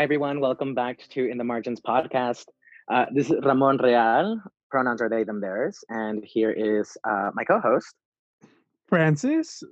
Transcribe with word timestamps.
Hi, 0.00 0.04
everyone. 0.04 0.40
Welcome 0.40 0.74
back 0.74 1.06
to 1.10 1.30
In 1.30 1.36
the 1.36 1.44
Margins 1.44 1.78
podcast. 1.78 2.46
Uh, 2.90 3.04
this 3.12 3.30
is 3.30 3.36
Ramon 3.44 3.76
Real. 3.76 4.40
Pronouns 4.70 5.02
are 5.02 5.10
they, 5.10 5.24
them, 5.24 5.42
theirs. 5.42 5.84
And 5.90 6.24
here 6.24 6.50
is 6.50 6.96
uh, 7.04 7.32
my 7.34 7.44
co 7.44 7.60
host, 7.60 7.94
Francis. 8.88 9.62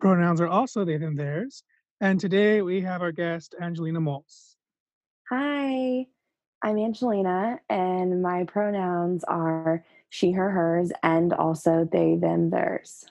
Pronouns 0.00 0.40
are 0.40 0.48
also 0.48 0.84
they, 0.84 0.96
them, 0.96 1.14
theirs. 1.14 1.62
And 2.00 2.18
today 2.18 2.62
we 2.62 2.80
have 2.80 3.00
our 3.00 3.12
guest, 3.12 3.54
Angelina 3.62 4.00
Moles. 4.00 4.56
Hi, 5.30 6.04
I'm 6.64 6.76
Angelina, 6.76 7.60
and 7.68 8.20
my 8.20 8.42
pronouns 8.42 9.22
are 9.22 9.84
she, 10.08 10.32
her, 10.32 10.50
hers, 10.50 10.90
and 11.04 11.32
also 11.32 11.88
they, 11.92 12.16
them, 12.16 12.50
theirs. 12.50 13.06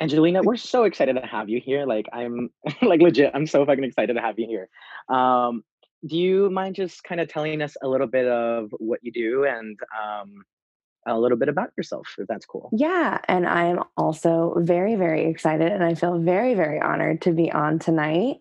Angelina, 0.00 0.42
we're 0.42 0.56
so 0.56 0.82
excited 0.82 1.14
to 1.14 1.24
have 1.24 1.48
you 1.48 1.60
here. 1.60 1.86
Like, 1.86 2.06
I'm 2.12 2.50
like 2.82 3.00
legit, 3.00 3.30
I'm 3.34 3.46
so 3.46 3.64
fucking 3.64 3.84
excited 3.84 4.14
to 4.14 4.20
have 4.20 4.36
you 4.40 4.48
here. 4.48 4.68
Um, 5.08 5.62
do 6.06 6.16
you 6.16 6.50
mind 6.50 6.74
just 6.74 7.04
kind 7.04 7.20
of 7.20 7.28
telling 7.28 7.62
us 7.62 7.76
a 7.82 7.88
little 7.88 8.06
bit 8.06 8.26
of 8.26 8.70
what 8.78 9.00
you 9.02 9.12
do 9.12 9.44
and 9.44 9.78
um, 10.02 10.44
a 11.06 11.18
little 11.18 11.38
bit 11.38 11.48
about 11.48 11.70
yourself, 11.76 12.14
if 12.18 12.26
that's 12.26 12.46
cool? 12.46 12.70
Yeah, 12.72 13.18
and 13.28 13.46
I'm 13.46 13.80
also 13.96 14.54
very, 14.58 14.96
very 14.96 15.26
excited, 15.26 15.70
and 15.70 15.84
I 15.84 15.94
feel 15.94 16.18
very, 16.18 16.54
very 16.54 16.80
honored 16.80 17.22
to 17.22 17.32
be 17.32 17.50
on 17.52 17.78
tonight. 17.78 18.40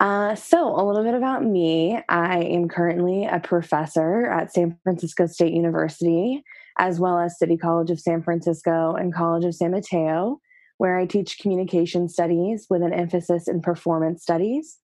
Uh, 0.00 0.34
so, 0.34 0.74
a 0.74 0.82
little 0.82 1.04
bit 1.04 1.14
about 1.14 1.44
me. 1.44 2.00
I 2.08 2.38
am 2.38 2.68
currently 2.68 3.26
a 3.26 3.38
professor 3.38 4.26
at 4.26 4.52
San 4.52 4.78
Francisco 4.82 5.26
State 5.26 5.52
University, 5.52 6.42
as 6.78 6.98
well 6.98 7.18
as 7.18 7.38
City 7.38 7.56
College 7.56 7.90
of 7.90 8.00
San 8.00 8.22
Francisco 8.22 8.94
and 8.94 9.14
College 9.14 9.44
of 9.44 9.54
San 9.54 9.72
Mateo, 9.72 10.40
where 10.78 10.98
I 10.98 11.04
teach 11.04 11.38
communication 11.38 12.08
studies 12.08 12.66
with 12.70 12.82
an 12.82 12.94
emphasis 12.94 13.46
in 13.46 13.60
performance 13.60 14.22
studies. 14.22 14.78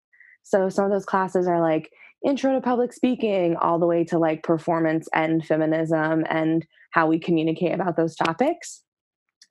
So, 0.47 0.69
some 0.69 0.84
of 0.84 0.92
those 0.92 1.05
classes 1.05 1.48
are 1.48 1.61
like 1.61 1.91
intro 2.25 2.55
to 2.55 2.61
public 2.61 2.92
speaking, 2.92 3.56
all 3.56 3.80
the 3.80 3.86
way 3.86 4.05
to 4.05 4.16
like 4.16 4.44
performance 4.44 5.08
and 5.12 5.44
feminism 5.44 6.25
and 6.30 6.64
how 6.92 7.08
we 7.08 7.19
communicate 7.19 7.75
about 7.75 7.97
those 7.97 8.14
topics. 8.14 8.83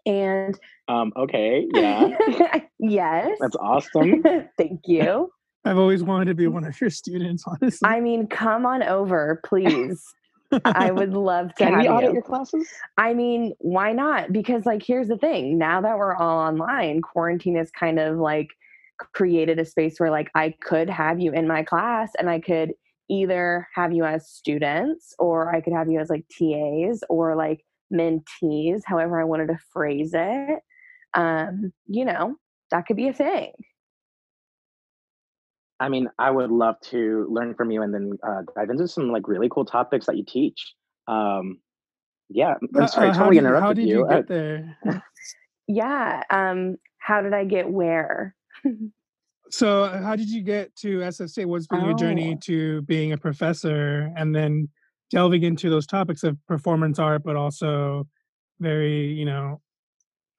And 0.06 0.58
um, 0.88 1.12
okay, 1.18 1.66
yeah. 1.74 2.16
yes. 2.80 3.38
That's 3.42 3.58
awesome. 3.58 4.24
Thank 4.58 4.82
you. 4.86 5.32
I've 5.66 5.78
always 5.78 6.02
wanted 6.02 6.26
to 6.26 6.36
be 6.36 6.48
one 6.48 6.64
of 6.64 6.80
your 6.80 6.90
students, 6.90 7.44
honestly. 7.46 7.90
I 7.90 8.00
mean, 8.00 8.28
come 8.28 8.66
on 8.66 8.82
over, 8.82 9.42
please. 9.46 10.02
I 10.64 10.92
would 10.92 11.14
love 11.14 11.50
to 11.56 11.64
Can 11.66 11.74
have 11.74 11.82
we 11.82 11.90
audit 11.90 12.10
you. 12.10 12.14
your 12.14 12.22
classes? 12.22 12.70
I 12.98 13.14
mean, 13.14 13.54
why 13.60 13.92
not? 13.92 14.32
Because 14.32 14.66
like 14.66 14.84
here's 14.86 15.10
the 15.10 15.18
thing, 15.18 15.58
now 15.58 15.82
that 15.82 15.98
we're 15.98 16.16
all 16.16 16.38
online, 16.40 17.02
quarantine 17.02 17.58
is 17.58 17.70
kind 17.72 18.00
of 18.00 18.18
like 18.18 18.48
created 18.98 19.60
a 19.60 19.66
space 19.66 20.00
where 20.00 20.12
like 20.12 20.30
I 20.36 20.54
could 20.62 20.90
have 20.90 21.20
you 21.20 21.32
in 21.32 21.48
my 21.48 21.64
class 21.64 22.12
and 22.18 22.30
I 22.30 22.40
could 22.40 22.74
either 23.10 23.68
have 23.76 23.94
you 23.94 24.04
as 24.04 24.30
students 24.30 25.14
or 25.20 25.54
I 25.54 25.62
could 25.62 25.74
have 25.74 25.90
you 25.90 26.00
as 26.00 26.10
like 26.10 26.26
TAs 26.30 27.04
or 27.10 27.36
like 27.36 27.64
mentees, 27.94 28.82
however 28.86 29.20
I 29.20 29.26
wanted 29.26 29.48
to 29.48 29.60
phrase 29.72 30.12
it. 30.14 30.60
Um, 31.14 31.72
you 31.88 32.06
know, 32.06 32.36
that 32.72 32.86
could 32.88 32.98
be 32.98 33.08
a 33.08 33.14
thing. 33.14 33.52
I 35.80 35.90
mean, 35.90 36.10
I 36.18 36.32
would 36.32 36.52
love 36.52 36.80
to 36.86 37.28
learn 37.30 37.54
from 37.54 37.70
you 37.70 37.82
and 37.82 37.94
then 37.94 38.18
uh, 38.28 38.44
dive 38.56 38.70
into 38.70 38.88
some 38.88 39.12
like 39.12 39.28
really 39.28 39.50
cool 39.50 39.66
topics 39.66 40.06
that 40.06 40.18
you 40.18 40.24
teach. 40.26 40.74
Um, 41.08 41.60
yeah, 42.30 42.56
I'm 42.76 42.88
sorry, 42.88 43.10
uh, 43.10 43.14
how 43.14 43.30
totally 43.30 43.36
did, 43.36 43.44
how 43.44 43.50
interrupted 43.50 43.76
did 43.78 43.88
you. 43.90 44.00
you 44.00 44.06
Uh, 44.06 44.10
get 44.10 44.28
there? 44.28 44.78
Yeah. 45.68 46.22
Um, 46.30 46.78
how 47.00 47.22
did 47.22 47.34
I 47.34 47.44
get 47.44 47.70
where? 47.70 48.36
so, 49.50 49.84
uh, 49.84 50.02
how 50.02 50.16
did 50.16 50.30
you 50.30 50.42
get 50.42 50.76
to 50.78 51.00
SFC? 51.00 51.46
What's 51.46 51.68
been 51.68 51.86
your 51.86 51.94
journey 51.94 52.34
Oh. 52.36 52.40
to 52.44 52.82
being 52.84 53.12
a 53.12 53.18
professor 53.18 54.12
and 54.16 54.36
then 54.36 54.70
delving 55.12 55.44
into 55.44 55.70
those 55.70 55.86
topics 55.86 56.24
of 56.24 56.38
performance 56.48 57.00
art, 57.00 57.24
but 57.24 57.36
also 57.36 58.08
very, 58.60 59.08
you 59.14 59.26
know, 59.26 59.62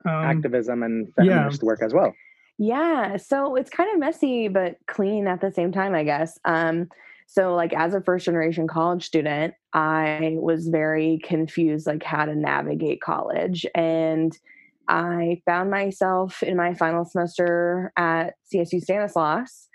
um, 0.05 0.13
activism 0.13 0.83
and 0.83 1.09
yeah. 1.19 1.39
feminist 1.39 1.63
work 1.63 1.83
as 1.83 1.95
well. 1.95 2.15
Yeah, 2.59 3.17
so 3.17 3.55
it's 3.55 3.71
kind 3.71 3.93
of 3.93 3.99
messy 3.99 4.49
but 4.49 4.77
clean 4.87 5.27
at 5.27 5.41
the 5.41 5.53
same 5.53 5.73
time, 5.73 5.95
I 5.95 6.05
guess. 6.05 6.39
Um, 6.45 6.89
so 7.27 7.55
like 7.55 7.75
as 7.75 7.93
a 7.93 8.01
first 8.01 8.25
generation 8.25 8.67
college 8.67 9.05
student, 9.05 9.55
I 9.73 10.37
was 10.39 10.69
very 10.69 11.21
confused 11.23 11.87
like 11.87 12.03
how 12.03 12.25
to 12.25 12.35
navigate 12.35 13.01
college 13.01 13.67
and 13.75 14.37
I 14.89 15.43
found 15.47 15.71
myself 15.71 16.43
in 16.43 16.57
my 16.57 16.75
final 16.75 17.05
semester 17.05 17.93
at 17.97 18.35
CSU 18.53 18.81
Stanislaus 18.81 19.69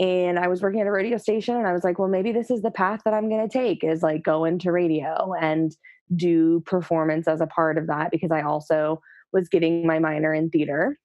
and 0.00 0.38
I 0.38 0.48
was 0.48 0.62
working 0.62 0.80
at 0.80 0.86
a 0.86 0.92
radio 0.92 1.18
station 1.18 1.56
and 1.56 1.66
I 1.66 1.72
was 1.72 1.82
like, 1.82 1.98
well, 1.98 2.08
maybe 2.08 2.30
this 2.32 2.50
is 2.50 2.62
the 2.62 2.70
path 2.70 3.00
that 3.04 3.14
I'm 3.14 3.28
going 3.28 3.48
to 3.48 3.52
take 3.52 3.82
is 3.82 4.02
like 4.02 4.22
go 4.22 4.44
into 4.44 4.70
radio 4.70 5.32
and 5.40 5.72
do 6.14 6.60
performance 6.66 7.26
as 7.26 7.40
a 7.40 7.46
part 7.46 7.78
of 7.78 7.88
that 7.88 8.10
because 8.10 8.30
I 8.30 8.42
also 8.42 9.00
was 9.32 9.48
getting 9.48 9.86
my 9.86 9.98
minor 9.98 10.32
in 10.32 10.50
theater. 10.50 10.98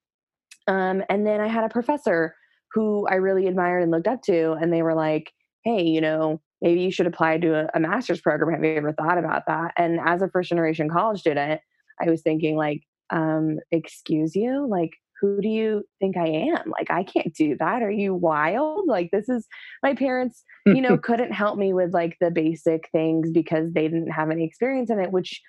Um, 0.68 1.04
and 1.10 1.26
then 1.26 1.42
I 1.42 1.48
had 1.48 1.64
a 1.64 1.70
professor 1.70 2.36
who 2.74 3.08
I 3.08 3.16
really 3.16 3.48
admired 3.48 3.84
and 3.84 3.92
looked 3.92 4.08
up 4.08 4.22
to, 4.24 4.54
and 4.54 4.72
they 4.72 4.82
were 4.82 4.96
like, 4.96 5.32
hey, 5.64 5.84
you 5.84 6.02
know, 6.02 6.42
maybe 6.62 6.82
you 6.82 6.92
should 6.92 7.08
apply 7.08 7.38
to 7.40 7.54
a, 7.56 7.70
a 7.76 7.80
master's 7.80 8.22
program. 8.22 8.54
Have 8.54 8.64
you 8.64 8.78
ever 8.78 8.94
thought 8.94 9.18
about 9.18 9.44
that? 9.48 9.74
And 9.78 10.00
as 10.04 10.22
a 10.22 10.30
first 10.30 10.50
generation 10.50 10.90
college 10.90 11.20
student, 11.20 11.62
I 12.02 12.10
was 12.10 12.22
thinking, 12.22 12.56
like, 12.56 12.82
um, 13.10 13.60
excuse 13.72 14.36
you, 14.36 14.68
like, 14.68 14.92
who 15.22 15.42
do 15.42 15.48
you 15.48 15.84
think 16.00 16.18
I 16.18 16.28
am? 16.28 16.70
Like, 16.78 16.92
I 16.92 17.04
can't 17.04 17.34
do 17.34 17.56
that. 17.60 17.82
Are 17.82 17.92
you 17.92 18.14
wild? 18.14 18.88
Like, 18.88 19.12
this 19.12 19.30
is 19.30 19.48
my 19.82 19.94
parents, 19.96 20.44
you 20.72 20.82
know, 20.82 20.98
couldn't 20.98 21.32
help 21.32 21.58
me 21.58 21.74
with 21.74 21.94
like 21.94 22.18
the 22.20 22.32
basic 22.32 22.90
things 22.92 23.32
because 23.32 23.72
they 23.74 23.84
didn't 23.88 24.12
have 24.12 24.32
any 24.32 24.44
experience 24.46 24.90
in 24.90 25.00
it, 25.00 25.12
which 25.12 25.42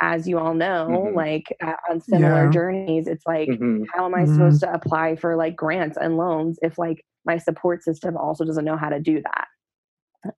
as 0.00 0.26
you 0.28 0.38
all 0.38 0.54
know, 0.54 1.12
Mhm. 1.12 1.14
like 1.14 1.44
uh, 1.62 1.74
on 1.90 2.00
similar 2.00 2.48
Yeah. 2.48 2.48
journeys, 2.48 3.06
it's 3.06 3.24
like, 3.26 3.50
Mhm. 3.50 3.92
how 3.94 4.04
am 4.04 4.14
I 4.14 4.24
Mhm. 4.24 4.26
supposed 4.26 4.60
to 4.60 4.72
apply 4.72 5.16
for 5.16 5.36
like 5.36 5.54
grants 5.56 5.96
and 6.00 6.16
loans 6.16 6.58
if 6.62 6.78
like 6.78 7.04
my 7.24 7.36
support 7.38 7.82
system 7.84 8.16
also 8.16 8.44
doesn't 8.44 8.64
know 8.64 8.76
how 8.76 8.88
to 8.88 9.00
do 9.00 9.22
that? 9.22 9.46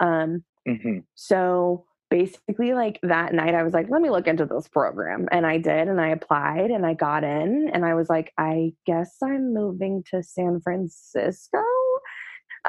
Um, 0.01 0.45
Mhm. 0.67 1.05
so 1.15 1.87
basically, 2.15 2.75
like 2.75 3.01
that 3.03 3.35
night, 3.35 3.57
I 3.57 3.65
was 3.65 3.75
like, 3.75 3.91
let 3.91 4.01
me 4.01 4.09
look 4.09 4.29
into 4.29 4.47
this 4.47 4.69
program. 4.69 5.27
And 5.33 5.45
I 5.45 5.59
did, 5.59 5.89
and 5.89 6.01
I 6.01 6.11
applied 6.11 6.71
and 6.71 6.87
I 6.87 6.95
got 6.95 7.25
in. 7.25 7.69
And 7.75 7.85
I 7.85 7.95
was 7.95 8.09
like, 8.09 8.33
I 8.39 8.73
guess 8.87 9.17
I'm 9.21 9.53
moving 9.53 10.05
to 10.13 10.23
San 10.23 10.61
Francisco. 10.61 11.59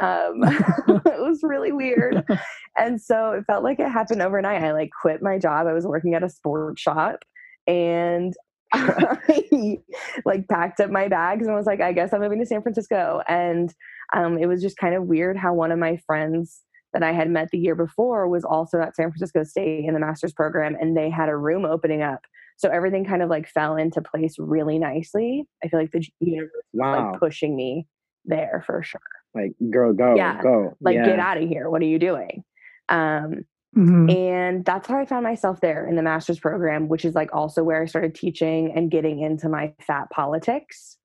Um, 0.01 0.41
it 0.43 1.21
was 1.21 1.41
really 1.43 1.71
weird. 1.71 2.25
And 2.77 3.01
so 3.01 3.31
it 3.31 3.45
felt 3.45 3.63
like 3.63 3.79
it 3.79 3.87
happened 3.87 4.21
overnight. 4.21 4.61
I 4.61 4.73
like 4.73 4.89
quit 5.01 5.21
my 5.21 5.39
job. 5.39 5.65
I 5.65 5.71
was 5.71 5.87
working 5.87 6.13
at 6.13 6.23
a 6.23 6.29
sports 6.29 6.81
shop 6.81 7.23
and 7.67 8.33
I 8.73 9.77
like 10.25 10.49
packed 10.49 10.81
up 10.81 10.89
my 10.89 11.07
bags 11.07 11.47
and 11.47 11.55
was 11.55 11.67
like, 11.67 11.79
I 11.79 11.93
guess 11.93 12.11
I'm 12.11 12.19
moving 12.19 12.39
to 12.39 12.45
San 12.45 12.61
Francisco. 12.61 13.21
And 13.29 13.73
um, 14.13 14.37
it 14.37 14.47
was 14.47 14.61
just 14.61 14.75
kind 14.75 14.93
of 14.93 15.05
weird 15.05 15.37
how 15.37 15.53
one 15.53 15.71
of 15.71 15.79
my 15.79 15.95
friends 16.05 16.63
that 16.95 17.03
I 17.03 17.11
had 17.11 17.29
met 17.29 17.49
the 17.51 17.57
year 17.59 17.75
before 17.75 18.27
was 18.29 18.45
also 18.45 18.79
at 18.79 18.95
San 18.95 19.11
Francisco 19.11 19.43
State 19.43 19.83
in 19.85 19.93
the 19.93 19.99
master's 19.99 20.31
program, 20.31 20.77
and 20.79 20.95
they 20.95 21.09
had 21.09 21.27
a 21.27 21.35
room 21.35 21.65
opening 21.65 22.01
up. 22.01 22.21
So 22.55 22.69
everything 22.69 23.03
kind 23.03 23.21
of 23.21 23.29
like 23.29 23.49
fell 23.49 23.75
into 23.75 24.01
place 24.01 24.35
really 24.39 24.79
nicely. 24.79 25.43
I 25.61 25.67
feel 25.67 25.81
like 25.81 25.91
the 25.91 26.07
universe 26.21 26.51
was 26.73 26.79
Wow. 26.79 27.11
like 27.11 27.19
pushing 27.19 27.53
me 27.53 27.85
there 28.23 28.63
for 28.65 28.81
sure. 28.81 29.01
Like, 29.35 29.51
girl, 29.69 29.91
go, 29.91 30.15
Yeah. 30.15 30.41
go. 30.41 30.77
Like, 30.79 30.95
yeah. 30.95 31.05
get 31.05 31.19
out 31.19 31.37
of 31.37 31.49
here. 31.49 31.69
What 31.69 31.81
are 31.81 31.85
you 31.85 31.99
doing? 31.99 32.45
Um, 32.87 33.43
mhm. 33.75 34.09
and 34.15 34.63
that's 34.63 34.87
how 34.87 34.97
I 34.97 35.05
found 35.05 35.23
myself 35.25 35.59
there 35.59 35.85
in 35.85 35.97
the 35.97 36.01
master's 36.01 36.39
program, 36.39 36.87
which 36.87 37.03
is 37.03 37.13
like 37.13 37.35
also 37.35 37.61
where 37.61 37.81
I 37.81 37.87
started 37.87 38.15
teaching 38.15 38.71
and 38.73 38.89
getting 38.89 39.19
into 39.19 39.49
my 39.49 39.73
fat 39.81 40.09
politics. 40.11 40.97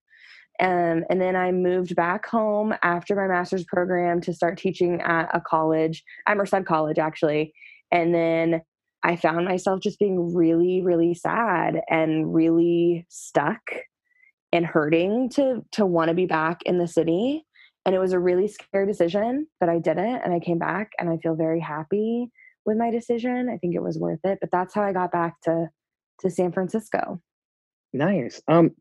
Um, 0.60 1.04
and 1.08 1.20
then 1.20 1.36
I 1.36 1.52
moved 1.52 1.96
back 1.96 2.26
home 2.26 2.74
after 2.82 3.16
my 3.16 3.26
master's 3.26 3.64
program 3.64 4.20
to 4.22 4.34
start 4.34 4.58
teaching 4.58 5.00
at 5.00 5.30
a 5.32 5.40
college, 5.40 6.04
at 6.26 6.36
Merced 6.36 6.66
College, 6.66 6.98
actually. 6.98 7.54
And 7.90 8.14
then 8.14 8.60
I 9.02 9.16
found 9.16 9.46
myself 9.46 9.80
just 9.80 9.98
being 9.98 10.34
really, 10.34 10.82
really 10.82 11.14
sad 11.14 11.80
and 11.88 12.34
really 12.34 13.06
stuck 13.08 13.60
and 14.52 14.66
hurting 14.66 15.30
to 15.30 15.64
to 15.72 15.86
want 15.86 16.08
to 16.08 16.14
be 16.14 16.26
back 16.26 16.62
in 16.64 16.78
the 16.78 16.88
city. 16.88 17.46
And 17.86 17.94
it 17.94 17.98
was 17.98 18.12
a 18.12 18.18
really 18.18 18.46
scary 18.46 18.86
decision, 18.86 19.46
but 19.58 19.70
I 19.70 19.78
did 19.78 19.96
it 19.96 20.20
and 20.22 20.34
I 20.34 20.40
came 20.40 20.58
back 20.58 20.92
and 20.98 21.08
I 21.08 21.16
feel 21.16 21.34
very 21.34 21.60
happy 21.60 22.30
with 22.66 22.76
my 22.76 22.90
decision. 22.90 23.48
I 23.48 23.56
think 23.56 23.74
it 23.74 23.82
was 23.82 23.98
worth 23.98 24.20
it. 24.24 24.38
But 24.40 24.50
that's 24.52 24.74
how 24.74 24.82
I 24.82 24.92
got 24.92 25.10
back 25.10 25.40
to 25.42 25.68
to 26.20 26.30
San 26.30 26.52
Francisco. 26.52 27.22
Nice. 27.94 28.42
Um, 28.46 28.72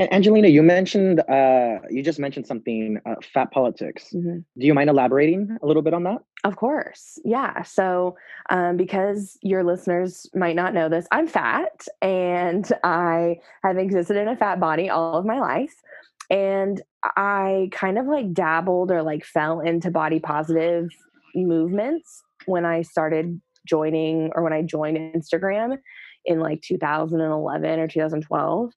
A- 0.00 0.12
Angelina, 0.14 0.48
you 0.48 0.62
mentioned, 0.62 1.20
uh, 1.28 1.78
you 1.90 2.02
just 2.02 2.18
mentioned 2.18 2.46
something, 2.46 2.98
uh, 3.04 3.16
fat 3.34 3.50
politics. 3.52 4.10
Mhm. 4.14 4.44
Do 4.56 4.66
you 4.66 4.72
mind 4.72 4.88
elaborating 4.88 5.58
a 5.62 5.66
little 5.66 5.82
bit 5.82 5.92
on 5.92 6.04
that? 6.04 6.22
Of 6.42 6.56
course. 6.56 7.18
Yeah. 7.22 7.62
So, 7.62 8.16
um, 8.48 8.78
because 8.78 9.38
your 9.42 9.62
listeners 9.62 10.26
might 10.34 10.56
not 10.56 10.72
know 10.72 10.88
this, 10.88 11.06
I'm 11.12 11.26
fat 11.26 11.86
and 12.00 12.66
I 12.82 13.36
have 13.62 13.76
existed 13.76 14.16
in 14.16 14.26
a 14.26 14.36
fat 14.36 14.58
body 14.58 14.88
all 14.88 15.18
of 15.18 15.26
my 15.26 15.38
life. 15.38 15.74
And 16.30 16.80
I 17.04 17.68
kind 17.72 17.98
of 17.98 18.06
like 18.06 18.32
dabbled 18.32 18.90
or 18.90 19.02
like 19.02 19.24
fell 19.24 19.60
into 19.60 19.90
body 19.90 20.18
positive 20.18 20.88
movements 21.34 22.22
when 22.46 22.64
I 22.64 22.82
started 22.82 23.38
joining 23.66 24.30
or 24.34 24.42
when 24.42 24.52
I 24.54 24.62
joined 24.62 24.96
Instagram 24.96 25.78
in 26.24 26.40
like 26.40 26.62
2011 26.62 27.80
or 27.80 27.88
2012 27.88 28.72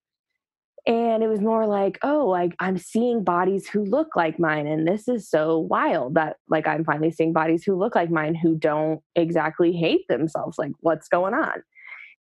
and 0.86 1.24
it 1.24 1.28
was 1.28 1.40
more 1.40 1.66
like 1.66 1.98
oh 2.04 2.28
like 2.28 2.56
i'm 2.60 2.78
seeing 2.78 3.24
bodies 3.24 3.68
who 3.68 3.84
look 3.86 4.16
like 4.16 4.38
mine 4.38 4.68
and 4.68 4.88
this 4.88 5.08
is 5.08 5.30
so 5.30 5.60
wild 5.60 6.16
that 6.16 6.38
like 6.50 6.68
i'm 6.68 6.84
finally 6.84 7.12
seeing 7.12 7.32
bodies 7.32 7.64
who 7.64 7.76
look 7.76 7.96
like 7.96 8.10
mine 8.10 8.36
who 8.36 8.56
don't 8.56 9.00
exactly 9.16 9.72
hate 9.72 10.06
themselves 10.10 10.58
like 10.58 10.72
what's 10.82 11.08
going 11.08 11.34
on? 11.34 11.64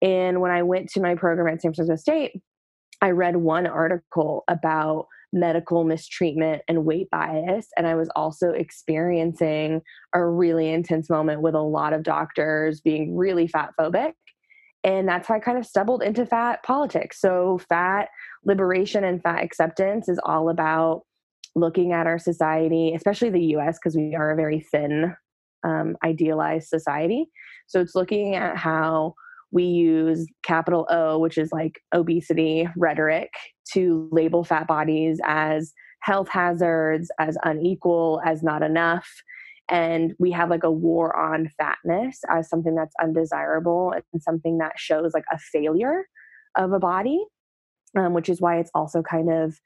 And 0.02 0.40
when 0.40 0.50
i 0.50 0.62
went 0.62 0.88
to 0.90 1.00
my 1.00 1.14
program 1.14 1.52
at 1.52 1.62
san 1.62 1.72
francisco 1.72 1.96
state 1.96 2.32
i 3.00 3.10
read 3.10 3.36
one 3.36 3.66
article 3.66 4.44
about 4.48 5.06
medical 5.32 5.84
mistreatment 5.84 6.62
and 6.68 6.84
weight 6.84 7.10
bias 7.10 7.68
and 7.76 7.86
i 7.86 7.94
was 7.94 8.08
also 8.16 8.50
experiencing 8.50 9.82
a 10.14 10.24
really 10.24 10.68
intense 10.72 11.10
moment 11.10 11.42
with 11.42 11.54
a 11.54 11.60
lot 11.60 11.92
of 11.92 12.02
doctors 12.02 12.80
being 12.80 13.16
really 13.16 13.46
fat 13.46 13.70
phobic 13.78 14.14
and 14.84 15.08
that's 15.08 15.28
how 15.28 15.34
i 15.34 15.38
kind 15.38 15.58
of 15.58 15.66
stumbled 15.66 16.02
into 16.02 16.24
fat 16.24 16.62
politics 16.62 17.20
so 17.20 17.58
fat 17.68 18.08
liberation 18.44 19.04
and 19.04 19.22
fat 19.22 19.42
acceptance 19.42 20.08
is 20.08 20.20
all 20.24 20.48
about 20.48 21.02
looking 21.58 21.92
at 21.92 22.06
our 22.06 22.18
society, 22.18 22.94
especially 22.94 23.30
the 23.30 23.56
US, 23.56 23.78
because 23.78 23.96
we 23.96 24.14
are 24.14 24.30
a 24.30 24.36
very 24.36 24.60
thin, 24.60 25.14
um, 25.64 25.96
idealized 26.04 26.68
society. 26.68 27.26
So 27.66 27.80
it's 27.80 27.94
looking 27.94 28.34
at 28.34 28.56
how 28.56 29.14
we 29.50 29.64
use 29.64 30.26
capital 30.42 30.86
O, 30.90 31.18
which 31.18 31.38
is 31.38 31.50
like 31.52 31.80
obesity 31.94 32.68
rhetoric, 32.76 33.30
to 33.72 34.08
label 34.12 34.44
fat 34.44 34.66
bodies 34.66 35.20
as 35.24 35.72
health 36.00 36.28
hazards, 36.28 37.10
as 37.18 37.36
unequal, 37.44 38.20
as 38.24 38.42
not 38.42 38.62
enough. 38.62 39.08
And 39.70 40.14
we 40.18 40.30
have 40.30 40.50
like 40.50 40.64
a 40.64 40.70
war 40.70 41.14
on 41.16 41.50
fatness 41.58 42.20
as 42.28 42.48
something 42.48 42.74
that's 42.74 42.94
undesirable 43.02 43.92
and 43.92 44.22
something 44.22 44.58
that 44.58 44.72
shows 44.76 45.12
like 45.14 45.24
a 45.30 45.38
failure 45.38 46.06
of 46.56 46.72
a 46.72 46.78
body 46.78 47.24
um, 47.96 48.14
which 48.14 48.28
is 48.28 48.40
why 48.40 48.58
it's 48.58 48.70
also 48.74 49.02
kind 49.02 49.30
of 49.30 49.58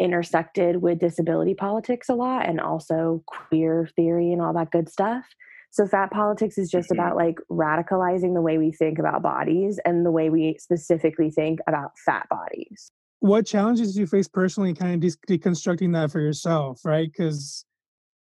intersected 0.00 0.82
with 0.82 0.98
disability 0.98 1.54
politics 1.54 2.08
a 2.08 2.14
lot 2.14 2.48
and 2.48 2.60
also 2.60 3.22
queer 3.26 3.88
theory 3.94 4.32
and 4.32 4.42
all 4.42 4.52
that 4.52 4.70
good 4.70 4.88
stuff. 4.88 5.24
So, 5.70 5.86
fat 5.86 6.10
politics 6.10 6.58
is 6.58 6.70
just 6.70 6.90
mm-hmm. 6.90 7.00
about 7.00 7.16
like 7.16 7.38
radicalizing 7.50 8.34
the 8.34 8.42
way 8.42 8.58
we 8.58 8.72
think 8.72 8.98
about 8.98 9.22
bodies 9.22 9.80
and 9.84 10.04
the 10.04 10.10
way 10.10 10.28
we 10.28 10.56
specifically 10.58 11.30
think 11.30 11.60
about 11.66 11.92
fat 12.04 12.28
bodies. 12.28 12.90
What 13.20 13.46
challenges 13.46 13.94
do 13.94 14.00
you 14.00 14.06
face 14.06 14.28
personally, 14.28 14.74
kind 14.74 14.94
of 14.94 15.00
de- 15.00 15.38
deconstructing 15.38 15.92
that 15.92 16.10
for 16.10 16.20
yourself, 16.20 16.84
right? 16.84 17.10
Because 17.10 17.64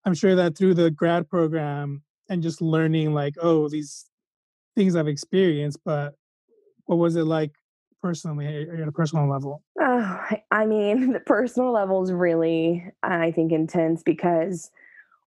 I'm 0.05 0.13
sure 0.13 0.35
that 0.35 0.57
through 0.57 0.75
the 0.75 0.91
grad 0.91 1.29
program 1.29 2.03
and 2.29 2.43
just 2.43 2.61
learning, 2.61 3.13
like, 3.13 3.35
oh, 3.41 3.69
these 3.69 4.05
things 4.75 4.95
I've 4.95 5.07
experienced, 5.07 5.79
but 5.83 6.15
what 6.85 6.97
was 6.97 7.15
it 7.15 7.23
like 7.23 7.51
personally 8.01 8.67
at 8.69 8.87
a 8.87 8.91
personal 8.91 9.29
level? 9.29 9.63
Uh, 9.81 10.19
I 10.51 10.65
mean, 10.65 11.11
the 11.13 11.19
personal 11.19 11.71
level 11.71 12.03
is 12.03 12.11
really, 12.11 12.85
I 13.01 13.31
think, 13.31 13.51
intense 13.51 14.03
because 14.03 14.69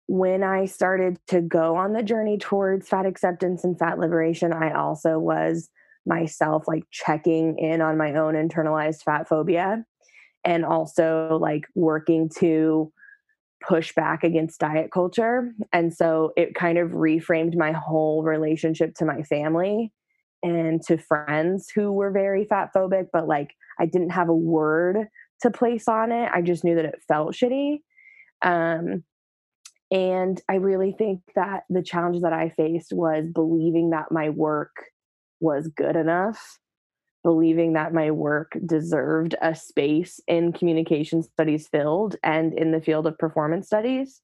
when 0.08 0.44
I 0.44 0.66
started 0.66 1.20
to 1.28 1.42
go 1.42 1.76
on 1.76 1.94
the 1.94 2.04
journey 2.04 2.38
towards 2.38 2.88
fat 2.88 3.06
acceptance 3.06 3.64
and 3.64 3.78
fat 3.78 4.00
liberation, 4.00 4.54
I 4.54 4.72
also 4.72 5.20
was 5.20 5.70
myself 6.06 6.68
like 6.68 6.84
checking 6.92 7.58
in 7.58 7.82
on 7.82 7.98
my 7.98 8.14
own 8.16 8.36
internalized 8.36 9.04
fat 9.04 9.28
phobia 9.28 9.86
and 10.46 10.64
also 10.64 11.38
like 11.42 11.66
working 11.76 12.30
to 12.38 12.92
push 13.66 13.94
back 13.96 14.24
against 14.24 14.60
diet 14.60 14.92
culture. 14.92 15.52
And 15.74 15.94
so 15.94 16.32
it 16.38 16.56
kind 16.56 16.78
of 16.78 16.92
reframed 16.92 17.56
my 17.58 17.72
whole 17.72 18.24
relationship 18.24 18.96
to 18.96 19.06
my 19.06 19.24
family 19.24 19.92
and 20.44 20.82
to 20.84 20.98
friends 20.98 21.70
who 21.74 21.92
were 21.92 22.12
very 22.12 22.46
fat 22.46 22.70
phobic, 22.76 23.08
but 23.12 23.28
like 23.28 23.56
I 23.80 23.86
didn't 23.86 24.12
have 24.12 24.30
a 24.30 24.36
word 24.36 25.08
to 25.42 25.52
place 25.52 25.88
on 25.88 26.12
it. 26.12 26.30
I 26.34 26.42
just 26.42 26.64
knew 26.64 26.76
that 26.76 26.86
it 26.86 27.02
felt 27.08 27.34
shitty. 27.34 27.80
Um, 28.42 29.04
and 29.90 30.42
I 30.50 30.56
really 30.56 30.94
think 30.98 31.22
that 31.36 31.64
the 31.70 31.82
challenge 31.82 32.22
that 32.22 32.34
I 32.34 32.50
faced 32.50 32.92
was 32.92 33.26
believing 33.34 33.92
that 33.92 34.12
my 34.12 34.30
work 34.30 34.76
was 35.40 35.70
good 35.70 35.96
enough, 35.96 36.60
believing 37.28 37.74
that 37.74 37.94
my 37.94 38.10
work 38.10 38.58
deserved 38.66 39.36
a 39.42 39.54
space 39.54 40.22
in 40.30 40.54
communication 40.54 41.22
studies 41.22 41.68
field 41.68 42.16
and 42.24 42.54
in 42.54 42.72
the 42.72 42.80
field 42.80 43.06
of 43.06 43.18
performance 43.18 43.68
studies 43.68 44.22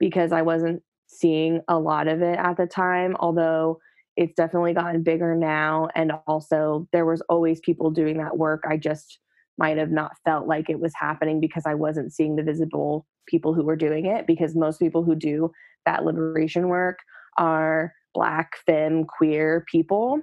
because 0.00 0.32
I 0.32 0.42
wasn't 0.42 0.82
seeing 1.06 1.60
a 1.68 1.78
lot 1.78 2.08
of 2.08 2.22
it 2.22 2.36
at 2.36 2.56
the 2.56 2.66
time. 2.66 3.14
Although 3.20 3.78
it's 4.16 4.34
definitely 4.34 4.72
gotten 4.72 5.04
bigger 5.04 5.36
now 5.36 5.86
and 5.94 6.10
also 6.26 6.88
there 6.92 7.06
was 7.06 7.20
always 7.28 7.60
people 7.60 7.90
doing 7.90 8.16
that 8.16 8.38
work 8.38 8.64
i 8.66 8.74
just 8.74 9.18
might 9.58 9.76
have 9.76 9.90
not 9.90 10.12
felt 10.24 10.46
like 10.46 10.70
it 10.70 10.80
was 10.80 10.94
happening 10.98 11.38
because 11.38 11.64
i 11.66 11.74
wasn't 11.74 12.10
seeing 12.10 12.34
the 12.34 12.42
visible 12.42 13.06
people 13.28 13.52
who 13.52 13.62
were 13.62 13.76
doing 13.76 14.06
it 14.06 14.26
because 14.26 14.56
most 14.56 14.80
people 14.80 15.04
who 15.04 15.14
do 15.14 15.50
that 15.84 16.02
liberation 16.02 16.68
work 16.68 17.00
are 17.36 17.92
black 18.14 18.52
femme 18.64 19.04
queer 19.04 19.66
people 19.70 20.22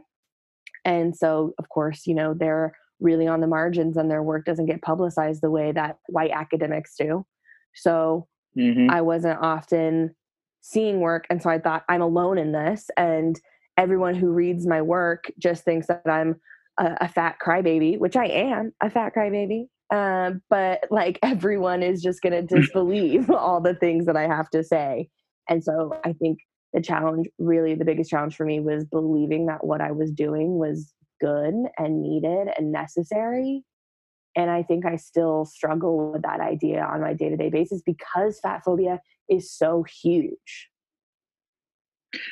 and 0.85 1.15
so 1.15 1.53
of 1.57 1.69
course 1.69 2.05
you 2.05 2.15
know 2.15 2.33
they're 2.33 2.73
really 2.99 3.27
on 3.27 3.41
the 3.41 3.47
margins 3.47 3.97
and 3.97 4.09
their 4.09 4.23
work 4.23 4.45
doesn't 4.45 4.65
get 4.67 4.81
publicized 4.81 5.41
the 5.41 5.51
way 5.51 5.71
that 5.71 5.97
white 6.07 6.31
academics 6.31 6.95
do 6.97 7.25
so 7.75 8.27
mm-hmm. 8.57 8.89
i 8.89 9.01
wasn't 9.01 9.39
often 9.41 10.13
seeing 10.61 10.99
work 10.99 11.25
and 11.29 11.41
so 11.41 11.49
i 11.49 11.59
thought 11.59 11.83
i'm 11.89 12.01
alone 12.01 12.37
in 12.37 12.51
this 12.51 12.89
and 12.97 13.39
everyone 13.77 14.15
who 14.15 14.31
reads 14.31 14.67
my 14.67 14.81
work 14.81 15.25
just 15.39 15.63
thinks 15.63 15.87
that 15.87 16.01
I'm 16.05 16.39
a, 16.79 16.97
a 17.01 17.07
fat 17.07 17.37
crybaby, 17.43 17.97
which 17.99 18.15
I 18.15 18.25
am 18.25 18.73
a 18.81 18.89
fat 18.89 19.13
crybaby. 19.15 19.67
Um, 19.93 20.41
but 20.49 20.85
like 20.89 21.19
everyone 21.23 21.83
is 21.83 22.01
just 22.01 22.21
going 22.21 22.33
to 22.33 22.55
disbelieve 22.55 23.29
all 23.29 23.61
the 23.61 23.75
things 23.75 24.05
that 24.05 24.17
I 24.17 24.27
have 24.27 24.49
to 24.51 24.63
say. 24.63 25.09
And 25.49 25.63
so 25.63 25.99
I 26.05 26.13
think 26.13 26.39
the 26.73 26.81
challenge, 26.81 27.27
really 27.37 27.75
the 27.75 27.85
biggest 27.85 28.09
challenge 28.09 28.35
for 28.35 28.45
me 28.45 28.59
was 28.59 28.85
believing 28.85 29.45
that 29.45 29.65
what 29.65 29.81
I 29.81 29.91
was 29.91 30.11
doing 30.11 30.57
was 30.57 30.93
good 31.21 31.53
and 31.77 32.01
needed 32.01 32.49
and 32.57 32.71
necessary. 32.71 33.63
And 34.35 34.49
I 34.49 34.63
think 34.63 34.85
I 34.85 34.95
still 34.95 35.45
struggle 35.45 36.11
with 36.11 36.23
that 36.23 36.39
idea 36.39 36.83
on 36.83 37.01
my 37.01 37.13
day 37.13 37.29
to 37.29 37.37
day 37.37 37.49
basis 37.49 37.81
because 37.85 38.39
fat 38.39 38.63
phobia 38.65 38.99
is 39.29 39.51
so 39.51 39.83
huge. 39.83 40.69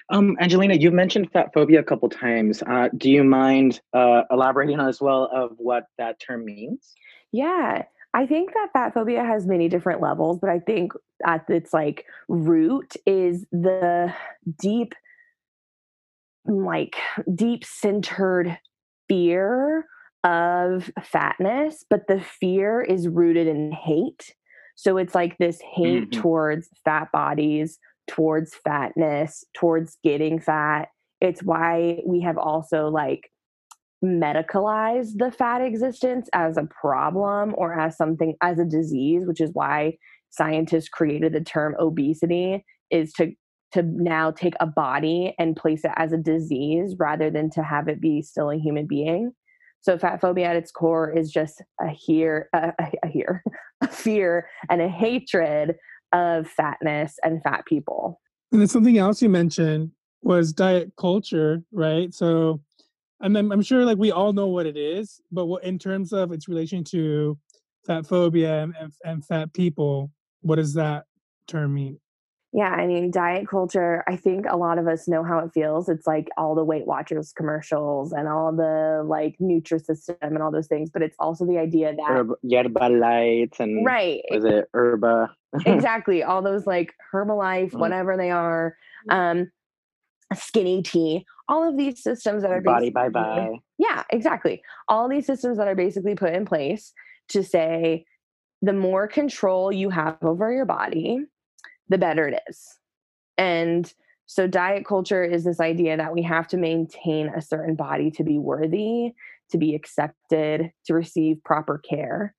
Um, 0.09 0.37
Angelina, 0.39 0.75
you've 0.75 0.93
mentioned 0.93 1.31
fat 1.31 1.51
phobia 1.53 1.79
a 1.79 1.83
couple 1.83 2.09
times. 2.09 2.61
Uh, 2.63 2.89
do 2.97 3.09
you 3.09 3.23
mind 3.23 3.81
uh, 3.93 4.23
elaborating 4.31 4.79
on 4.79 4.87
as 4.87 5.01
well 5.01 5.29
of 5.33 5.51
what 5.57 5.85
that 5.97 6.19
term 6.19 6.45
means? 6.45 6.93
Yeah, 7.31 7.83
I 8.13 8.25
think 8.25 8.53
that 8.53 8.69
fat 8.73 8.93
phobia 8.93 9.23
has 9.23 9.47
many 9.47 9.69
different 9.69 10.01
levels, 10.01 10.39
but 10.39 10.49
I 10.49 10.59
think 10.59 10.91
at 11.25 11.49
its 11.49 11.73
like 11.73 12.05
root 12.27 12.95
is 13.05 13.45
the 13.51 14.13
deep, 14.59 14.93
like 16.45 16.97
deep 17.33 17.63
centered 17.63 18.57
fear 19.07 19.85
of 20.23 20.91
fatness, 21.01 21.85
but 21.89 22.07
the 22.07 22.19
fear 22.19 22.81
is 22.81 23.07
rooted 23.07 23.47
in 23.47 23.71
hate. 23.71 24.35
So 24.75 24.97
it's 24.97 25.15
like 25.15 25.37
this 25.37 25.61
hate 25.61 26.09
mm-hmm. 26.09 26.21
towards 26.21 26.69
fat 26.83 27.11
bodies, 27.11 27.79
towards 28.07 28.55
fatness, 28.55 29.45
towards 29.53 29.97
getting 30.03 30.39
fat. 30.39 30.89
It's 31.21 31.43
why 31.43 32.01
we 32.05 32.21
have 32.21 32.37
also 32.37 32.89
like 32.89 33.30
medicalized 34.03 35.17
the 35.17 35.31
fat 35.31 35.61
existence 35.61 36.27
as 36.33 36.57
a 36.57 36.67
problem 36.81 37.53
or 37.57 37.79
as 37.79 37.95
something 37.95 38.35
as 38.41 38.59
a 38.59 38.65
disease, 38.65 39.23
which 39.25 39.41
is 39.41 39.51
why 39.53 39.97
scientists 40.29 40.89
created 40.89 41.33
the 41.33 41.41
term 41.41 41.75
obesity 41.79 42.65
is 42.89 43.13
to 43.13 43.31
to 43.73 43.83
now 43.83 44.31
take 44.31 44.55
a 44.59 44.67
body 44.67 45.33
and 45.39 45.55
place 45.55 45.85
it 45.85 45.91
as 45.95 46.11
a 46.11 46.17
disease 46.17 46.93
rather 46.99 47.29
than 47.29 47.49
to 47.49 47.63
have 47.63 47.87
it 47.87 48.01
be 48.01 48.21
still 48.21 48.51
a 48.51 48.57
human 48.57 48.85
being. 48.85 49.31
So 49.79 49.97
fat 49.97 50.19
phobia 50.19 50.47
at 50.47 50.57
its 50.57 50.71
core 50.71 51.15
is 51.17 51.31
just 51.31 51.61
a 51.79 51.87
here 51.87 52.49
a, 52.53 52.73
a 53.03 53.07
here 53.07 53.43
a 53.81 53.87
fear 53.87 54.47
and 54.69 54.81
a 54.81 54.89
hatred 54.89 55.75
of 56.11 56.47
fatness 56.47 57.15
and 57.23 57.41
fat 57.43 57.65
people. 57.65 58.19
And 58.51 58.59
then 58.59 58.67
something 58.67 58.97
else 58.97 59.21
you 59.21 59.29
mentioned 59.29 59.91
was 60.21 60.53
diet 60.53 60.91
culture, 60.99 61.63
right? 61.71 62.13
So 62.13 62.61
I'm, 63.21 63.35
I'm 63.35 63.61
sure 63.61 63.85
like 63.85 63.97
we 63.97 64.11
all 64.11 64.33
know 64.33 64.47
what 64.47 64.65
it 64.65 64.77
is, 64.77 65.21
but 65.31 65.45
what 65.45 65.63
in 65.63 65.77
terms 65.79 66.13
of 66.13 66.31
its 66.31 66.47
relation 66.47 66.83
to 66.85 67.37
fat 67.85 68.05
phobia 68.05 68.63
and, 68.63 68.73
and, 68.79 68.91
and 69.03 69.25
fat 69.25 69.53
people, 69.53 70.11
what 70.41 70.55
does 70.57 70.73
that 70.75 71.05
term 71.47 71.73
mean? 71.73 71.99
Yeah, 72.53 72.69
I 72.69 72.85
mean, 72.85 73.11
diet 73.11 73.47
culture, 73.47 74.03
I 74.09 74.17
think 74.17 74.45
a 74.49 74.57
lot 74.57 74.77
of 74.77 74.85
us 74.85 75.07
know 75.07 75.23
how 75.23 75.39
it 75.39 75.51
feels. 75.53 75.87
It's 75.87 76.05
like 76.05 76.27
all 76.35 76.53
the 76.53 76.65
Weight 76.65 76.85
Watchers 76.85 77.31
commercials 77.31 78.11
and 78.11 78.27
all 78.27 78.51
the 78.51 79.03
like 79.07 79.37
Nutrisystem 79.41 80.17
and 80.21 80.39
all 80.39 80.51
those 80.51 80.67
things, 80.67 80.89
but 80.89 81.01
it's 81.01 81.15
also 81.17 81.45
the 81.45 81.57
idea 81.57 81.95
that 81.95 82.05
Herb, 82.09 82.31
Yerbalites 82.43 83.57
and 83.61 83.85
right, 83.85 84.21
was 84.29 84.43
it 84.43 84.65
Herba? 84.73 85.33
exactly, 85.65 86.23
all 86.23 86.41
those 86.41 86.67
like 86.67 86.93
Herbalife, 87.13 87.71
Mm. 87.71 87.79
whatever 87.79 88.17
they 88.17 88.31
are, 88.31 88.75
um 89.09 89.49
skinny 90.35 90.81
tea, 90.81 91.25
all 91.51 91.67
of 91.67 91.75
these 91.75 92.01
systems 92.01 92.43
that 92.43 92.51
are 92.51 92.61
Body 92.61 92.89
bye 92.89 93.09
basically- 93.09 93.49
bye. 93.49 93.59
Yeah, 93.77 94.03
exactly. 94.09 94.63
All 94.87 95.09
these 95.09 95.25
systems 95.25 95.57
that 95.57 95.67
are 95.67 95.75
basically 95.75 96.15
put 96.15 96.33
in 96.33 96.45
place 96.45 96.93
to 97.29 97.43
say 97.43 98.05
the 98.61 98.73
more 98.73 99.07
control 99.07 99.71
you 99.71 99.89
have 99.89 100.17
over 100.21 100.53
your 100.53 100.65
body, 100.65 101.19
the 101.89 101.97
better 101.97 102.27
it 102.27 102.41
is. 102.47 102.79
And 103.37 103.91
so, 104.27 104.47
diet 104.47 104.85
culture 104.85 105.25
is 105.25 105.43
this 105.43 105.59
idea 105.59 105.97
that 105.97 106.13
we 106.13 106.21
have 106.21 106.47
to 106.49 106.57
maintain 106.57 107.27
a 107.27 107.41
certain 107.41 107.75
body 107.75 108.11
to 108.11 108.23
be 108.23 108.37
worthy, 108.37 109.13
to 109.49 109.57
be 109.57 109.75
accepted, 109.75 110.71
to 110.85 110.93
receive 110.93 111.43
proper 111.43 111.79
care. 111.79 112.33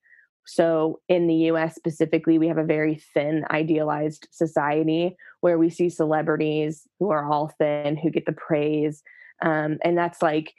So, 0.45 1.01
in 1.09 1.27
the 1.27 1.35
US 1.51 1.75
specifically, 1.75 2.39
we 2.39 2.49
have 2.49 2.59
a 2.59 2.65
very 2.65 2.97
thin, 3.15 3.45
idealized 3.51 4.29
society 4.31 5.17
where 5.41 5.59
we 5.59 5.71
see 5.71 5.89
celebrities 5.89 6.87
who 6.99 7.11
are 7.11 7.31
all 7.31 7.53
thin, 7.59 7.97
who 7.97 8.11
get 8.11 8.27
the 8.27 8.33
praise. 8.33 9.03
Um, 9.41 9.79
and 9.85 9.97
that's 9.97 10.23
like, 10.23 10.55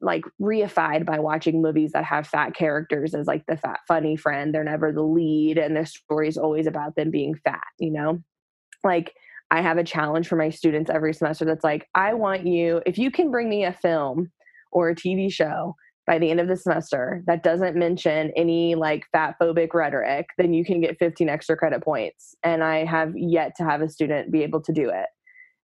like 0.00 0.24
reified 0.40 1.04
by 1.04 1.18
watching 1.18 1.60
movies 1.60 1.92
that 1.92 2.04
have 2.04 2.26
fat 2.26 2.54
characters 2.54 3.14
as 3.14 3.26
like 3.26 3.44
the 3.46 3.56
fat 3.56 3.80
funny 3.86 4.16
friend 4.16 4.54
they're 4.54 4.64
never 4.64 4.90
the 4.90 5.02
lead 5.02 5.58
and 5.58 5.86
story 5.86 6.28
is 6.28 6.38
always 6.38 6.66
about 6.66 6.96
them 6.96 7.10
being 7.10 7.34
fat 7.34 7.60
you 7.78 7.90
know 7.90 8.22
like 8.84 9.12
i 9.50 9.60
have 9.60 9.76
a 9.76 9.84
challenge 9.84 10.26
for 10.26 10.36
my 10.36 10.48
students 10.48 10.90
every 10.90 11.12
semester 11.12 11.44
that's 11.44 11.64
like 11.64 11.86
i 11.94 12.14
want 12.14 12.46
you 12.46 12.80
if 12.86 12.96
you 12.96 13.10
can 13.10 13.30
bring 13.30 13.50
me 13.50 13.64
a 13.64 13.72
film 13.72 14.32
or 14.72 14.88
a 14.88 14.94
tv 14.94 15.30
show 15.30 15.76
by 16.10 16.18
the 16.18 16.28
end 16.28 16.40
of 16.40 16.48
the 16.48 16.56
semester 16.56 17.22
that 17.28 17.44
doesn't 17.44 17.76
mention 17.76 18.32
any 18.36 18.74
like 18.74 19.04
fat 19.12 19.36
phobic 19.40 19.72
rhetoric 19.72 20.26
then 20.38 20.52
you 20.52 20.64
can 20.64 20.80
get 20.80 20.98
15 20.98 21.28
extra 21.28 21.56
credit 21.56 21.84
points 21.84 22.34
and 22.42 22.64
i 22.64 22.84
have 22.84 23.12
yet 23.16 23.52
to 23.56 23.62
have 23.62 23.80
a 23.80 23.88
student 23.88 24.32
be 24.32 24.42
able 24.42 24.60
to 24.60 24.72
do 24.72 24.90
it 24.90 25.06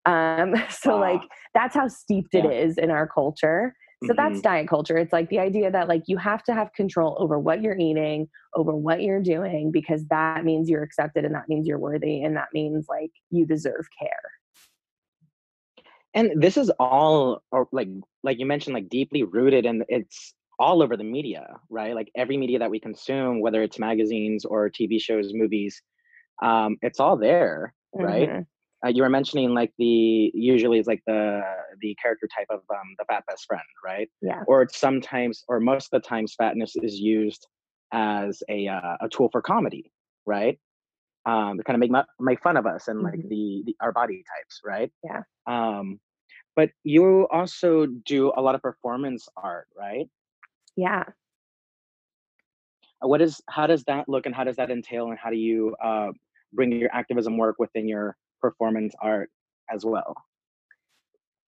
um 0.06 0.54
so 0.70 0.92
Wow. 0.92 1.00
like 1.00 1.22
that's 1.56 1.74
how 1.74 1.88
steeped 1.88 2.36
it 2.36 2.46
Yeah. 2.46 2.52
is 2.52 2.78
in 2.78 2.92
our 2.92 3.08
culture 3.08 3.74
so 4.04 4.14
that's 4.16 4.38
Mhm. 4.38 4.44
diet 4.44 4.68
culture. 4.68 4.98
It's 5.00 5.14
like 5.14 5.30
the 5.30 5.40
idea 5.40 5.72
that 5.72 5.88
like 5.88 6.04
you 6.06 6.18
have 6.18 6.44
to 6.44 6.54
have 6.54 6.72
control 6.74 7.18
over 7.20 7.40
what 7.40 7.64
you're 7.64 7.78
eating, 7.78 8.28
over 8.54 8.76
what 8.76 9.02
you're 9.02 9.22
doing 9.22 9.72
because 9.72 10.06
that 10.12 10.44
means 10.46 10.70
you're 10.70 10.84
accepted 10.84 11.26
and 11.26 11.34
that 11.34 11.50
means 11.50 11.66
you're 11.66 11.80
worthy 11.80 12.22
and 12.22 12.36
that 12.38 12.50
means 12.54 12.86
like 12.88 13.10
you 13.32 13.48
deserve 13.48 13.88
care. 14.00 14.12
And 16.16 16.42
this 16.42 16.58
is 16.58 16.72
all 16.80 17.44
or 17.52 17.68
like 17.72 17.90
like 18.24 18.40
you 18.40 18.46
mentioned 18.46 18.74
like 18.74 18.90
deeply 18.90 19.24
rooted 19.24 19.66
and 19.66 19.84
it's 19.90 20.34
all 20.60 20.82
over 20.82 20.96
the 20.98 21.04
media 21.04 21.48
right 21.70 21.96
like 21.96 22.10
every 22.16 22.38
media 22.38 22.60
that 22.60 22.72
we 22.72 22.80
consume 22.80 23.42
whether 23.42 23.62
it's 23.64 23.80
magazines 23.80 24.46
or 24.46 24.70
tv 24.70 25.00
shows 25.02 25.32
movies 25.34 25.82
um 26.44 26.78
it's 26.82 27.00
all 27.00 27.18
there 27.18 27.74
right 28.00 28.32
Mhm. 28.32 28.46
uh, 28.86 28.90
you 28.90 29.04
were 29.04 29.10
mentioning 29.10 29.54
like 29.54 29.74
the 29.78 30.32
usually 30.34 30.80
it's 30.80 30.88
like 30.88 31.04
the 31.08 31.42
the 31.82 31.96
character 32.02 32.28
type 32.36 32.48
of 32.50 32.60
um 32.72 32.96
the 33.00 33.06
fat 33.06 33.24
best 33.28 33.46
friend 33.48 33.64
right 33.84 34.10
Yeah. 34.22 34.44
or 34.48 34.62
it's 34.64 34.78
sometimes 34.80 35.44
or 35.50 35.60
most 35.60 35.94
of 35.94 36.02
the 36.02 36.08
times 36.08 36.34
fatness 36.36 36.76
is 36.78 37.00
used 37.00 37.48
as 37.94 38.42
a 38.50 38.68
uh, 38.68 38.98
a 39.02 39.10
tool 39.10 39.30
for 39.32 39.42
comedy 39.42 39.92
right 40.26 40.60
um 41.26 41.58
to 41.58 41.64
kind 41.64 41.82
of 41.82 41.90
make 41.90 42.06
make 42.20 42.42
fun 42.42 42.58
of 42.58 42.66
us 42.66 42.88
and 42.88 43.02
like 43.02 43.20
Mhm. 43.20 43.30
the, 43.30 43.64
the 43.66 43.76
our 43.82 43.92
body 43.92 44.24
types 44.38 44.62
right 44.66 44.92
Yeah. 45.04 45.24
um 45.48 46.00
but 46.56 46.70
you 46.84 47.28
also 47.32 47.86
do 47.86 48.32
a 48.36 48.42
lot 48.42 48.56
of 48.56 48.62
performance 48.62 49.28
art 49.38 49.68
right 49.78 50.10
Yeah. 50.76 51.06
What 53.02 53.22
is 53.22 53.42
how 53.50 53.68
does 53.68 53.84
that 53.84 54.10
look 54.10 54.26
and 54.26 54.34
how 54.34 54.44
does 54.44 54.56
that 54.56 54.72
entail 54.72 55.10
and 55.10 55.20
how 55.20 55.30
do 55.30 55.38
you 55.38 55.76
uh 55.84 56.12
bring 56.54 56.72
your 56.72 56.90
activism 56.94 57.38
work 57.38 57.58
within 57.60 57.88
your 57.88 58.18
performance 58.42 58.96
art 59.02 59.30
as 59.70 59.86
well 59.86 60.16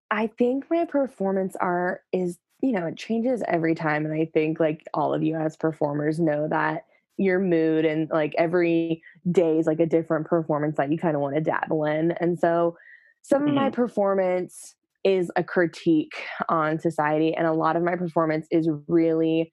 I 0.10 0.28
think 0.28 0.66
my 0.70 0.86
performance 0.86 1.56
art 1.60 2.04
is, 2.14 2.40
you 2.62 2.72
know, 2.72 2.88
it 2.88 2.98
changes 2.98 3.44
every 3.48 3.76
time. 3.76 4.06
And 4.06 4.14
I 4.14 4.30
think 4.34 4.60
like 4.60 4.86
all 4.94 5.14
of 5.14 5.22
you 5.22 5.36
as 5.36 5.58
performers 5.58 6.20
know 6.20 6.48
that 6.48 6.86
your 7.18 7.40
mood 7.40 7.84
and 7.84 8.10
like 8.10 8.34
every 8.38 9.02
day 9.30 9.58
is 9.58 9.68
like 9.68 9.80
a 9.80 9.86
different 9.86 10.28
performance 10.28 10.78
that 10.78 10.92
you 10.92 10.98
kind 10.98 11.16
of 11.16 11.22
want 11.22 11.36
to 11.36 11.42
dabble 11.42 11.84
in. 11.86 12.12
And 12.12 12.40
so 12.40 12.78
some 13.22 13.46
of 13.46 13.54
my 13.54 13.70
performance 13.70 14.76
is 15.04 15.32
a 15.36 15.44
critique 15.44 16.16
on 16.50 16.80
society. 16.80 17.34
And 17.34 17.48
a 17.48 17.54
lot 17.54 17.76
of 17.76 17.84
my 17.84 17.96
performance 17.96 18.48
is 18.52 18.70
really 18.88 19.52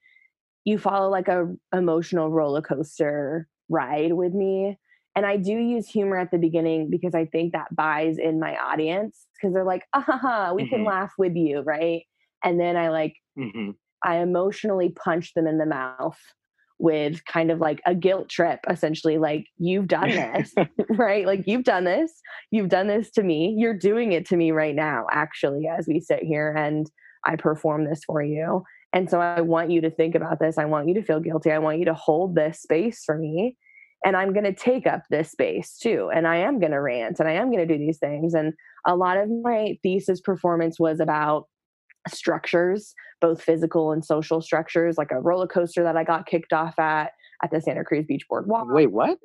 you 0.65 0.79
follow 0.79 1.11
like 1.11 1.29
a 1.29 1.47
emotional 1.75 2.31
roller 2.31 2.63
coaster 2.63 3.49
ride 3.69 4.13
with 4.15 4.33
me 4.33 4.79
and 5.17 5.27
I 5.27 5.37
do 5.37 5.53
use 5.53 5.89
humor 5.89 6.17
at 6.19 6.31
the 6.31 6.39
beginning 6.39 6.91
because 6.91 7.15
I 7.15 7.27
think 7.27 7.53
that 7.53 7.75
buys 7.75 8.19
in 8.19 8.41
my 8.41 8.57
audience 8.57 9.27
because 9.35 9.55
they're 9.55 9.65
like, 9.65 9.85
ah, 9.95 10.01
ha, 10.01 10.19
ha, 10.19 10.53
we 10.55 10.67
can 10.67 10.83
Mhm. 10.83 10.85
laugh 10.85 11.13
with 11.19 11.37
you, 11.37 11.61
right? 11.61 12.03
And 12.43 12.59
then 12.59 12.77
I 12.77 12.89
like, 12.91 13.15
hmm 13.37 13.77
I 14.05 14.19
emotionally 14.19 14.91
punch 14.91 15.35
them 15.35 15.47
in 15.47 15.59
the 15.59 15.67
mouth 15.67 16.19
with 16.85 17.25
kind 17.25 17.51
of 17.51 17.61
like 17.61 17.81
a 17.87 17.95
guilt 17.95 18.29
trip, 18.29 18.61
essentially, 18.69 19.17
like, 19.17 19.47
you've 19.57 19.89
done 19.89 20.11
this, 20.11 20.53
right? 20.91 21.27
Like, 21.27 21.45
you've 21.47 21.65
done 21.65 21.85
this, 21.85 22.13
you've 22.51 22.69
done 22.69 22.89
this 22.89 23.11
to 23.13 23.23
me, 23.23 23.55
you're 23.57 23.77
doing 23.77 24.13
it 24.13 24.27
to 24.27 24.37
me 24.37 24.51
right 24.53 24.75
now, 24.75 25.07
actually, 25.11 25.67
as 25.67 25.89
we 25.89 25.99
sit 25.99 26.23
here 26.23 26.53
and 26.53 26.91
I 27.25 27.37
perform 27.37 27.87
this 27.87 28.03
for 28.05 28.23
you. 28.23 28.63
And 28.93 29.09
so 29.09 29.19
I 29.19 29.41
want 29.41 29.71
you 29.71 29.81
to 29.81 29.91
think 29.91 30.15
about 30.15 30.41
this. 30.41 30.59
I 30.59 30.67
want 30.67 30.87
you 30.89 30.95
to 30.95 31.03
feel 31.03 31.21
guilty. 31.21 31.51
I 31.51 31.59
want 31.59 31.79
you 31.79 31.87
to 31.87 31.95
hold 31.95 32.35
this 32.35 32.61
space 32.61 33.03
for 33.05 33.17
me 33.17 33.57
and 34.05 34.17
I'm 34.17 34.35
going 34.35 34.45
to 34.45 34.53
take 34.53 34.87
up 34.87 35.03
this 35.09 35.31
space 35.31 35.79
too. 35.79 36.11
And 36.15 36.29
I 36.29 36.37
am 36.37 36.61
going 36.61 36.73
to 36.73 36.81
rant 36.81 37.19
and 37.19 37.29
I 37.29 37.33
am 37.33 37.51
going 37.51 37.67
to 37.67 37.75
do 37.75 37.79
these 37.79 37.99
things. 37.99 38.35
And 38.35 38.53
a 38.87 38.95
lot 38.95 39.17
of 39.17 39.31
my 39.43 39.79
thesis 39.83 40.21
performance 40.21 40.79
was 40.79 41.01
about 41.01 41.47
structures, 42.09 42.95
both 43.21 43.43
physical 43.43 43.93
and 43.93 44.05
social 44.05 44.41
structures, 44.41 44.99
like 44.99 45.11
a 45.11 45.21
roller 45.21 45.47
coaster 45.47 45.83
that 45.83 45.97
I 45.97 46.05
got 46.05 46.27
kicked 46.27 46.53
off 46.53 46.79
at 46.79 47.13
at 47.43 47.51
the 47.51 47.61
Santa 47.61 47.85
Cruz 47.85 48.07
Beach 48.07 48.27
Boardwalk. 48.29 48.67
wait 48.71 48.93
what 48.93 49.19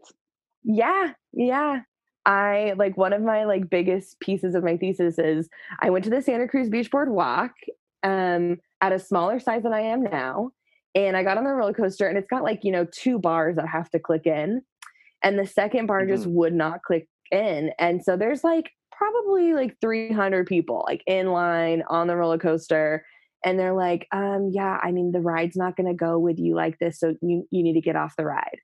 Yeah, 0.64 1.14
yeah. 1.34 1.82
I 2.26 2.74
like 2.78 2.98
one 2.98 3.14
of 3.14 3.22
my 3.22 3.46
like 3.46 3.70
biggest 3.70 4.20
pieces 4.20 4.56
of 4.56 4.64
my 4.64 4.78
thesis 4.78 5.18
is 5.18 5.50
I 5.82 5.90
went 5.90 6.04
to 6.06 6.10
the 6.10 6.22
Santa 6.22 6.48
Cruz 6.48 6.70
Beach 6.70 6.92
Boardwalk 6.92 7.52
um 8.04 8.58
at 8.82 8.94
a 8.94 9.00
smaller 9.00 9.40
size 9.40 9.64
than 9.64 9.74
I 9.74 9.82
am 9.82 10.04
now. 10.04 10.52
And 10.96 11.16
I 11.16 11.24
got 11.24 11.38
on 11.38 11.44
the 11.44 11.52
roller 11.52 11.74
coaster 11.74 12.08
and 12.08 12.18
it's 12.18 12.30
got 12.30 12.44
like, 12.44 12.64
you 12.64 12.72
know, 12.72 12.86
two 12.92 13.20
bars 13.20 13.56
that 13.58 13.68
have 13.68 13.90
to 13.92 14.00
click 14.00 14.26
in. 14.26 14.62
And 15.24 15.38
the 15.38 15.46
second 15.46 15.86
bar 15.86 16.06
just 16.06 16.26
would 16.28 16.54
not 16.54 16.82
click 16.82 17.08
in. 17.32 17.72
And 17.78 18.04
so 18.04 18.18
there's 18.18 18.44
like 18.44 18.72
probably 19.00 19.54
like 19.54 19.78
300 19.80 20.46
people 20.46 20.84
like 20.86 21.02
in 21.08 21.28
line 21.28 21.84
on 21.90 22.08
the 22.08 22.18
roller 22.18 22.38
coaster. 22.38 23.06
And 23.46 23.58
they're 23.58 23.74
like, 23.74 24.06
um, 24.12 24.50
yeah, 24.52 24.78
I 24.84 24.92
mean, 24.92 25.14
the 25.14 25.22
ride's 25.22 25.56
not 25.56 25.78
going 25.78 25.88
to 25.88 25.94
go 25.94 26.20
with 26.20 26.38
you 26.38 26.54
like 26.54 26.78
this. 26.80 27.00
So 27.00 27.16
you, 27.22 27.48
you 27.50 27.64
need 27.64 27.74
to 27.74 27.82
get 27.82 27.96
off 27.96 28.18
the 28.18 28.26
ride. 28.26 28.58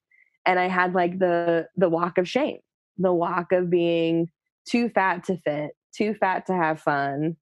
And 0.46 0.60
I 0.60 0.68
had 0.68 0.94
like 0.94 1.20
the, 1.20 1.68
the 1.77 1.88
walk 1.88 2.18
of 2.18 2.27
shame, 2.27 2.58
the 2.98 3.13
walk 3.13 3.54
of 3.54 3.70
being 3.70 4.27
too 4.70 4.89
fat 4.89 5.24
to 5.25 5.38
fit, 5.38 5.72
too 5.96 6.13
fat 6.13 6.46
to 6.48 6.54
have 6.54 6.82
fun. 6.82 7.38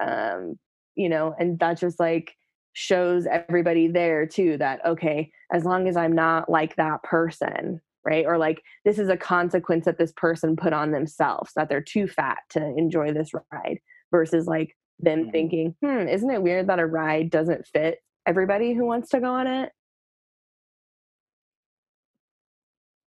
Um, 0.00 0.54
you 0.94 1.08
know, 1.08 1.34
and 1.38 1.58
that 1.58 1.80
just 1.80 1.98
like 1.98 2.34
shows 2.72 3.26
everybody 3.26 3.88
there 3.88 4.26
too 4.26 4.56
that, 4.58 4.84
okay, 4.86 5.32
as 5.52 5.64
long 5.64 5.88
as 5.88 5.96
I'm 5.96 6.14
not 6.14 6.48
like 6.48 6.76
that 6.76 7.02
person, 7.02 7.80
right? 8.04 8.24
Or 8.26 8.38
like 8.38 8.62
this 8.84 8.98
is 8.98 9.08
a 9.08 9.16
consequence 9.16 9.84
that 9.84 9.98
this 9.98 10.12
person 10.16 10.56
put 10.56 10.72
on 10.72 10.92
themselves 10.92 11.52
that 11.56 11.68
they're 11.68 11.80
too 11.82 12.06
fat 12.08 12.38
to 12.50 12.64
enjoy 12.76 13.12
this 13.12 13.30
ride 13.52 13.78
versus 14.10 14.46
like 14.46 14.76
them 14.98 15.24
Mhm. 15.26 15.32
thinking, 15.32 15.74
hmm, 15.82 16.08
isn't 16.08 16.30
it 16.30 16.42
weird 16.42 16.66
that 16.68 16.78
a 16.78 16.86
ride 16.86 17.30
doesn't 17.30 17.66
fit 17.66 17.98
everybody 18.26 18.74
who 18.74 18.84
wants 18.84 19.10
to 19.10 19.20
go 19.20 19.32
on 19.32 19.46
it? 19.46 19.72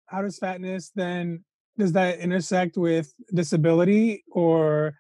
How 0.08 0.22
does 0.22 0.38
fatness 0.38 0.92
then 0.96 1.44
does 1.78 1.94
that 1.94 2.20
intersect 2.20 2.78
with 2.78 3.14
disability 3.34 4.24
or 4.32 4.94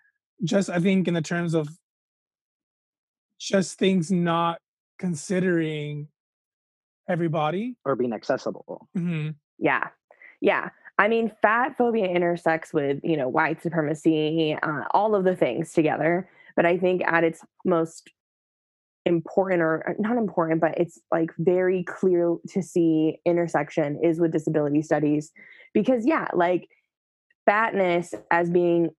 just 0.44 0.70
I 0.70 0.80
think 0.80 1.08
in 1.08 1.14
the 1.14 1.22
terms 1.22 1.54
of 1.54 1.68
just 3.40 3.78
things 3.78 4.12
not 4.12 4.60
considering 5.00 6.08
everybody? 7.10 7.76
or 7.86 7.96
being 7.96 8.14
accessible 8.14 8.88
Mhm. 8.96 9.36
Yeah. 9.62 9.88
Yeah. 10.42 10.70
I 10.98 11.08
mean, 11.08 11.32
fat 11.42 11.78
phobia 11.78 12.08
intersects 12.08 12.74
with, 12.74 13.00
you 13.04 13.16
know, 13.16 13.30
white 13.30 13.62
supremacy, 13.62 14.58
uh, 14.62 14.84
all 14.92 15.16
of 15.16 15.24
the 15.24 15.36
things 15.36 15.72
together. 15.72 16.30
But 16.56 16.66
I 16.66 16.78
think 16.78 17.02
at 17.06 17.24
its 17.24 17.42
most 17.64 18.12
important 19.06 19.62
or 19.62 19.96
not 20.00 20.18
important, 20.18 20.62
but 20.62 20.78
it's 20.78 21.00
like 21.12 21.32
very 21.40 21.84
clear 21.84 22.36
to 22.50 22.62
see 22.62 23.18
intersection 23.26 24.00
is 24.04 24.20
with 24.20 24.32
disability 24.32 24.82
studies. 24.82 25.32
Because, 25.74 26.06
yeah, 26.06 26.28
like 26.34 26.68
fatness 27.46 28.14
as 28.30 28.50
being 28.50 28.90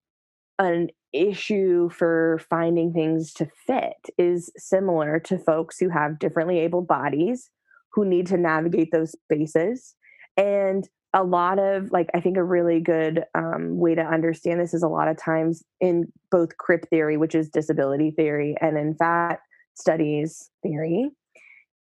an 0.59 0.89
issue 1.13 1.91
for 1.91 2.41
finding 2.49 2.93
things 2.93 3.33
to 3.35 3.47
fit 3.67 3.97
is 4.17 4.51
similar 4.57 5.21
to 5.21 5.39
folks 5.39 5.79
who 5.79 5.89
have 5.91 6.19
differently 6.19 6.59
able 6.59 6.83
bodies 6.83 7.51
who 7.93 8.05
need 8.05 8.27
to 8.27 8.39
navigate 8.39 8.91
those 8.91 9.13
spaces 9.13 9.95
and 10.37 10.89
a 11.15 11.23
lot 11.23 11.59
of 11.59 11.91
like 11.91 12.09
i 12.15 12.21
think 12.21 12.37
a 12.37 12.45
really 12.45 12.81
good 12.81 13.25
um, 13.35 13.79
way 13.79 13.95
to 13.95 14.03
understand 14.03 14.61
this 14.61 14.75
is 14.75 14.83
a 14.83 14.89
lot 14.89 15.09
of 15.09 15.17
times 15.17 15.63
in 15.81 16.11
both 16.31 16.57
crip 16.57 16.89
theory 16.89 17.17
which 17.17 17.35
is 17.35 17.49
disability 17.49 18.11
theory 18.11 18.55
and 18.61 18.77
in 18.77 18.95
fat 18.95 19.41
studies 19.75 20.51
theory 20.63 21.11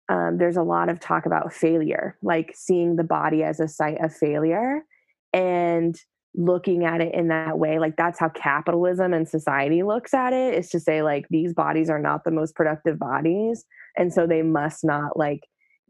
um, 0.09 0.37
there's 0.37 0.57
a 0.57 0.63
lot 0.63 0.89
of 0.89 0.99
talk 0.99 1.25
about 1.25 1.53
failure 1.53 2.17
like 2.21 2.53
seeing 2.55 2.95
the 2.95 3.03
body 3.03 3.43
as 3.43 3.59
a 3.59 3.67
site 3.67 4.03
of 4.03 4.13
failure 4.13 4.83
and 5.33 5.95
looking 6.35 6.85
at 6.85 7.01
it 7.01 7.13
in 7.13 7.27
that 7.27 7.59
way. 7.59 7.79
Like 7.79 7.97
that's 7.97 8.19
how 8.19 8.29
capitalism 8.29 9.13
and 9.13 9.27
society 9.27 9.83
looks 9.83 10.13
at 10.13 10.33
it 10.33 10.53
is 10.53 10.69
to 10.69 10.79
say 10.79 11.01
like 11.01 11.25
these 11.29 11.53
bodies 11.53 11.89
are 11.89 11.99
not 11.99 12.23
the 12.23 12.31
most 12.31 12.55
productive 12.55 12.97
bodies 12.97 13.65
and 13.97 14.13
so 14.13 14.25
they 14.25 14.41
must 14.41 14.83
not 14.83 15.17
like 15.17 15.41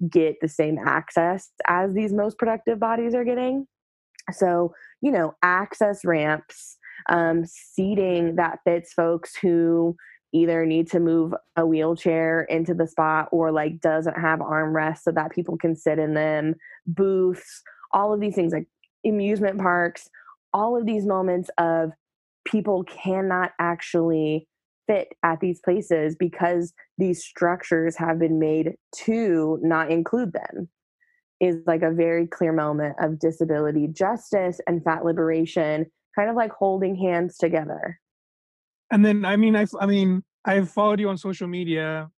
get 0.10 0.36
the 0.42 0.48
same 0.48 0.78
access 0.80 1.50
as 1.68 1.94
these 1.94 2.14
most 2.14 2.38
productive 2.38 2.80
bodies 2.80 3.14
are 3.14 3.26
getting. 3.26 3.68
So 4.32 4.74
you 5.02 5.12
know 5.12 5.34
access 5.44 6.06
ramps 6.06 6.78
um, 7.10 7.44
seating 7.46 8.36
that 8.36 8.60
fits 8.64 8.94
folks 8.94 9.36
who 9.36 9.96
either 10.34 10.66
need 10.66 10.90
to 10.92 11.00
move 11.00 11.34
a 11.58 11.66
wheelchair 11.66 12.44
into 12.44 12.74
the 12.74 12.88
spot 12.88 13.28
or 13.32 13.52
like 13.52 13.82
doesn't 13.82 14.18
have 14.18 14.40
armrests 14.40 15.02
so 15.02 15.12
that 15.12 15.32
people 15.32 15.58
can 15.58 15.76
sit 15.76 16.00
in 16.00 16.14
them 16.14 16.56
booths 16.88 17.62
all 17.92 18.14
of 18.14 18.22
these 18.22 18.36
things 18.36 18.54
like 18.54 18.68
amusement 19.06 19.60
parks 19.60 20.10
all 20.54 20.78
of 20.78 20.86
these 20.86 21.06
moments 21.06 21.50
of 21.58 21.92
people 22.46 22.84
cannot 22.86 23.52
actually 23.60 24.48
fit 24.92 25.14
at 25.24 25.40
these 25.40 25.60
places 25.64 26.16
because 26.18 26.74
these 26.98 27.24
structures 27.24 27.96
have 27.96 28.20
been 28.20 28.40
made 28.40 28.74
to 28.96 29.58
not 29.62 29.90
include 29.90 30.34
them 30.34 30.70
is 31.40 31.58
like 31.66 31.82
a 31.82 31.92
very 31.92 32.28
clear 32.28 32.52
moment 32.52 32.96
of 33.00 33.20
disability 33.20 33.88
justice 33.88 34.60
and 34.68 34.84
fat 34.84 35.06
liberation 35.06 35.86
kind 36.16 36.30
of 36.30 36.36
like 36.36 36.52
holding 36.52 36.96
hands 36.96 37.38
together 37.38 38.00
and 38.92 39.06
then 39.06 39.24
i 39.24 39.36
mean 39.36 39.56
i 39.56 39.66
i 39.80 39.86
mean 39.86 40.22
i've 40.46 40.70
followed 40.70 41.00
you 41.00 41.10
on 41.10 41.18
social 41.18 41.48
media 41.48 42.10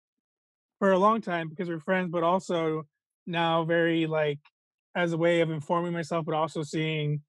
for 0.79 0.91
a 0.91 0.97
long 0.97 1.21
time 1.21 1.47
because 1.49 1.69
we're 1.69 1.79
friends 1.79 2.09
but 2.11 2.23
also 2.23 2.83
now 3.27 3.63
very 3.63 4.07
like 4.07 4.39
as 4.95 5.13
a 5.13 5.17
way 5.17 5.41
of 5.41 5.51
informing 5.51 5.93
myself 5.93 6.25
but 6.25 6.35
also 6.35 6.63
seeing 6.63 7.21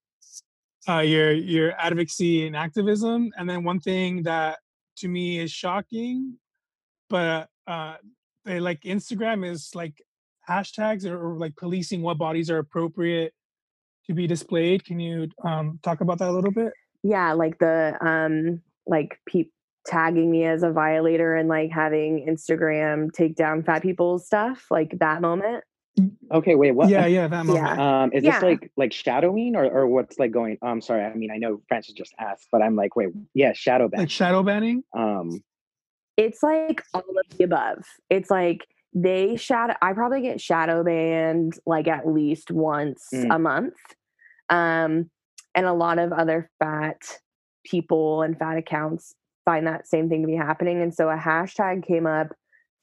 uh, 0.89 0.99
your 0.99 1.33
your 1.33 1.73
advocacy 1.79 2.47
and 2.47 2.55
activism. 2.55 3.31
And 3.39 3.49
then 3.49 3.65
one 3.65 3.81
thing 3.81 4.23
that 4.25 4.59
to 4.99 5.09
me 5.09 5.39
is 5.39 5.51
shocking, 5.51 6.39
but 7.09 7.49
uh, 7.67 7.97
they 8.45 8.61
like 8.61 8.83
Instagram 8.83 9.49
is 9.49 9.71
like 9.75 10.03
hashtags 10.49 11.07
or, 11.07 11.33
or, 11.33 11.39
like 11.39 11.57
policing 11.57 12.03
what 12.03 12.19
bodies 12.19 12.51
are 12.51 12.59
appropriate 12.59 13.33
to 14.07 14.15
be 14.15 14.27
displayed. 14.27 14.85
Can 14.85 15.01
you 15.01 15.29
um, 15.43 15.79
talk 15.83 16.01
about 16.01 16.19
that 16.19 16.29
a 16.29 16.33
little 16.33 16.51
bit? 16.51 16.73
Yeah, 17.03 17.33
like 17.33 17.59
the 17.59 17.97
um, 18.01 18.61
like 18.87 19.19
pe- 19.27 19.51
tagging 19.87 20.31
me 20.31 20.45
as 20.45 20.63
a 20.63 20.71
violator 20.71 21.35
and 21.35 21.49
like 21.49 21.71
having 21.71 22.26
Instagram 22.28 23.13
take 23.13 23.37
down 23.37 23.63
fat 23.63 23.83
people's 23.83 24.26
stuff, 24.26 24.67
like 24.71 24.99
that 25.00 25.21
moment. 25.21 25.65
Okay, 26.33 26.54
wait, 26.57 26.73
what? 26.73 26.89
Yeah, 26.89 27.07
yeah, 27.07 27.28
that 27.28 27.43
moment. 27.47 27.78
Yeah. 27.78 28.02
Um, 28.02 28.11
is 28.13 28.25
Yeah. 28.25 28.33
this 28.33 28.43
like 28.43 28.73
like 28.76 28.93
shadowing 28.93 29.54
or 29.57 29.65
or 29.65 29.87
what's 29.87 30.19
like 30.19 30.33
going? 30.33 30.59
I'm 30.63 30.80
sorry. 30.80 31.04
I 31.04 31.15
mean, 31.15 31.30
I 31.30 31.37
know 31.37 31.61
Francis 31.69 31.95
just 31.95 32.15
asked, 32.19 32.49
but 32.50 32.63
I'm 32.63 32.75
like, 32.76 32.97
wait, 32.97 33.11
yeah, 33.35 33.52
shadow 33.52 33.89
ban. 33.89 34.00
Like 34.00 34.11
shadow 34.11 34.43
banning. 34.43 34.83
Um, 34.97 35.43
It's 36.17 36.43
like 36.43 36.83
all 36.93 37.00
of 37.00 37.39
the 37.39 37.45
above. 37.45 37.85
It's 38.11 38.30
like 38.30 38.67
they 38.93 39.37
shadow 39.37 39.75
I 39.83 39.93
probably 39.93 40.23
get 40.23 40.41
shadow 40.41 40.83
banned 40.85 41.59
like 41.67 41.89
at 41.89 42.07
least 42.09 42.50
once 42.50 43.09
Mm. 43.13 43.35
a 43.35 43.39
month. 43.39 43.75
Um 44.50 45.11
and 45.54 45.67
a 45.67 45.73
lot 45.73 45.99
of 45.99 46.13
other 46.13 46.50
fat 46.59 46.99
people 47.65 48.23
and 48.23 48.37
fat 48.39 48.57
accounts 48.59 49.15
find 49.45 49.67
that 49.67 49.87
same 49.87 50.09
thing 50.09 50.23
to 50.23 50.26
be 50.26 50.37
happening 50.37 50.80
and 50.83 50.93
so 50.95 51.09
a 51.09 51.17
hashtag 51.17 51.87
came 51.87 52.07
up 52.07 52.28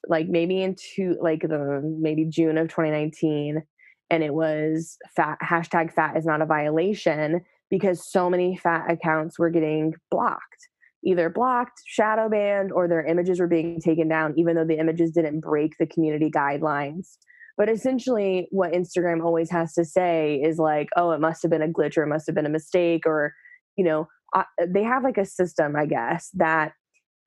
like 0.07 0.27
maybe 0.27 0.61
into 0.61 1.15
like 1.21 1.41
the 1.41 1.81
maybe 1.99 2.25
June 2.25 2.57
of 2.57 2.69
2019 2.69 3.63
and 4.09 4.23
it 4.23 4.33
was 4.33 4.97
fat 5.15 5.37
hashtag 5.43 5.93
fat 5.93 6.17
is 6.17 6.25
not 6.25 6.41
a 6.41 6.45
violation 6.45 7.41
because 7.69 8.05
so 8.05 8.29
many 8.29 8.57
fat 8.57 8.89
accounts 8.89 9.39
were 9.39 9.49
getting 9.49 9.93
blocked 10.09 10.67
either 11.03 11.29
blocked 11.29 11.81
shadow 11.85 12.29
banned 12.29 12.71
or 12.71 12.87
their 12.87 13.05
images 13.05 13.39
were 13.39 13.47
being 13.47 13.79
taken 13.79 14.07
down 14.07 14.33
even 14.37 14.55
though 14.55 14.65
the 14.65 14.79
images 14.79 15.11
didn't 15.11 15.39
break 15.39 15.73
the 15.79 15.87
community 15.87 16.29
guidelines. 16.29 17.17
But 17.57 17.69
essentially 17.69 18.47
what 18.51 18.71
instagram 18.71 19.23
always 19.23 19.49
has 19.51 19.73
to 19.73 19.85
say 19.85 20.41
is 20.43 20.57
like 20.57 20.89
oh 20.95 21.11
it 21.11 21.19
must 21.19 21.41
have 21.41 21.51
been 21.51 21.61
a 21.61 21.67
glitch 21.67 21.97
or 21.97 22.03
it 22.03 22.07
must 22.07 22.25
have 22.27 22.35
been 22.35 22.45
a 22.45 22.49
mistake 22.49 23.05
or 23.05 23.33
you 23.77 23.83
know 23.83 24.07
uh, 24.33 24.43
they 24.67 24.83
have 24.83 25.03
like 25.03 25.17
a 25.17 25.25
system 25.25 25.75
i 25.75 25.85
guess 25.85 26.29
that 26.33 26.71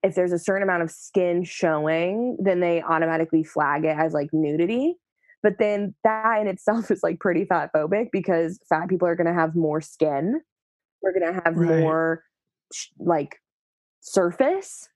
if 0.05 0.13
there's 0.13 0.31
a 0.31 0.39
certain 0.39 0.61
amount 0.61 0.83
of 0.83 0.91
skin 0.91 1.43
showing 1.43 2.37
then 2.39 2.59
they 2.59 2.81
automatically 2.83 3.43
flag 3.43 3.85
it 3.85 3.97
as 3.97 4.13
like 4.13 4.29
nudity. 4.31 4.95
But 5.41 5.53
then 5.59 5.95
that 6.03 6.39
in 6.41 6.47
itself 6.47 6.91
is 6.91 7.01
like 7.03 7.19
pretty 7.19 7.45
fat 7.45 7.71
phobic 7.75 8.09
because 8.11 8.59
fat 8.69 8.87
people 8.87 9.07
are 9.07 9.15
going 9.15 9.27
to 9.27 9.33
have 9.33 9.55
more 9.55 9.81
skin. 9.81 10.41
We're 11.01 11.17
going 11.17 11.33
to 11.33 11.41
have 11.43 11.55
Right. 11.55 11.79
more 11.79 12.23
like 12.99 13.41
surface. 14.01 14.89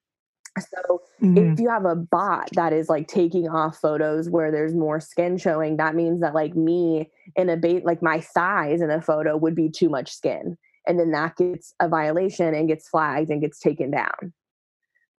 So 0.57 1.01
Mhm. 1.21 1.53
if 1.53 1.59
you 1.59 1.69
have 1.69 1.85
a 1.85 1.95
bot 1.95 2.49
that 2.53 2.73
is 2.73 2.89
like 2.89 3.07
taking 3.07 3.47
off 3.47 3.77
photos 3.77 4.29
where 4.29 4.51
there's 4.51 4.75
more 4.75 4.99
skin 4.99 5.37
showing 5.37 5.77
that 5.77 5.95
means 5.95 6.21
that 6.21 6.33
like 6.33 6.55
me 6.55 7.09
in 7.35 7.49
a 7.49 7.57
bait 7.57 7.85
like 7.85 8.01
my 8.01 8.19
thighs 8.19 8.81
in 8.81 8.89
a 8.89 9.01
photo 9.01 9.37
would 9.37 9.55
be 9.55 9.69
too 9.69 9.89
much 9.89 10.11
skin. 10.11 10.57
And 10.87 10.99
then 10.99 11.11
that 11.11 11.35
gets 11.37 11.73
a 11.79 11.87
violation 11.87 12.53
and 12.55 12.67
gets 12.67 12.89
flagged 12.89 13.29
and 13.29 13.41
gets 13.41 13.59
taken 13.59 13.91
down 13.91 14.33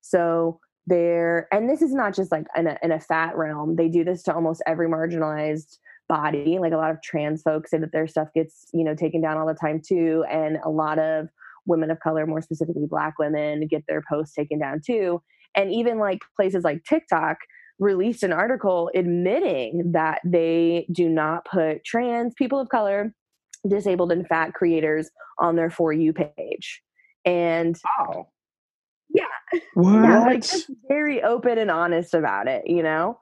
so 0.01 0.61
there 0.87 1.47
and 1.53 1.69
this 1.69 1.83
is 1.83 1.93
not 1.93 2.15
just 2.15 2.33
like 2.33 2.45
in 2.57 2.67
a, 2.67 2.77
in 2.83 2.93
a 2.93 3.01
fat 3.01 3.37
realm 3.37 3.77
they 3.77 3.89
do 3.89 4.05
this 4.05 4.23
to 4.23 4.35
almost 4.35 4.63
every 4.67 4.89
marginalized 4.89 5.79
body 6.09 6.59
like 6.59 6.73
a 6.73 6.77
lot 6.77 6.91
of 6.91 7.01
trans 7.03 7.43
folks 7.43 7.71
say 7.71 7.79
that 7.79 7.93
their 7.93 8.09
stuff 8.09 8.29
gets 8.35 8.67
you 8.75 8.83
know 8.83 8.95
taken 8.95 9.21
down 9.21 9.37
all 9.37 9.47
the 9.47 9.55
time 9.55 9.81
too 9.81 10.25
and 10.31 10.59
a 10.65 10.69
lot 10.69 10.99
of 10.99 11.29
women 11.67 11.91
of 11.91 12.01
color 12.01 12.27
more 12.27 12.43
specifically 12.43 12.87
black 12.89 13.19
women 13.19 13.67
get 13.69 13.85
their 13.87 14.03
posts 14.11 14.35
taken 14.35 14.59
down 14.59 14.81
too 14.85 15.23
and 15.55 15.73
even 15.73 15.99
like 15.99 16.19
places 16.35 16.65
like 16.65 16.83
tiktok 16.89 17.37
released 17.79 18.23
an 18.23 18.33
article 18.33 18.91
admitting 18.95 19.93
that 19.93 20.21
they 20.25 20.87
do 20.93 21.09
not 21.09 21.45
put 21.45 21.85
trans 21.85 22.35
people 22.35 22.59
of 22.59 22.69
color 22.69 23.15
disabled 23.69 24.11
and 24.11 24.27
fat 24.27 24.55
creators 24.55 25.11
on 25.39 25.55
their 25.55 25.71
for 25.71 25.93
you 25.93 26.13
page 26.13 26.83
and 27.25 27.79
wow. 27.99 28.27
What? 29.75 29.93
yeah, 30.05 30.19
like 30.21 30.43
just 30.43 30.71
very 30.89 31.23
open 31.23 31.59
and 31.59 31.71
honest 31.71 32.15
about 32.15 32.47
it, 32.49 32.67
you 32.69 32.83
know. 32.83 33.19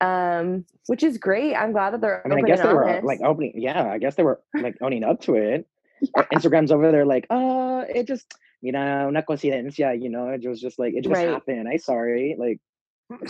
Um, 0.00 0.64
which 0.86 1.02
is 1.02 1.16
great. 1.18 1.54
I'm 1.54 1.72
glad 1.72 1.92
that 1.94 2.00
they're 2.00 2.22
I 2.24 2.28
mean, 2.28 2.38
I 2.38 2.42
open 2.42 2.46
guess 2.46 2.60
and 2.60 2.68
they 2.70 2.74
were 2.74 2.88
honest. 2.88 3.04
like 3.06 3.20
opening. 3.22 3.52
Yeah, 3.56 3.84
I 3.88 3.98
guess 3.98 4.14
they 4.16 4.22
were 4.24 4.40
like 4.60 4.76
owning 4.80 5.04
up 5.04 5.20
to 5.22 5.34
it. 5.34 5.66
Uh, 6.16 6.24
Instagram's 6.32 6.72
over 6.72 6.90
there 6.90 7.04
like, 7.04 7.26
uh, 7.30 7.84
it 7.88 8.06
just, 8.08 8.34
you 8.60 8.72
know, 8.72 9.08
una 9.08 9.22
coincidencia, 9.22 10.00
you 10.00 10.08
know, 10.10 10.28
it 10.28 10.44
was 10.46 10.60
just 10.60 10.78
like, 10.78 10.94
it 10.94 11.02
just 11.04 11.14
Right. 11.14 11.28
happened. 11.28 11.68
I 11.68 11.76
sorry. 11.76 12.34
Like, 12.38 12.60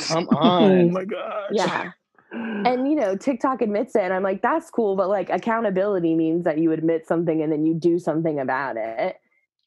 come 0.09 0.29
on. 0.31 0.63
Oh 0.73 0.89
my 0.91 1.05
gosh. 1.05 1.51
yeah. 1.53 1.91
And 2.35 2.89
you 2.89 2.95
know, 2.97 3.15
TikTok 3.15 3.61
admits 3.61 3.95
it, 3.95 4.01
and 4.01 4.15
I'm 4.15 4.23
like, 4.23 4.41
that's 4.41 4.71
cool, 4.71 4.97
but 4.97 5.11
like 5.11 5.29
accountability 5.29 6.15
means 6.15 6.45
that 6.45 6.57
you 6.57 6.73
admit 6.73 7.07
something 7.07 7.43
and 7.43 7.53
then 7.53 7.67
you 7.67 7.75
do 7.75 7.99
something 7.99 8.41
about 8.41 8.79
it. 8.79 9.19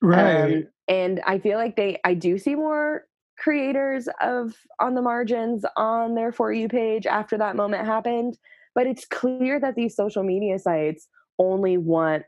Right. 0.02 0.56
Um, 0.56 0.68
and 0.88 1.22
I 1.26 1.40
feel 1.40 1.58
like 1.58 1.76
they, 1.76 2.00
I 2.04 2.14
do 2.14 2.38
see 2.38 2.56
more 2.56 3.06
creators 3.38 4.08
of 4.22 4.56
on 4.80 4.96
the 4.96 5.02
margins 5.02 5.66
on 5.76 6.16
their 6.16 6.32
for 6.32 6.54
you 6.54 6.68
page 6.70 7.06
after 7.06 7.38
that 7.38 7.56
moment 7.56 7.86
happened. 7.86 8.38
But 8.74 8.88
it's 8.88 9.06
clear 9.06 9.60
that 9.60 9.76
these 9.76 9.96
social 9.96 10.24
media 10.24 10.60
sites 10.60 11.08
only 11.40 11.78
want 11.78 12.24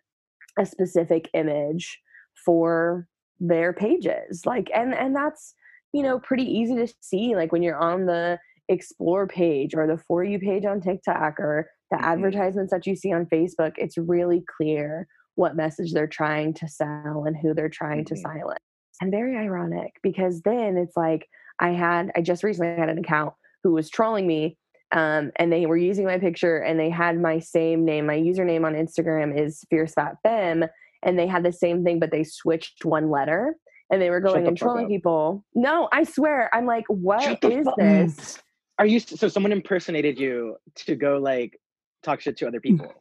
a 0.57 0.65
specific 0.65 1.29
image 1.33 1.99
for 2.45 3.07
their 3.39 3.73
pages. 3.73 4.45
Like, 4.45 4.69
and 4.73 4.93
and 4.93 5.15
that's 5.15 5.53
you 5.93 6.03
know 6.03 6.19
pretty 6.19 6.43
easy 6.45 6.75
to 6.75 6.93
see. 7.01 7.35
Like 7.35 7.51
when 7.51 7.63
you're 7.63 7.77
on 7.77 8.05
the 8.05 8.39
explore 8.69 9.27
page 9.27 9.73
or 9.75 9.87
the 9.87 9.97
for 9.97 10.23
you 10.23 10.39
page 10.39 10.65
on 10.65 10.81
TikTok 10.81 11.39
or 11.39 11.69
the 11.91 12.03
Mhm. 12.03 12.03
advertisements 12.03 12.71
that 12.73 12.85
you 12.85 12.95
see 12.95 13.13
on 13.13 13.25
Facebook, 13.27 13.73
it's 13.77 13.97
really 13.97 14.43
clear 14.57 15.07
what 15.37 15.55
message 15.55 15.93
they're 15.93 16.07
trying 16.07 16.53
to 16.55 16.67
sell 16.67 17.23
and 17.25 17.37
who 17.37 17.53
they're 17.53 17.69
trying 17.69 18.03
to 18.05 18.13
Mhm. 18.15 18.21
silence. 18.21 18.59
And 19.01 19.11
very 19.11 19.37
ironic 19.37 19.93
because 20.03 20.41
then 20.41 20.75
it's 20.77 20.97
like 20.97 21.27
I 21.59 21.69
had 21.69 22.11
I 22.15 22.21
just 22.21 22.43
recently 22.43 22.75
had 22.75 22.89
an 22.89 22.97
account 22.97 23.33
who 23.63 23.71
was 23.71 23.89
trolling 23.89 24.27
me 24.27 24.57
um, 24.91 25.31
and 25.35 25.51
they 25.51 25.65
were 25.65 25.77
using 25.77 26.05
my 26.05 26.17
picture 26.17 26.57
and 26.59 26.79
they 26.79 26.89
had 26.89 27.19
my 27.19 27.39
same 27.39 27.83
name. 27.85 28.05
My 28.05 28.17
username 28.17 28.65
on 28.65 28.73
Instagram 28.73 29.37
is 29.39 29.63
Fierce 29.69 29.93
Fat 29.93 30.15
Femme, 30.23 30.65
and 31.03 31.19
they 31.19 31.27
had 31.27 31.43
the 31.43 31.51
same 31.51 31.83
thing, 31.83 31.99
but 31.99 32.09
they 32.11 32.23
switched 32.23 32.85
one 32.85 33.09
letter 33.09 33.57
and 33.91 34.01
they 34.01 34.09
were 34.09 34.21
going 34.21 34.43
the 34.43 34.49
and 34.49 34.57
trolling 34.57 34.87
people. 34.87 35.43
No, 35.53 35.89
I 35.91 36.03
swear, 36.03 36.49
I'm 36.55 36.65
like, 36.65 36.85
what 36.87 37.19
is 37.19 37.25
Shut 37.25 37.41
the 37.41 37.51
is 37.51 37.65
fuck- 37.65 37.75
this? 37.77 38.39
Are 38.79 38.85
you 38.85 38.99
so 38.99 39.27
someone 39.27 39.51
impersonated 39.51 40.19
you 40.19 40.55
to 40.75 40.95
go 40.95 41.17
like 41.17 41.59
talk 42.03 42.21
shit 42.21 42.37
to 42.37 42.47
other 42.47 42.61
people? 42.61 42.93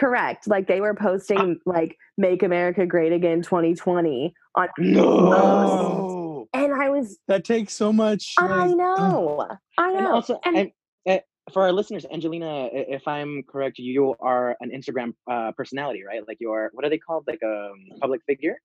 Correct. 0.00 0.48
Like 0.48 0.66
they 0.66 0.80
were 0.80 0.94
posting 0.94 1.60
like 1.66 1.94
"Make 2.16 2.42
America 2.42 2.86
Great 2.86 3.12
Again 3.12 3.42
2020" 3.42 4.32
on, 4.54 4.68
No. 4.78 6.48
and 6.54 6.72
I 6.72 6.88
was, 6.88 7.18
That 7.28 7.44
takes 7.44 7.74
so 7.74 7.92
much. 7.92 8.32
I 8.38 8.66
like, 8.68 8.76
know, 8.78 9.46
I 9.76 9.92
know. 9.92 9.98
And 9.98 10.06
also, 10.06 10.40
And- 10.46 10.56
and, 10.56 10.70
uh, 11.06 11.18
for 11.52 11.64
our 11.64 11.72
listeners, 11.72 12.06
Angelina, 12.10 12.70
if 12.72 13.06
I'm 13.06 13.42
correct, 13.42 13.78
you 13.78 14.14
are 14.20 14.56
an 14.60 14.70
Instagram 14.70 15.12
uh, 15.30 15.52
personality, 15.52 16.02
right? 16.02 16.26
Like 16.26 16.38
you're 16.40 16.70
what 16.72 16.86
are 16.86 16.88
they 16.88 16.96
called? 16.98 17.24
Like 17.26 17.40
a 17.44 17.70
um, 17.72 17.98
public 18.00 18.22
figure? 18.26 18.56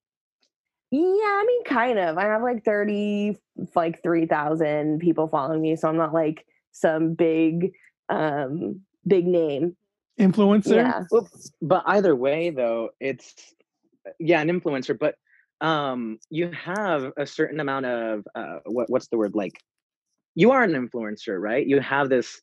Yeah, 0.91 1.01
I 1.01 1.43
mean, 1.45 1.63
kind 1.65 1.99
of. 1.99 2.17
I 2.17 2.25
have 2.25 2.43
like 2.43 2.63
30, 2.63 3.37
like 3.75 4.01
3,000 4.03 4.99
people 4.99 5.27
following 5.27 5.61
me. 5.61 5.75
So 5.75 5.89
I'm 5.89 5.97
not 5.97 6.13
like 6.13 6.45
some 6.71 7.13
big, 7.15 7.73
um, 8.07 8.81
big 9.05 9.25
name. 9.25 9.75
Influencer. 10.19 10.75
Yeah. 10.75 11.03
Well, 11.11 11.27
but 11.61 11.83
either 11.87 12.15
way, 12.15 12.49
though, 12.49 12.89
it's 12.99 13.33
yeah, 14.19 14.41
an 14.41 14.49
influencer. 14.49 14.97
But 14.97 15.15
um, 15.61 16.19
you 16.29 16.51
have 16.51 17.11
a 17.17 17.25
certain 17.25 17.59
amount 17.59 17.85
of 17.85 18.23
uh, 18.35 18.59
what 18.65 18.89
what's 18.89 19.07
the 19.07 19.17
word 19.17 19.35
like? 19.35 19.53
You 20.35 20.51
are 20.51 20.63
an 20.63 20.71
influencer, 20.71 21.39
right? 21.39 21.65
You 21.65 21.79
have 21.79 22.09
this 22.09 22.41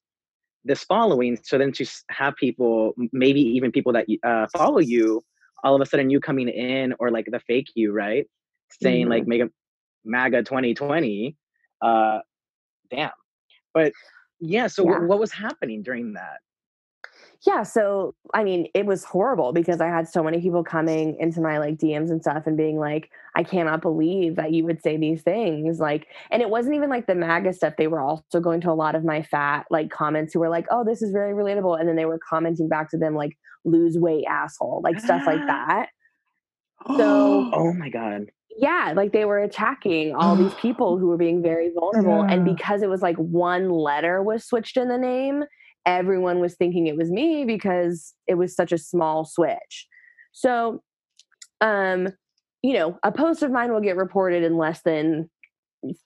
this 0.65 0.85
following. 0.85 1.39
So 1.43 1.59
then 1.59 1.73
to 1.73 1.87
have 2.11 2.37
people, 2.37 2.95
maybe 3.13 3.41
even 3.41 3.73
people 3.73 3.93
that 3.95 4.07
uh, 4.25 4.47
follow 4.57 4.79
you, 4.79 5.23
all 5.65 5.75
of 5.75 5.81
a 5.81 5.87
sudden 5.87 6.11
you 6.11 6.21
coming 6.21 6.49
in 6.49 6.95
or 6.99 7.11
like 7.11 7.27
the 7.31 7.41
fake 7.41 7.69
you, 7.75 7.93
right? 7.93 8.27
Saying 8.81 9.09
like 9.09 9.27
make 9.27 9.43
a 9.43 9.51
MAGA 10.05 10.45
2020. 10.45 11.37
Uh, 11.81 12.21
damn. 12.91 13.11
But 13.75 13.93
yeah, 14.41 14.67
so 14.69 14.85
wh- 14.85 14.89
Yeah. 14.91 14.99
what 15.07 15.19
was 15.19 15.33
happening 15.33 15.83
during 15.83 16.15
that? 16.15 16.39
Yeah. 17.45 17.65
So, 17.65 18.15
I 18.35 18.45
mean, 18.45 18.69
it 18.73 18.87
was 18.87 19.03
horrible 19.03 19.53
because 19.53 19.81
I 19.81 19.89
had 19.89 20.09
so 20.09 20.23
many 20.23 20.41
people 20.41 20.63
coming 20.63 21.17
into 21.19 21.41
my 21.41 21.59
like 21.59 21.77
DMs 21.77 22.11
and 22.11 22.23
stuff 22.23 22.47
and 22.47 22.57
being 22.57 22.79
like, 22.79 23.11
I 23.35 23.43
cannot 23.43 23.83
believe 23.83 24.37
that 24.37 24.53
you 24.53 24.65
would 24.65 24.81
say 24.81 24.97
these 24.97 25.23
things. 25.23 25.81
Like, 25.81 26.07
and 26.31 26.41
it 26.41 26.51
wasn't 26.51 26.77
even 26.77 26.89
like 26.89 27.07
the 27.07 27.17
MAGA 27.17 27.53
stuff. 27.55 27.75
They 27.77 27.89
were 27.89 28.01
also 28.01 28.39
going 28.39 28.61
to 28.61 28.71
a 28.71 28.75
lot 28.75 28.95
of 28.95 29.05
my 29.05 29.23
fat 29.23 29.67
like 29.71 29.91
comments 29.91 30.33
who 30.33 30.41
were 30.41 30.49
like, 30.51 30.67
oh, 30.71 30.85
this 30.85 31.03
is 31.03 31.11
very 31.11 31.33
relatable. 31.33 31.79
And 31.81 31.89
then 31.89 31.97
they 31.97 32.05
were 32.05 32.21
commenting 32.29 32.69
back 32.69 32.91
to 32.91 32.99
them 32.99 33.15
like, 33.15 33.37
lose 33.65 33.99
weight, 33.99 34.25
asshole, 34.29 34.81
like 34.85 35.01
stuff 35.01 35.23
like 35.27 35.41
that. 35.47 35.89
So- 36.87 37.51
oh 37.55 37.73
my 37.75 37.89
god. 37.89 38.31
yeah 38.57 38.93
like 38.97 39.13
they 39.13 39.25
were 39.25 39.39
attacking 39.39 40.15
all 40.17 40.35
these 40.35 40.53
people 40.61 40.99
who 40.99 41.07
were 41.07 41.17
being 41.17 41.41
very 41.43 41.71
vulnerable 41.73 42.23
and 42.23 42.45
because 42.45 42.83
it 42.83 42.91
was 42.91 43.03
like 43.03 43.17
one 43.17 43.71
letter 43.71 44.21
was 44.23 44.45
switched 44.45 44.77
in 44.77 44.89
the 44.89 44.99
name 44.99 45.45
everyone 45.87 46.41
was 46.41 46.55
thinking 46.55 46.87
it 46.87 46.97
was 46.97 47.11
me 47.11 47.45
because 47.45 48.15
it 48.27 48.35
was 48.35 48.55
such 48.55 48.73
a 48.73 48.79
small 48.79 49.25
switch 49.25 49.87
so 50.33 50.83
um 51.61 52.09
you 52.63 52.75
know 52.75 52.99
a 53.03 53.13
post 53.13 53.43
of 53.43 53.51
mine 53.51 53.73
will 53.73 53.81
get 53.81 53.97
reported 53.97 54.43
in 54.43 54.57
less 54.57 54.83
than 54.83 55.29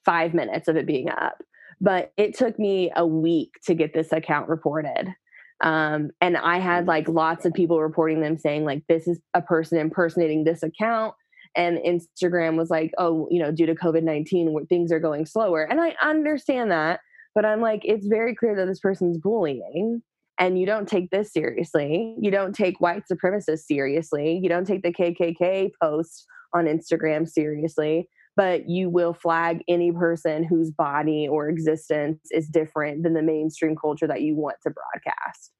5 0.05 0.35
minutes 0.35 0.69
of 0.69 0.77
it 0.77 0.87
being 0.87 1.11
up 1.11 1.43
but 1.81 2.12
it 2.17 2.37
took 2.37 2.59
me 2.59 2.91
a 2.97 3.07
week 3.07 3.53
to 3.65 3.75
get 3.75 3.93
this 3.93 4.12
account 4.12 4.49
reported 4.49 5.15
um, 5.62 6.11
and 6.21 6.37
i 6.37 6.59
had 6.59 6.87
like 6.87 7.09
lots 7.09 7.45
of 7.45 7.53
people 7.53 7.81
reporting 7.81 8.21
them 8.21 8.39
saying 8.39 8.65
like 8.65 8.83
this 8.89 9.07
is 9.07 9.21
a 9.35 9.43
person 9.43 9.79
impersonating 9.79 10.45
this 10.45 10.62
account 10.62 11.15
and 11.57 11.79
Instagram 11.79 12.57
was 12.57 12.69
like, 12.69 12.93
oh, 12.99 13.27
you 13.31 13.39
know, 13.39 13.51
due 13.51 13.67
to 13.67 13.75
COVID 13.75 14.03
19, 14.03 14.67
things 14.67 14.93
are 14.93 15.01
going 15.01 15.25
slower. 15.25 15.62
And 15.62 15.81
I 15.81 15.97
understand 16.03 16.71
that, 16.71 17.01
but 17.37 17.44
I'm 17.44 17.61
like, 17.61 17.83
it's 17.85 18.07
very 18.07 18.35
clear 18.35 18.57
that 18.57 18.66
this 18.66 18.81
person's 18.81 19.18
bullying. 19.18 20.03
And 20.38 20.59
you 20.59 20.66
don't 20.66 20.88
take 20.88 21.11
this 21.11 21.33
seriously. 21.33 22.16
You 22.18 22.31
don't 22.31 22.55
take 22.55 22.81
white 22.81 23.05
supremacists 23.11 23.66
seriously. 23.66 24.40
You 24.42 24.49
don't 24.49 24.66
take 24.66 24.83
the 24.83 24.92
KKK 24.92 25.70
posts 25.81 26.27
on 26.55 26.64
Instagram 26.64 27.29
seriously, 27.29 28.09
but 28.37 28.68
you 28.68 28.88
will 28.90 29.14
flag 29.14 29.62
any 29.68 29.92
person 29.92 30.44
whose 30.44 30.70
body 30.70 31.29
or 31.31 31.49
existence 31.49 32.20
is 32.31 32.49
different 32.49 33.03
than 33.03 33.12
the 33.14 33.22
mainstream 33.22 33.77
culture 33.77 34.07
that 34.07 34.22
you 34.22 34.35
want 34.35 34.57
to 34.62 34.70
broadcast. 34.70 35.53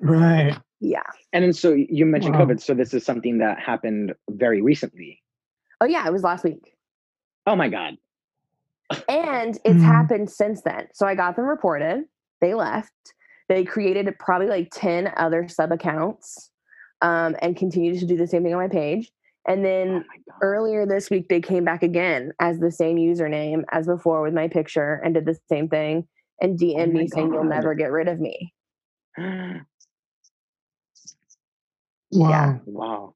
Right. 0.00 0.56
Yeah. 0.80 1.02
And 1.32 1.44
then 1.44 1.52
so 1.52 1.72
you 1.72 2.06
mentioned 2.06 2.36
Wow. 2.36 2.44
COVID. 2.44 2.60
So 2.60 2.74
this 2.74 2.94
is 2.94 3.04
something 3.04 3.38
that 3.38 3.58
happened 3.58 4.14
very 4.30 4.62
recently. 4.62 5.22
Oh, 5.80 5.86
yeah. 5.86 6.06
It 6.06 6.12
was 6.12 6.22
last 6.22 6.44
week. 6.44 6.74
Oh 7.46 7.56
my 7.56 7.68
God. 7.68 7.96
And 9.08 9.58
it's 9.64 9.82
Mhm. 9.82 9.86
happened 9.86 10.30
since 10.30 10.62
then. 10.62 10.88
So 10.94 11.06
I 11.06 11.14
got 11.14 11.36
them 11.36 11.46
reported. 11.46 12.04
They 12.40 12.54
left. 12.54 12.92
They 13.48 13.64
created 13.64 14.14
probably 14.18 14.48
like 14.48 14.70
10 14.72 15.12
other 15.16 15.48
sub 15.48 15.72
accounts 15.72 16.50
um, 17.02 17.36
and 17.40 17.56
continued 17.56 17.98
to 18.00 18.06
do 18.06 18.16
the 18.16 18.26
same 18.26 18.42
thing 18.42 18.54
on 18.54 18.60
my 18.60 18.68
page. 18.68 19.10
And 19.46 19.60
Oh 19.60 19.62
then 19.64 20.04
God. 20.28 20.38
earlier 20.42 20.86
this 20.86 21.10
week, 21.10 21.28
they 21.28 21.40
came 21.40 21.64
back 21.64 21.82
again 21.82 22.32
as 22.40 22.58
the 22.60 22.70
same 22.70 22.96
username 22.96 23.64
as 23.72 23.86
before 23.86 24.22
with 24.22 24.34
my 24.34 24.48
picture 24.48 25.00
and 25.04 25.14
did 25.14 25.24
the 25.24 25.38
same 25.48 25.68
thing 25.68 26.06
and 26.40 26.58
DM'd 26.58 26.90
Oh 26.90 26.92
me 26.92 27.08
saying, 27.08 27.32
You'll 27.32 27.44
never 27.44 27.74
get 27.74 27.90
rid 27.90 28.08
of 28.08 28.20
me. 28.20 28.52
Wow. 32.10 32.60
wow. 32.66 33.14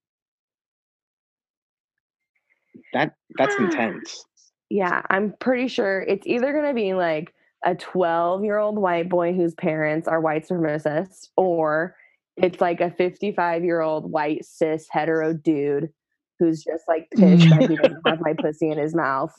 That 2.93 3.15
that's 3.37 3.55
intense. 3.59 4.25
Yeah, 4.73 5.03
I'm 5.11 5.35
pretty 5.39 5.69
sure 5.69 6.01
it's 6.01 6.27
either 6.27 6.51
going 6.51 6.65
to 6.65 6.73
be 6.73 6.95
like 6.95 7.35
a 7.63 7.75
12 7.75 8.43
year 8.43 8.57
old 8.57 8.79
white 8.79 9.11
boy 9.11 9.35
whose 9.35 9.53
parents 9.53 10.09
are 10.09 10.19
white 10.19 10.49
supremacists, 10.49 11.29
or 11.37 11.95
it's 12.39 12.59
like 12.59 12.81
a 12.81 12.91
55 12.91 13.65
year 13.65 13.83
old 13.83 14.11
white 14.11 14.47
cis 14.47 14.87
hetero 14.91 15.35
dude 15.35 15.91
who's 16.39 16.65
just 16.65 16.85
like 16.89 17.07
pissed 17.11 17.51
that 17.51 17.69
he 17.69 17.77
doesn't 17.77 18.01
have 18.07 18.21
my 18.23 18.33
pussy 18.33 18.71
in 18.71 18.79
his 18.79 18.95
mouth. 18.95 19.35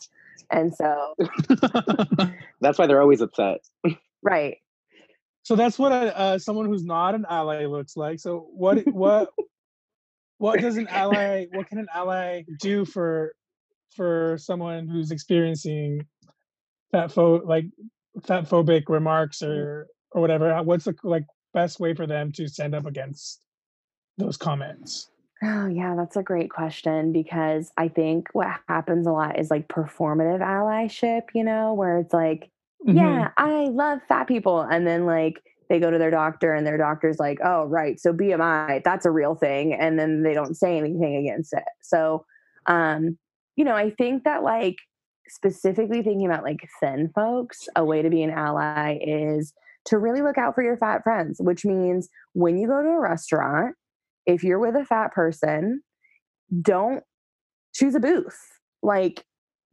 And 0.51 0.71
so, 0.71 1.15
That's 2.61 2.77
why 2.77 2.85
they're 2.85 3.01
always 3.01 3.21
upset. 3.21 3.61
right. 4.21 4.57
so 5.41 5.55
that's 5.55 5.79
what 5.79 5.91
a, 5.91 6.15
uh, 6.15 6.37
someone 6.37 6.67
who's 6.67 6.85
not 6.85 7.15
an 7.15 7.25
ally 7.27 7.65
looks 7.65 7.97
like. 7.97 8.19
So 8.19 8.49
what 8.53 8.85
what 8.85 9.31
what 10.37 10.59
does 10.59 10.77
an 10.77 10.87
ally 10.89 11.47
what 11.51 11.69
can 11.69 11.79
an 11.79 11.87
ally 11.91 12.43
do 12.59 12.85
for 12.85 13.33
for 13.95 14.37
someone 14.37 14.87
who's 14.87 15.11
experiencing 15.11 16.05
fat 16.91 17.11
pho 17.11 17.41
like 17.45 17.65
fat 18.23 18.45
phobic 18.45 18.83
remarks 18.89 19.41
or 19.41 19.87
or 20.11 20.21
whatever? 20.21 20.61
What's 20.63 20.85
the 20.85 20.95
like 21.03 21.25
best 21.53 21.79
way 21.79 21.93
for 21.93 22.07
them 22.07 22.31
to 22.33 22.47
stand 22.47 22.75
up 22.75 22.85
against 22.85 23.41
those 24.17 24.37
comments? 24.37 25.09
Oh, 25.43 25.67
yeah, 25.67 25.95
that's 25.95 26.15
a 26.15 26.23
great 26.23 26.49
question 26.49 27.11
because 27.11 27.71
I 27.77 27.89
think 27.89 28.29
what 28.31 28.47
happens 28.69 29.05
a 29.07 29.11
lot 29.11 29.37
is 29.37 29.51
like 29.51 29.67
performative 29.67 30.39
allyship, 30.39 31.23
you 31.33 31.43
know, 31.43 31.73
where 31.73 31.99
it's 31.99 32.13
like, 32.13 32.49
Mhm. 32.87 32.95
yeah, 32.95 33.31
I 33.37 33.65
love 33.65 33.99
fat 34.07 34.27
people. 34.27 34.61
And 34.61 34.87
then 34.87 35.05
like 35.05 35.41
they 35.69 35.79
go 35.79 35.91
to 35.91 35.97
their 35.97 36.11
doctor 36.11 36.53
and 36.53 36.65
their 36.65 36.77
doctor's 36.77 37.19
like, 37.19 37.39
oh, 37.43 37.65
right. 37.65 37.99
So 37.99 38.13
BMI, 38.13 38.83
that's 38.85 39.05
a 39.05 39.11
real 39.11 39.35
thing. 39.35 39.73
And 39.73 39.99
then 39.99 40.23
they 40.23 40.33
don't 40.33 40.55
say 40.55 40.77
anything 40.77 41.15
against 41.17 41.51
it. 41.53 41.63
So, 41.81 42.25
um, 42.67 43.17
you 43.55 43.65
know, 43.65 43.75
I 43.75 43.91
think 43.91 44.23
that 44.23 44.43
like 44.43 44.77
specifically 45.27 46.01
thinking 46.01 46.25
about 46.25 46.43
like 46.43 46.67
thin 46.79 47.09
folks, 47.15 47.67
a 47.75 47.83
way 47.83 48.01
to 48.01 48.09
be 48.09 48.23
an 48.23 48.31
ally 48.31 48.99
is 49.01 49.53
to 49.85 49.97
really 49.97 50.21
look 50.21 50.37
out 50.37 50.55
for 50.55 50.63
your 50.63 50.77
fat 50.77 51.03
friends, 51.03 51.37
which 51.39 51.65
means 51.65 52.09
when 52.33 52.57
you 52.57 52.67
go 52.67 52.81
to 52.81 52.89
a 52.89 52.99
restaurant, 52.99 53.75
if 54.25 54.43
you're 54.43 54.59
with 54.59 54.75
a 54.75 54.85
fat 54.85 55.11
person, 55.13 55.81
don't 56.61 57.03
choose 57.73 57.95
a 57.95 57.99
booth. 57.99 58.37
Like, 58.81 59.25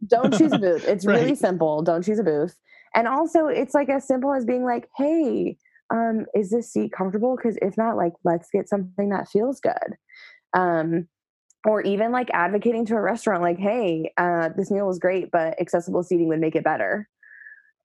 don't 0.07 0.37
choose 0.37 0.53
a 0.53 0.59
booth. 0.61 0.87
It's 0.87 1.07
really 1.07 1.35
simple. 1.35 1.83
Don't 1.83 2.05
choose 2.05 2.19
a 2.19 2.25
booth. 2.25 2.57
And 2.95 3.07
also, 3.07 3.47
it's 3.47 3.75
like 3.75 3.89
as 3.89 4.07
simple 4.07 4.35
as 4.35 4.45
being 4.45 4.65
like, 4.65 4.89
hey, 4.97 5.57
um, 5.93 6.27
is 6.35 6.51
this 6.51 6.73
seat 6.73 6.93
comfortable? 6.93 7.37
Because 7.37 7.57
if 7.63 7.77
not, 7.77 7.97
like, 7.97 8.13
let's 8.25 8.49
get 8.53 8.69
something 8.69 9.11
that 9.11 9.29
feels 9.29 9.61
good. 9.61 9.97
Um, 10.57 11.07
or 11.67 11.83
even 11.83 12.13
like 12.13 12.31
advocating 12.33 12.87
to 12.87 12.95
a 12.97 13.01
restaurant, 13.01 13.43
like, 13.43 13.59
hey, 13.59 14.13
uh, 14.17 14.51
this 14.57 14.71
meal 14.71 14.87
was 14.87 14.99
great, 14.99 15.31
but 15.31 15.61
accessible 15.61 16.03
seating 16.03 16.29
would 16.29 16.41
make 16.41 16.57
it 16.57 16.65
better. 16.65 17.09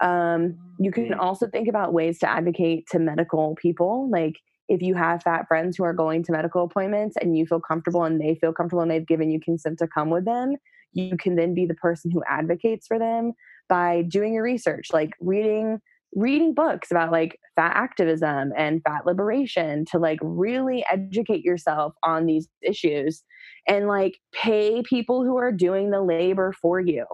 Um, 0.01 0.59
you 0.79 0.93
can 0.93 1.15
Mm. 1.15 1.19
also 1.19 1.49
think 1.49 1.69
about 1.69 1.93
ways 1.93 2.19
to 2.21 2.29
advocate 2.29 2.87
to 2.91 2.99
medical 2.99 3.55
people. 3.57 4.09
Like, 4.11 4.35
if 4.69 4.83
you 4.83 4.95
have 4.95 5.23
fat 5.23 5.47
friends 5.47 5.77
who 5.77 5.85
are 5.85 5.93
going 5.93 6.23
to 6.25 6.33
medical 6.33 6.65
appointments 6.65 7.17
and 7.21 7.37
you 7.37 7.47
feel 7.47 7.61
comfortable 7.61 8.05
and 8.05 8.21
they 8.21 8.35
feel 8.37 8.53
comfortable 8.53 8.83
and 8.83 8.91
they've 8.91 9.07
given 9.07 9.31
you 9.31 9.39
consent 9.41 9.79
to 9.81 9.87
come 9.89 10.11
with 10.11 10.25
them, 10.25 10.57
you 10.93 11.17
can 11.19 11.37
then 11.37 11.55
be 11.55 11.67
the 11.67 11.75
person 11.75 12.11
who 12.11 12.23
advocates 12.29 12.87
for 12.87 12.99
them 12.99 13.33
by 13.69 14.03
doing 14.03 14.35
your 14.35 14.43
research, 14.43 14.89
like 14.93 15.11
reading 15.21 15.81
reading 16.15 16.55
books 16.55 16.91
about 16.91 17.11
like 17.11 17.39
fat 17.57 17.77
activism 17.77 18.53
and 18.57 18.83
fat 18.83 19.05
liberation 19.05 19.85
to 19.91 19.99
like 19.99 20.19
really 20.23 20.85
educate 20.91 21.45
yourself 21.45 21.95
on 22.03 22.27
these 22.27 22.49
issues 22.63 23.25
and 23.67 23.89
like 23.89 24.19
pay 24.33 24.83
people 24.83 25.25
who 25.25 25.37
are 25.37 25.53
doing 25.53 25.91
the 25.91 26.03
labor 26.03 26.53
for 26.61 26.81
you. 26.81 27.05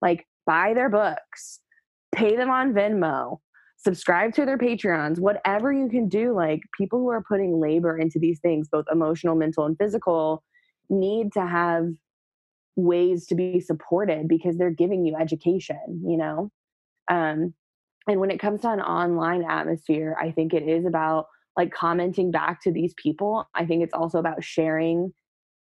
Like 0.00 0.26
buy 0.46 0.74
their 0.74 0.88
books, 0.88 1.60
pay 2.14 2.36
them 2.36 2.50
on 2.50 2.72
Venmo, 2.72 3.38
subscribe 3.76 4.32
to 4.34 4.46
their 4.46 4.58
Patreons, 4.58 5.18
whatever 5.18 5.72
you 5.72 5.88
can 5.88 6.08
do. 6.08 6.34
Like 6.34 6.60
people 6.76 6.98
who 6.98 7.10
are 7.10 7.24
putting 7.28 7.60
labor 7.60 7.98
into 7.98 8.18
these 8.18 8.40
things, 8.40 8.68
both 8.68 8.86
emotional, 8.90 9.34
mental, 9.34 9.64
and 9.64 9.76
physical, 9.76 10.42
need 10.88 11.32
to 11.32 11.46
have 11.46 11.88
ways 12.76 13.26
to 13.26 13.34
be 13.34 13.60
supported 13.60 14.28
because 14.28 14.56
they're 14.56 14.70
giving 14.70 15.04
you 15.04 15.16
education, 15.16 16.02
you 16.06 16.16
know? 16.16 16.50
Um, 17.10 17.54
and 18.06 18.20
when 18.20 18.30
it 18.30 18.40
comes 18.40 18.60
to 18.62 18.70
an 18.70 18.80
online 18.80 19.44
atmosphere, 19.48 20.16
I 20.20 20.30
think 20.30 20.54
it 20.54 20.68
is 20.68 20.86
about 20.86 21.26
like 21.56 21.72
commenting 21.72 22.30
back 22.30 22.60
to 22.62 22.70
these 22.70 22.94
people. 22.94 23.48
I 23.54 23.64
think 23.64 23.82
it's 23.82 23.94
also 23.94 24.18
about 24.18 24.44
sharing 24.44 25.12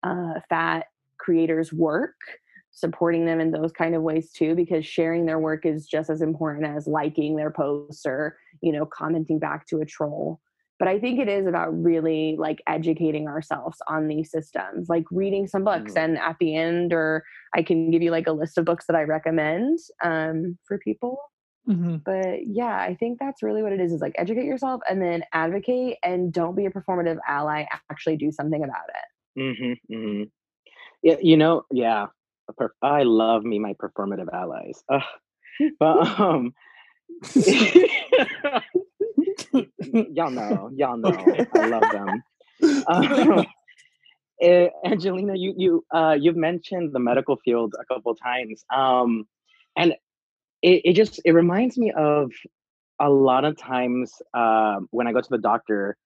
uh, 0.02 0.34
fat 0.48 0.86
creators' 1.18 1.72
work, 1.72 2.16
supporting 2.72 3.26
them 3.26 3.40
in 3.40 3.52
those 3.52 3.70
kind 3.70 3.94
of 3.94 4.02
ways 4.02 4.32
too, 4.32 4.54
because 4.54 4.84
sharing 4.84 5.26
their 5.26 5.38
work 5.38 5.64
is 5.64 5.86
just 5.86 6.10
as 6.10 6.22
important 6.22 6.66
as 6.66 6.86
liking 6.86 7.36
their 7.36 7.50
posts 7.50 8.04
or 8.06 8.36
you 8.60 8.72
know 8.72 8.86
commenting 8.86 9.38
back 9.38 9.66
to 9.68 9.80
a 9.80 9.86
troll. 9.86 10.40
But 10.78 10.88
I 10.88 10.98
think 10.98 11.20
it 11.20 11.28
is 11.28 11.46
about 11.46 11.80
really 11.80 12.34
like 12.36 12.60
educating 12.66 13.28
ourselves 13.28 13.78
on 13.86 14.08
these 14.08 14.32
systems, 14.32 14.88
like 14.88 15.04
reading 15.12 15.46
some 15.46 15.62
books, 15.62 15.92
mm. 15.92 16.02
and 16.02 16.18
at 16.18 16.36
the 16.40 16.56
end, 16.56 16.92
or 16.92 17.22
I 17.54 17.62
can 17.62 17.92
give 17.92 18.02
you 18.02 18.10
like 18.10 18.26
a 18.26 18.32
list 18.32 18.58
of 18.58 18.64
books 18.64 18.86
that 18.86 18.96
I 18.96 19.02
recommend 19.02 19.78
um, 20.02 20.58
for 20.66 20.78
people. 20.78 21.18
Mm-hmm. 21.68 21.96
But 22.04 22.46
yeah, 22.46 22.76
I 22.76 22.96
think 22.98 23.18
that's 23.18 23.42
really 23.42 23.62
what 23.62 23.72
it 23.72 23.80
is: 23.80 23.92
is 23.92 24.00
like 24.00 24.14
educate 24.16 24.44
yourself 24.44 24.80
and 24.88 25.00
then 25.00 25.24
advocate, 25.32 25.98
and 26.02 26.32
don't 26.32 26.56
be 26.56 26.66
a 26.66 26.70
performative 26.70 27.18
ally. 27.26 27.66
Actually, 27.90 28.16
do 28.16 28.32
something 28.32 28.62
about 28.64 28.88
it. 28.88 29.40
Mm-hmm, 29.40 29.94
mm-hmm. 29.94 30.22
Yeah, 31.02 31.16
you 31.20 31.36
know, 31.36 31.64
yeah. 31.72 32.06
I 32.82 33.04
love 33.04 33.44
me 33.44 33.58
my 33.58 33.74
performative 33.74 34.32
allies. 34.32 34.82
But 35.78 36.20
um 36.20 36.54
y'all 40.12 40.30
know, 40.30 40.70
y'all 40.74 40.96
know. 40.96 41.46
I 41.54 41.66
love 41.66 41.84
them. 41.92 42.22
Um, 42.86 43.46
uh, 44.42 44.66
Angelina, 44.84 45.34
you 45.36 45.54
you 45.56 45.84
uh, 45.94 46.16
you've 46.18 46.36
mentioned 46.36 46.92
the 46.92 46.98
medical 46.98 47.36
field 47.44 47.74
a 47.80 47.84
couple 47.92 48.14
times, 48.14 48.64
um, 48.74 49.26
and 49.76 49.94
it, 50.62 50.82
it 50.84 50.92
just 50.94 51.20
it 51.24 51.32
reminds 51.32 51.76
me 51.76 51.92
of 51.92 52.30
a 53.00 53.10
lot 53.10 53.44
of 53.44 53.56
times 53.56 54.12
uh, 54.34 54.78
when 54.90 55.06
I 55.06 55.12
go 55.12 55.20
to 55.20 55.30
the 55.30 55.38
doctor, 55.38 55.96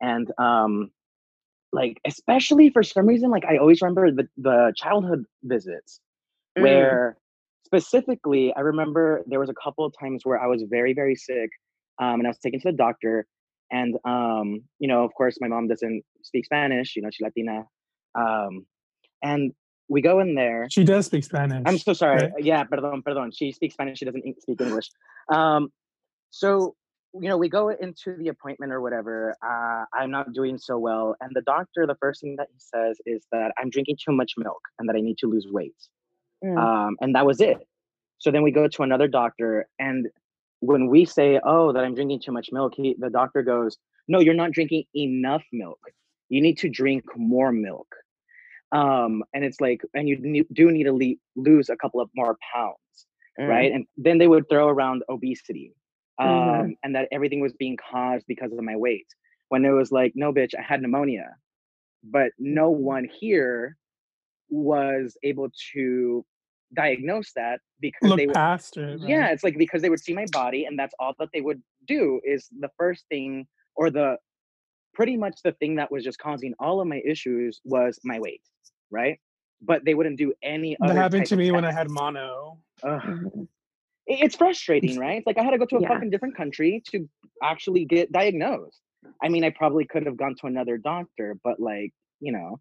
and 0.00 0.30
um, 0.38 0.90
like 1.72 2.00
especially 2.06 2.70
for 2.70 2.82
some 2.82 3.06
reason 3.06 3.30
like 3.30 3.44
i 3.44 3.56
always 3.58 3.82
remember 3.82 4.10
the, 4.10 4.28
the 4.38 4.72
childhood 4.76 5.24
visits 5.42 6.00
mm. 6.58 6.62
where 6.62 7.18
specifically 7.64 8.52
i 8.56 8.60
remember 8.60 9.22
there 9.26 9.40
was 9.40 9.50
a 9.50 9.54
couple 9.62 9.84
of 9.84 9.92
times 9.98 10.22
where 10.24 10.40
i 10.40 10.46
was 10.46 10.64
very 10.68 10.94
very 10.94 11.14
sick 11.14 11.50
um, 12.00 12.14
and 12.14 12.26
i 12.26 12.30
was 12.30 12.38
taken 12.38 12.60
to 12.60 12.70
the 12.70 12.76
doctor 12.76 13.26
and 13.70 13.96
um, 14.06 14.62
you 14.78 14.88
know 14.88 15.04
of 15.04 15.12
course 15.14 15.36
my 15.40 15.48
mom 15.48 15.68
doesn't 15.68 16.02
speak 16.22 16.44
spanish 16.44 16.96
you 16.96 17.02
know 17.02 17.10
she's 17.12 17.24
latina 17.24 17.64
um, 18.14 18.64
and 19.22 19.52
we 19.88 20.00
go 20.00 20.20
in 20.20 20.34
there 20.34 20.66
she 20.70 20.84
does 20.84 21.06
speak 21.06 21.24
spanish 21.24 21.62
i'm 21.66 21.78
so 21.78 21.92
sorry 21.92 22.18
right? 22.18 22.32
yeah 22.40 22.64
perdón 22.64 23.02
perdón 23.02 23.30
she 23.34 23.52
speaks 23.52 23.74
spanish 23.74 23.98
she 23.98 24.04
doesn't 24.04 24.22
speak 24.42 24.60
english 24.60 24.90
um, 25.30 25.68
so 26.30 26.74
you 27.14 27.28
know, 27.28 27.36
we 27.36 27.48
go 27.48 27.70
into 27.70 28.16
the 28.16 28.28
appointment 28.28 28.72
or 28.72 28.80
whatever. 28.80 29.34
Uh, 29.42 29.84
I'm 29.94 30.10
not 30.10 30.32
doing 30.32 30.58
so 30.58 30.78
well. 30.78 31.16
And 31.20 31.30
the 31.34 31.42
doctor, 31.42 31.86
the 31.86 31.96
first 32.00 32.20
thing 32.20 32.36
that 32.36 32.48
he 32.52 32.58
says 32.58 32.98
is 33.06 33.24
that 33.32 33.52
I'm 33.58 33.70
drinking 33.70 33.96
too 34.04 34.12
much 34.12 34.34
milk 34.36 34.60
and 34.78 34.88
that 34.88 34.96
I 34.96 35.00
need 35.00 35.18
to 35.18 35.26
lose 35.26 35.46
weight. 35.50 35.74
Mm. 36.44 36.58
Um, 36.58 36.96
and 37.00 37.14
that 37.14 37.26
was 37.26 37.40
it. 37.40 37.58
So 38.18 38.30
then 38.30 38.42
we 38.42 38.50
go 38.50 38.68
to 38.68 38.82
another 38.82 39.08
doctor. 39.08 39.66
And 39.78 40.08
when 40.60 40.88
we 40.88 41.04
say, 41.04 41.40
oh, 41.44 41.72
that 41.72 41.84
I'm 41.84 41.94
drinking 41.94 42.20
too 42.20 42.32
much 42.32 42.50
milk, 42.52 42.74
he, 42.76 42.94
the 42.98 43.10
doctor 43.10 43.42
goes, 43.42 43.76
no, 44.06 44.20
you're 44.20 44.34
not 44.34 44.52
drinking 44.52 44.84
enough 44.94 45.42
milk. 45.52 45.80
You 46.28 46.42
need 46.42 46.58
to 46.58 46.68
drink 46.68 47.04
more 47.16 47.52
milk. 47.52 47.88
Um, 48.72 49.24
and 49.32 49.44
it's 49.44 49.60
like, 49.60 49.80
and 49.94 50.08
you 50.08 50.44
do 50.52 50.70
need 50.70 50.84
to 50.84 50.92
le- 50.92 51.16
lose 51.36 51.68
a 51.68 51.76
couple 51.76 52.00
of 52.00 52.10
more 52.14 52.36
pounds. 52.54 53.06
Mm. 53.40 53.48
Right. 53.48 53.72
And 53.72 53.86
then 53.96 54.18
they 54.18 54.28
would 54.28 54.48
throw 54.48 54.68
around 54.68 55.02
obesity 55.08 55.74
Mm-hmm. 56.20 56.30
um, 56.30 56.48
mm-hmm. 56.48 56.70
and 56.82 56.94
that 56.94 57.08
everything 57.12 57.40
was 57.40 57.52
being 57.52 57.76
caused 57.76 58.26
because 58.26 58.52
of 58.52 58.62
my 58.62 58.76
weight. 58.76 59.06
When 59.48 59.64
it 59.64 59.70
was 59.70 59.90
like, 59.92 60.12
no, 60.14 60.32
bitch, 60.32 60.54
I 60.58 60.62
had 60.62 60.82
pneumonia, 60.82 61.34
but 62.04 62.32
no 62.38 62.70
one 62.70 63.08
here 63.20 63.76
was 64.50 65.16
able 65.22 65.48
to 65.72 66.24
diagnose 66.74 67.32
that 67.34 67.60
because 67.80 68.10
Look 68.10 68.18
they 68.18 68.26
would, 68.26 68.34
past 68.34 68.76
it. 68.76 69.00
Right? 69.00 69.08
Yeah, 69.08 69.28
it's 69.28 69.42
like 69.42 69.56
because 69.56 69.80
they 69.80 69.90
would 69.90 70.00
see 70.00 70.12
my 70.12 70.26
body, 70.32 70.64
and 70.66 70.78
that's 70.78 70.94
all 70.98 71.14
that 71.18 71.28
they 71.32 71.40
would 71.40 71.62
do 71.86 72.20
is 72.24 72.48
the 72.58 72.68
first 72.76 73.04
thing 73.08 73.46
or 73.74 73.90
the 73.90 74.16
pretty 74.98 75.16
much 75.16 75.38
the 75.44 75.52
thing 75.52 75.76
that 75.76 75.90
was 75.90 76.04
just 76.04 76.18
causing 76.18 76.52
all 76.58 76.80
of 76.80 76.88
my 76.88 77.00
issues 77.06 77.60
was 77.64 77.98
my 78.04 78.18
weight, 78.18 78.42
right? 78.90 79.18
But 79.62 79.84
they 79.84 79.94
wouldn't 79.94 80.18
do 80.18 80.34
any. 80.42 80.76
That 80.80 80.96
happened 80.96 81.26
to 81.26 81.36
me 81.36 81.52
when 81.52 81.64
I 81.64 81.72
had 81.72 81.88
mono. 81.90 82.58
Mm-hmm 82.84 83.44
it's 84.08 84.36
frustrating, 84.36 84.98
right? 84.98 85.22
like 85.26 85.38
I 85.38 85.42
had 85.42 85.50
to 85.50 85.58
go 85.58 85.66
to 85.66 85.76
a 85.76 85.82
yeah. 85.82 85.88
fucking 85.88 86.10
different 86.10 86.36
country 86.36 86.82
to 86.90 87.08
actually 87.42 87.84
get 87.84 88.10
diagnosed. 88.10 88.80
I 89.22 89.28
mean, 89.28 89.44
I 89.44 89.50
probably 89.50 89.84
could 89.84 90.06
have 90.06 90.16
gone 90.16 90.34
to 90.40 90.46
another 90.46 90.78
doctor, 90.78 91.36
but 91.44 91.60
like, 91.60 91.92
you 92.20 92.32
know. 92.32 92.60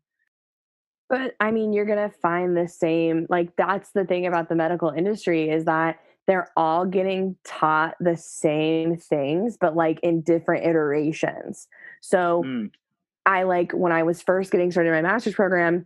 But 1.10 1.36
I 1.40 1.52
mean, 1.52 1.72
you're 1.72 1.86
going 1.86 2.10
to 2.10 2.16
find 2.18 2.56
the 2.56 2.68
same, 2.68 3.28
like, 3.30 3.56
that's 3.56 3.92
the 3.94 4.04
thing 4.04 4.28
about 4.28 4.50
the 4.50 4.56
medical 4.56 4.90
industry 4.90 5.50
is 5.50 5.64
that 5.66 6.00
they're 6.28 6.50
all 6.58 6.86
getting 6.86 7.38
taught 7.46 7.96
the 8.02 8.18
same 8.18 8.98
things, 8.98 9.58
but 9.60 9.76
like 9.76 10.02
in 10.04 10.22
different 10.22 10.66
iterations. 10.66 11.70
So 12.02 12.44
mm. 12.46 12.72
I 13.26 13.44
like 13.44 13.72
when 13.72 13.92
I 13.92 14.04
was 14.04 14.22
first 14.22 14.52
getting 14.52 14.72
started 14.72 14.90
in 14.90 14.96
my 14.96 15.10
master's 15.10 15.36
program, 15.36 15.86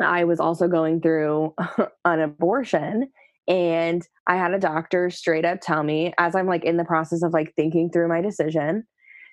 I 0.00 0.24
was 0.24 0.40
also 0.40 0.68
going 0.68 1.00
through 1.00 1.54
an 2.04 2.20
abortion 2.20 3.08
and 3.48 4.06
I 4.26 4.36
had 4.36 4.52
a 4.52 4.58
doctor 4.58 5.10
straight 5.10 5.44
up 5.44 5.60
tell 5.60 5.82
me, 5.82 6.12
as 6.18 6.34
I'm 6.34 6.46
like 6.46 6.64
in 6.64 6.76
the 6.76 6.84
process 6.84 7.22
of 7.22 7.32
like 7.32 7.52
thinking 7.56 7.90
through 7.90 8.08
my 8.08 8.20
decision, 8.20 8.84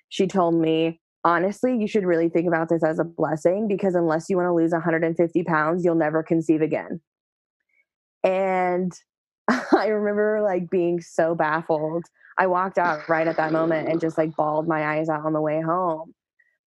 she 0.08 0.26
told 0.26 0.54
me, 0.54 1.00
honestly, 1.24 1.76
you 1.78 1.86
should 1.86 2.04
really 2.04 2.28
think 2.28 2.48
about 2.48 2.68
this 2.68 2.82
as 2.82 2.98
a 2.98 3.04
blessing 3.04 3.68
because 3.68 3.94
unless 3.94 4.26
you 4.28 4.36
want 4.36 4.46
to 4.46 4.54
lose 4.54 4.72
150 4.72 5.44
pounds, 5.44 5.84
you'll 5.84 5.94
never 5.94 6.22
conceive 6.22 6.60
again. 6.60 7.00
And 8.24 8.92
I 9.76 9.86
remember 9.86 10.40
like 10.42 10.70
being 10.70 11.00
so 11.00 11.34
baffled. 11.34 12.04
I 12.38 12.46
walked 12.46 12.78
out 12.78 13.08
right 13.08 13.26
at 13.26 13.36
that 13.36 13.52
moment 13.52 13.88
and 13.88 14.00
just 14.00 14.16
like 14.16 14.34
bawled 14.36 14.66
my 14.66 14.96
eyes 14.96 15.08
out 15.08 15.26
on 15.26 15.32
the 15.32 15.40
way 15.40 15.60
home. 15.60 16.14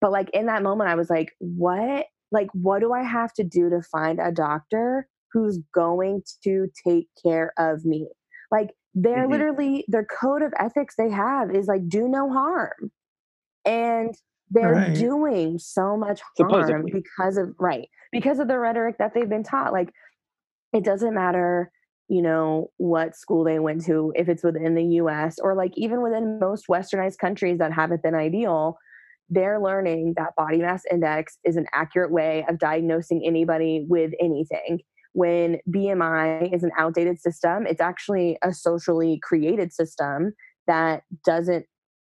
But 0.02 0.12
like 0.12 0.30
in 0.32 0.48
that 0.48 0.62
moment, 0.62 0.90
I 0.90 0.96
was 0.96 1.10
like, 1.10 1.34
what? 1.40 2.06
Like, 2.32 2.50
what 2.54 2.80
do 2.80 2.94
I 2.94 3.04
have 3.04 3.34
to 3.34 3.44
do 3.44 3.70
to 3.70 3.82
find 3.92 4.20
a 4.20 4.32
doctor 4.32 5.08
who's 5.34 5.60
going 5.74 6.22
to 6.44 6.70
take 6.88 7.08
care 7.22 7.54
of 7.58 7.84
me. 7.84 8.08
Like 8.52 8.70
they're 8.94 9.24
mm-hmm. 9.24 9.32
literally 9.32 9.86
their 9.88 10.06
code 10.06 10.44
of 10.44 10.54
ethics 10.58 10.96
they 10.96 11.10
have 11.10 11.54
is 11.54 11.68
like 11.68 11.90
do 11.90 12.08
no 12.08 12.32
harm. 12.32 12.92
And 13.66 14.16
they're 14.52 14.74
right. 14.74 14.96
doing 14.96 15.58
so 15.58 15.98
much 15.98 16.22
harm 16.38 16.52
Supposedly. 16.52 16.92
because 16.92 17.38
of 17.38 17.56
right, 17.60 17.90
because 18.12 18.40
of 18.40 18.48
the 18.48 18.60
rhetoric 18.60 18.98
that 19.00 19.14
they've 19.14 19.30
been 19.30 19.44
taught. 19.44 19.74
Like 19.74 19.90
it 20.74 20.84
doesn't 20.84 21.16
matter 21.16 21.72
you 22.14 22.22
know 22.22 22.70
what 22.78 23.16
school 23.16 23.44
they 23.44 23.60
went 23.60 23.84
to 23.86 24.14
if 24.16 24.30
it's 24.30 24.44
within 24.44 24.76
the 24.76 24.86
US 25.02 25.40
or 25.40 25.56
like 25.56 25.72
even 25.76 26.02
within 26.02 26.40
most 26.40 26.68
westernized 26.70 27.18
countries 27.18 27.58
that 27.58 27.74
haven't 27.74 28.04
been 28.04 28.16
ideal 28.16 28.78
they're 29.30 29.60
learning 29.60 30.14
that 30.18 30.36
body 30.38 30.58
mass 30.58 30.84
index 30.92 31.38
is 31.44 31.56
an 31.56 31.66
accurate 31.74 32.12
way 32.12 32.46
of 32.48 32.60
diagnosing 32.60 33.24
anybody 33.26 33.86
with 33.88 34.12
anything 34.20 34.80
when 35.14 35.60
BMI 35.70 36.54
is 36.54 36.64
an 36.64 36.72
outdated 36.78 37.20
system, 37.20 37.66
it's 37.68 37.82
actually 37.82 38.38
a 38.44 38.52
socially 38.54 39.20
created 39.22 39.72
system 39.72 40.34
that 40.68 41.04
doesn't 41.26 41.66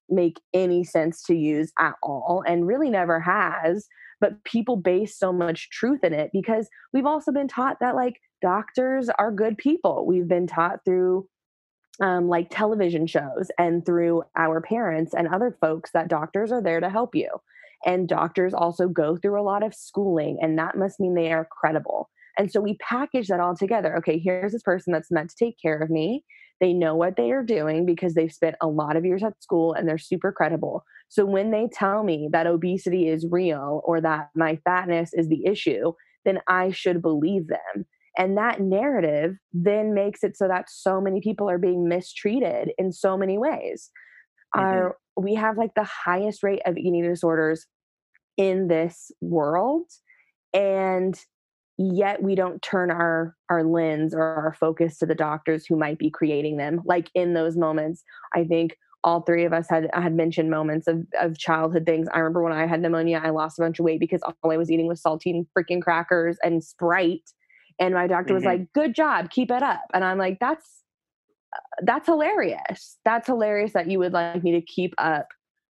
make 0.10 0.39
any 0.54 0.84
sense 0.84 1.24
to 1.24 1.36
use 1.36 1.72
at 1.80 1.93
all 2.04 2.43
and 2.46 2.67
really 2.67 2.89
never 2.89 3.20
has. 3.20 3.88
But 4.20 4.43
people 4.43 4.78
base 4.78 5.17
so 5.17 5.32
much 5.32 5.70
truth 5.70 6.04
in 6.04 6.13
it 6.13 6.32
because 6.34 6.70
we've 6.93 7.06
also 7.06 7.32
been 7.32 7.48
taught 7.48 7.78
that 7.80 7.96
like 7.96 8.15
doctors 8.41 9.10
are 9.17 9.32
good 9.32 9.58
people. 9.58 10.06
We've 10.06 10.28
been 10.28 10.47
taught 10.47 10.80
through 10.86 11.28
um, 12.00 12.28
like 12.28 12.50
television 12.50 13.08
shows 13.08 13.50
and 13.58 13.86
through 13.86 14.23
our 14.36 14.62
parents 14.62 15.13
and 15.13 15.28
other 15.28 15.58
folks 15.60 15.91
that 15.91 16.10
doctors 16.10 16.52
are 16.52 16.62
there 16.62 16.80
to 16.80 16.89
help 16.89 17.15
you. 17.15 17.30
And 17.86 18.08
doctors 18.08 18.54
also 18.54 18.88
go 18.88 19.17
through 19.17 19.39
a 19.39 19.43
lot 19.43 19.63
of 19.63 19.73
schooling, 19.73 20.39
and 20.41 20.58
that 20.58 20.78
must 20.78 21.00
mean 21.00 21.13
they 21.13 21.32
are 21.32 21.47
credible. 21.50 22.10
And 22.38 22.52
so 22.52 22.60
we 22.62 22.78
package 22.78 23.28
that 23.28 23.39
all 23.39 23.56
together. 23.56 23.97
Okay, 23.97 24.19
here's 24.19 24.52
this 24.52 24.63
person 24.63 24.93
that's 24.93 25.12
meant 25.12 25.30
to 25.30 25.36
take 25.38 25.56
care 25.62 25.78
of 25.78 25.89
me. 25.89 26.23
They 26.60 26.73
know 26.73 26.95
what 26.95 27.17
they 27.17 27.32
are 27.32 27.43
doing 27.43 27.86
because 27.86 28.13
they've 28.13 28.32
spent 28.32 28.56
a 28.62 28.67
lot 28.67 28.95
of 28.95 29.06
years 29.06 29.23
at 29.23 29.41
school 29.41 29.73
and 29.73 29.88
they're 29.88 29.97
super 29.97 30.32
credible. 30.32 30.84
So 31.08 31.26
when 31.26 31.52
they 31.52 31.67
tell 31.71 32.04
me 32.04 32.30
that 32.32 32.47
obesity 32.47 33.08
is 33.08 33.28
real 33.30 33.82
or 33.86 34.02
that 34.02 34.30
my 34.36 34.60
fatness 34.65 35.13
is 35.13 35.30
the 35.30 35.45
issue, 35.45 35.93
then 36.26 36.39
I 36.47 36.71
should 36.71 37.02
believe 37.02 37.47
them. 37.47 37.86
And 38.17 38.38
that 38.38 38.60
narrative 38.60 39.36
then 39.53 39.93
makes 39.93 40.23
it 40.23 40.36
so 40.36 40.47
that 40.47 40.69
so 40.69 40.99
many 40.99 41.21
people 41.21 41.49
are 41.49 41.60
being 41.60 41.88
mistreated 41.88 42.71
in 42.77 42.91
so 42.91 43.17
many 43.17 43.38
ways. 43.38 43.91
Mm-hmm. 44.56 44.65
Our, 44.65 44.97
we 45.15 45.36
have 45.36 45.58
like 45.58 45.73
the 45.75 45.84
highest 45.84 46.43
rate 46.43 46.62
of 46.65 46.77
eating 46.77 47.03
disorders 47.03 47.65
in 48.38 48.67
this 48.67 49.12
world. 49.21 49.86
And 50.53 51.19
yet 51.77 52.23
we 52.23 52.36
don't 52.36 52.62
turn 52.62 52.89
our 52.89 53.36
our 53.49 53.63
lens 53.63 54.13
or 54.13 54.23
our 54.23 54.53
focus 54.60 54.97
to 54.97 55.06
the 55.06 55.15
doctors 55.15 55.65
who 55.65 55.75
might 55.75 55.99
be 55.99 56.10
creating 56.10 56.58
them 56.58 56.82
like 56.86 57.10
in 57.13 57.34
those 57.34 57.56
moments 57.56 58.03
i 58.36 58.43
think 58.43 58.75
all 59.03 59.21
three 59.21 59.45
of 59.45 59.53
us 59.53 59.67
had 59.69 59.88
had 59.93 60.15
mentioned 60.15 60.49
moments 60.49 60.88
of 60.88 61.06
of 61.19 61.38
childhood 61.38 61.86
things 61.86 62.08
i 62.13 62.17
remember 62.17 62.41
when 62.41 62.51
i 62.51 62.65
had 62.65 62.82
pneumonia 62.82 63.21
i 63.23 63.30
lost 63.30 63.60
a 63.60 63.62
bunch 63.62 63.77
of 63.77 63.86
weight 63.86 63.99
because 63.99 64.21
all 64.23 64.51
i 64.51 64.58
was 64.58 64.71
eating 64.71 64.88
was 64.88 65.01
saltine 65.01 65.45
freaking 65.56 65.82
crackers 65.82 66.38
and 66.43 66.63
sprite 66.63 67.30
and 67.80 67.94
my 67.94 68.08
doctor 68.08 68.34
mm-hmm. 68.34 68.36
was 68.36 68.46
like 68.46 68.72
good 68.74 68.96
job 68.96 69.30
keep 69.30 69.52
it 69.52 69.63
up. 69.63 69.86
And 69.94 70.04
i'm 70.04 70.18
like 70.18 70.38
that's 70.40 70.84
that's 71.84 72.08
hilarious. 72.08 72.98
That's 73.06 73.28
hilarious 73.28 73.74
that 73.74 73.90
you 73.90 74.00
would 74.00 74.13
like 74.13 74.44
me 74.44 74.52
to 74.52 74.62
keep 74.62 74.94
up 74.98 75.28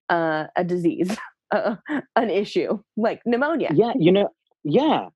uh, 0.10 0.46
a 0.56 0.64
disease 0.64 1.18
uh, 1.52 1.76
an 2.16 2.30
issue 2.30 2.80
like 2.96 3.22
pneumonia. 3.26 3.72
Yeah 3.74 3.94
you 3.98 4.12
know 4.12 4.30
yeah. 4.64 5.10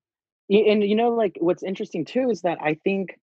And 0.50 0.82
you 0.82 0.96
know 0.96 1.10
like 1.10 1.36
what's 1.40 1.62
interesting 1.62 2.04
too 2.04 2.28
is 2.30 2.42
that 2.42 2.58
i 2.60 2.74
think 2.84 3.18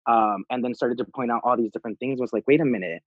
um, 0.07 0.43
and 0.49 0.63
then 0.63 0.73
started 0.75 0.97
to 0.97 1.05
point 1.05 1.31
out 1.31 1.41
all 1.43 1.57
these 1.57 1.71
different 1.71 1.99
things 1.99 2.19
was 2.19 2.33
like 2.33 2.43
wait 2.47 2.61
a 2.61 2.65
minute. 2.65 3.01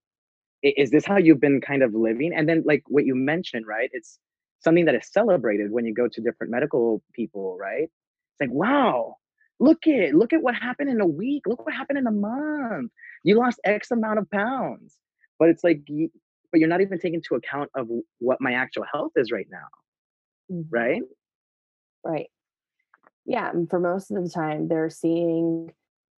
Is 0.62 0.90
this 0.90 1.04
how 1.04 1.18
you've 1.18 1.40
been 1.40 1.60
kind 1.60 1.82
of 1.82 1.94
living? 1.94 2.32
And 2.34 2.48
then 2.48 2.62
like 2.66 2.82
what 2.88 3.04
you 3.04 3.14
mentioned 3.14 3.66
right 3.66 3.90
it's 3.92 4.18
something 4.60 4.86
that 4.86 4.94
is 4.94 5.10
celebrated 5.12 5.70
when 5.70 5.84
you 5.84 5.94
go 5.94 6.08
to 6.08 6.20
different 6.20 6.50
medical 6.50 7.02
people 7.14 7.56
right? 7.60 7.84
It's 7.84 8.40
like 8.40 8.50
wow 8.50 9.16
look 9.58 9.86
at 9.86 10.14
look 10.14 10.32
at 10.32 10.42
what 10.42 10.54
happened 10.54 10.90
in 10.90 11.00
a 11.00 11.06
week 11.06 11.42
look 11.46 11.64
what 11.64 11.74
happened 11.74 11.98
in 11.98 12.06
a 12.06 12.12
month. 12.12 12.90
You 13.22 13.38
lost 13.38 13.60
x 13.64 13.90
amount 13.90 14.18
of 14.18 14.30
pounds. 14.30 14.96
But 15.38 15.50
it's 15.50 15.62
like 15.64 15.82
but 16.50 16.60
you're 16.60 16.68
not 16.68 16.80
even 16.80 16.98
taking 16.98 17.14
into 17.14 17.34
account 17.34 17.70
of 17.74 17.88
what 18.18 18.40
my 18.40 18.52
actual 18.52 18.84
health 18.90 19.12
is 19.16 19.30
right 19.30 19.48
now. 19.50 19.66
Mm-hmm. 20.50 20.74
right? 20.74 21.02
Right. 22.04 22.30
Yeah 23.24 23.50
and 23.50 23.68
for 23.68 23.80
most 23.80 24.10
of 24.10 24.22
the 24.22 24.30
time 24.30 24.68
they're 24.68 24.90
seeing 24.90 25.70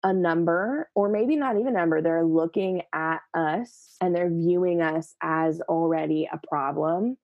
a 0.05 0.13
number 0.13 0.89
or 0.95 1.09
maybe 1.09 1.37
not 1.37 1.57
even 1.57 1.69
a 1.69 1.79
number 1.79 2.01
they're 2.01 2.25
looking 2.25 2.83
at 2.95 3.21
us 3.35 3.97
and 4.01 4.15
they're 4.15 4.31
viewing 4.31 4.81
us 4.81 5.15
as 5.23 5.61
already 5.63 6.29
a 6.33 6.41
problem 6.47 7.17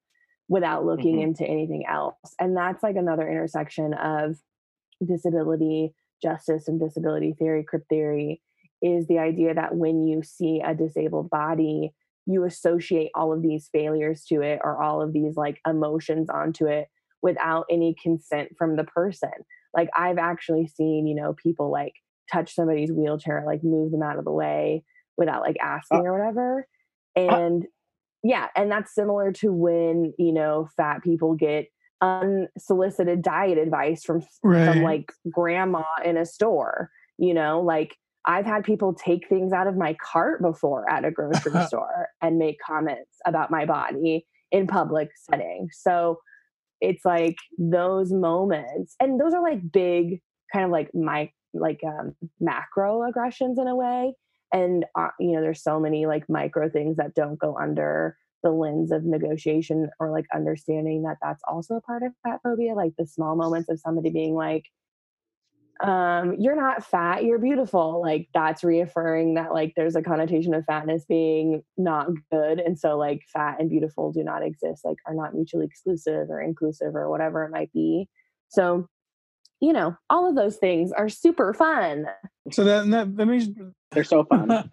without 0.48 0.84
looking 0.84 1.16
mm-hmm. 1.16 1.28
into 1.28 1.44
anything 1.44 1.84
else 1.88 2.16
and 2.40 2.56
that's 2.56 2.82
like 2.82 2.96
another 2.96 3.28
intersection 3.28 3.94
of 3.94 4.36
disability 5.06 5.94
justice 6.24 6.68
and 6.68 6.80
disability 6.80 7.34
theory, 7.38 7.62
crip 7.62 7.84
theory, 7.88 8.40
is 8.82 9.06
the 9.06 9.18
idea 9.18 9.54
that 9.54 9.74
when 9.74 10.06
you 10.06 10.22
see 10.22 10.60
a 10.64 10.74
disabled 10.74 11.30
body, 11.30 11.92
you 12.26 12.44
associate 12.44 13.10
all 13.14 13.32
of 13.32 13.42
these 13.42 13.68
failures 13.70 14.24
to 14.24 14.40
it 14.40 14.60
or 14.64 14.82
all 14.82 15.02
of 15.02 15.12
these 15.12 15.36
like 15.36 15.60
emotions 15.68 16.28
onto 16.30 16.66
it 16.66 16.88
without 17.22 17.66
any 17.70 17.94
consent 18.02 18.50
from 18.56 18.76
the 18.76 18.84
person. 18.84 19.30
Like 19.74 19.88
I've 19.96 20.18
actually 20.18 20.66
seen, 20.66 21.06
you 21.06 21.14
know, 21.14 21.34
people 21.34 21.70
like 21.70 21.94
touch 22.32 22.54
somebody's 22.54 22.92
wheelchair, 22.92 23.44
like 23.46 23.62
move 23.62 23.92
them 23.92 24.02
out 24.02 24.18
of 24.18 24.24
the 24.24 24.32
way 24.32 24.84
without 25.16 25.42
like 25.42 25.56
asking 25.62 25.98
uh, 25.98 26.02
or 26.02 26.18
whatever. 26.18 26.66
And 27.16 27.64
uh, 27.64 27.68
yeah, 28.22 28.48
and 28.56 28.70
that's 28.70 28.94
similar 28.94 29.32
to 29.32 29.52
when, 29.52 30.14
you 30.18 30.32
know, 30.32 30.68
fat 30.76 31.02
people 31.02 31.34
get 31.34 31.68
unsolicited 32.00 33.22
diet 33.22 33.56
advice 33.56 34.04
from 34.04 34.22
right. 34.42 34.66
from 34.66 34.82
like 34.82 35.12
grandma 35.30 35.84
in 36.04 36.16
a 36.18 36.26
store 36.26 36.90
you 37.18 37.32
know 37.32 37.60
like 37.60 37.96
i've 38.26 38.44
had 38.44 38.62
people 38.62 38.92
take 38.92 39.26
things 39.28 39.52
out 39.52 39.66
of 39.66 39.76
my 39.76 39.96
cart 40.02 40.42
before 40.42 40.88
at 40.90 41.04
a 41.04 41.10
grocery 41.10 41.64
store 41.66 42.08
and 42.20 42.36
make 42.36 42.58
comments 42.60 43.16
about 43.26 43.50
my 43.50 43.64
body 43.64 44.26
in 44.50 44.66
public 44.66 45.08
setting 45.16 45.68
so 45.72 46.18
it's 46.80 47.04
like 47.04 47.36
those 47.58 48.12
moments 48.12 48.96
and 49.00 49.18
those 49.18 49.32
are 49.32 49.42
like 49.42 49.72
big 49.72 50.20
kind 50.52 50.64
of 50.64 50.70
like 50.70 50.90
my 50.94 51.30
like 51.54 51.80
um 51.84 52.14
macro 52.40 53.02
aggressions 53.08 53.58
in 53.58 53.68
a 53.68 53.74
way 53.74 54.14
and 54.52 54.84
uh, 54.96 55.08
you 55.18 55.32
know 55.32 55.40
there's 55.40 55.62
so 55.62 55.80
many 55.80 56.06
like 56.06 56.28
micro 56.28 56.68
things 56.68 56.96
that 56.96 57.14
don't 57.14 57.38
go 57.38 57.56
under 57.56 58.16
the 58.42 58.50
lens 58.50 58.92
of 58.92 59.04
negotiation 59.04 59.88
or 59.98 60.10
like 60.10 60.26
understanding 60.34 61.02
that 61.02 61.16
that's 61.22 61.42
also 61.48 61.76
a 61.76 61.80
part 61.80 62.02
of 62.02 62.12
fat 62.22 62.40
phobia 62.42 62.74
like 62.74 62.92
the 62.98 63.06
small 63.06 63.36
moments 63.36 63.70
of 63.70 63.80
somebody 63.80 64.10
being 64.10 64.34
like 64.34 64.64
um 65.82 66.36
you're 66.38 66.56
not 66.56 66.84
fat 66.84 67.24
you're 67.24 67.38
beautiful. 67.38 68.00
Like 68.00 68.28
that's 68.32 68.62
reaffirming 68.62 69.34
that 69.34 69.52
like 69.52 69.72
there's 69.76 69.96
a 69.96 70.02
connotation 70.02 70.54
of 70.54 70.64
fatness 70.64 71.04
being 71.04 71.62
not 71.76 72.08
good 72.30 72.60
and 72.60 72.78
so 72.78 72.96
like 72.96 73.22
fat 73.32 73.56
and 73.58 73.68
beautiful 73.68 74.12
do 74.12 74.22
not 74.22 74.44
exist 74.44 74.84
like 74.84 74.98
are 75.06 75.14
not 75.14 75.34
mutually 75.34 75.66
exclusive 75.66 76.30
or 76.30 76.40
inclusive 76.40 76.94
or 76.94 77.10
whatever 77.10 77.44
it 77.44 77.50
might 77.50 77.72
be. 77.72 78.08
So 78.48 78.88
you 79.64 79.72
know 79.72 79.96
all 80.10 80.28
of 80.28 80.34
those 80.34 80.56
things 80.56 80.92
are 80.92 81.08
super 81.08 81.54
fun 81.54 82.06
so 82.50 82.64
that 82.64 82.88
that, 82.90 83.16
that 83.16 83.26
means 83.26 83.48
they're 83.92 84.04
so 84.04 84.24
fun 84.24 84.48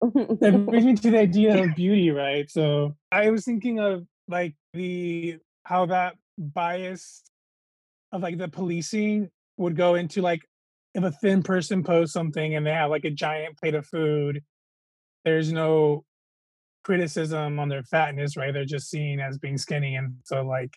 that 0.00 0.66
brings 0.66 0.84
me 0.84 0.94
to 0.94 1.10
the 1.10 1.18
idea 1.18 1.62
of 1.62 1.74
beauty, 1.74 2.10
right? 2.10 2.50
So 2.50 2.96
I 3.10 3.30
was 3.30 3.44
thinking 3.44 3.80
of 3.80 4.06
like 4.28 4.54
the 4.74 5.38
how 5.64 5.86
that 5.86 6.16
bias 6.38 7.22
of 8.12 8.22
like 8.22 8.38
the 8.38 8.48
policing 8.48 9.30
would 9.56 9.76
go 9.76 9.94
into 9.94 10.20
like 10.20 10.42
if 10.94 11.02
a 11.02 11.10
thin 11.10 11.42
person 11.42 11.82
posts 11.82 12.12
something 12.12 12.54
and 12.54 12.66
they 12.66 12.72
have 12.72 12.90
like 12.90 13.04
a 13.04 13.10
giant 13.10 13.56
plate 13.58 13.74
of 13.74 13.86
food, 13.86 14.42
there's 15.24 15.52
no 15.52 16.04
criticism 16.84 17.58
on 17.58 17.68
their 17.68 17.82
fatness, 17.82 18.36
right? 18.36 18.52
They're 18.52 18.64
just 18.64 18.90
seen 18.90 19.18
as 19.18 19.38
being 19.38 19.58
skinny. 19.58 19.96
And 19.96 20.16
so 20.24 20.42
like 20.42 20.70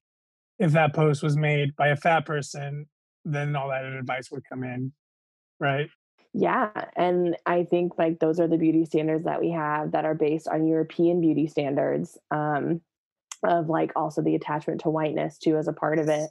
if 0.60 0.72
that 0.72 0.94
post 0.94 1.24
was 1.24 1.38
made 1.38 1.76
by 1.76 1.90
a 1.90 1.96
fat 1.96 2.26
person, 2.26 2.88
then 3.34 3.56
all 3.56 3.70
that 3.70 3.84
advice 3.86 4.32
would 4.32 4.44
come 4.48 4.64
in, 4.64 4.92
right? 5.60 5.90
Yeah. 6.34 6.70
And 6.96 7.36
I 7.46 7.64
think 7.64 7.98
like 7.98 8.20
those 8.20 8.40
are 8.40 8.48
the 8.48 8.58
beauty 8.58 8.86
standards 8.86 9.26
that 9.26 9.42
we 9.42 9.52
have 9.52 9.92
that 9.94 10.06
are 10.06 10.14
based 10.14 10.48
on 10.48 10.68
European 10.68 11.22
beauty 11.22 11.48
standards 11.48 12.18
um, 12.30 12.82
of 13.44 13.68
like 13.68 13.92
also 13.96 14.22
the 14.22 14.36
attachment 14.36 14.82
to 14.82 14.90
whiteness 14.90 15.38
too 15.38 15.58
as 15.58 15.68
a 15.68 15.74
part 15.74 15.98
of 15.98 16.08
it. 16.08 16.30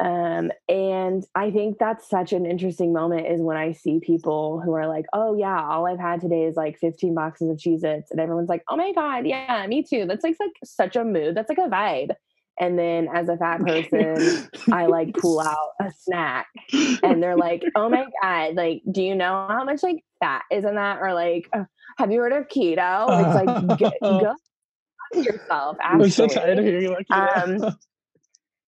Um, 0.00 0.50
and 0.66 1.24
I 1.34 1.50
think 1.50 1.78
that's 1.78 2.08
such 2.08 2.32
an 2.32 2.46
interesting 2.46 2.92
moment 2.92 3.26
is 3.26 3.42
when 3.42 3.58
I 3.58 3.72
see 3.72 4.00
people 4.00 4.58
who 4.60 4.72
are 4.72 4.86
like, 4.86 5.04
oh, 5.12 5.36
yeah, 5.36 5.62
all 5.62 5.86
I've 5.86 6.00
had 6.00 6.22
today 6.22 6.44
is 6.44 6.56
like 6.56 6.78
15 6.78 7.14
boxes 7.14 7.50
of 7.50 7.58
Cheez 7.58 7.84
Its. 7.84 8.10
And 8.10 8.18
everyone's 8.18 8.48
like, 8.48 8.62
oh 8.68 8.76
my 8.76 8.92
God, 8.92 9.26
yeah, 9.26 9.66
me 9.66 9.82
too. 9.82 10.06
That's 10.06 10.24
like, 10.24 10.36
like 10.40 10.52
such 10.64 10.96
a 10.96 11.04
mood. 11.04 11.34
That's 11.34 11.50
like 11.50 11.58
a 11.58 11.68
vibe. 11.68 12.14
And 12.58 12.78
then 12.78 13.08
as 13.12 13.28
a 13.28 13.36
fat 13.36 13.60
person, 13.60 14.48
I 14.72 14.86
like 14.86 15.14
pull 15.14 15.40
out 15.40 15.70
a 15.80 15.90
snack 15.98 16.46
and 17.02 17.22
they're 17.22 17.36
like, 17.36 17.62
oh 17.74 17.88
my 17.88 18.04
God, 18.22 18.54
like, 18.54 18.82
do 18.90 19.02
you 19.02 19.14
know 19.14 19.46
how 19.48 19.64
much 19.64 19.82
like 19.82 20.04
fat 20.20 20.42
is 20.50 20.64
in 20.64 20.74
that? 20.74 20.98
Or 21.00 21.14
like, 21.14 21.48
uh, 21.54 21.64
have 21.98 22.12
you 22.12 22.20
heard 22.20 22.32
of 22.32 22.48
keto? 22.48 23.06
It's 23.08 23.78
like, 23.78 23.80
go 24.02 24.34
yourself. 25.14 25.76
Actually. 25.80 26.04
I'm 26.04 26.10
so 26.10 26.26
tired 26.26 26.58
of 26.58 26.64
hearing 26.64 26.90
like 26.90 27.06
keto. 27.06 27.66
Um, 27.66 27.76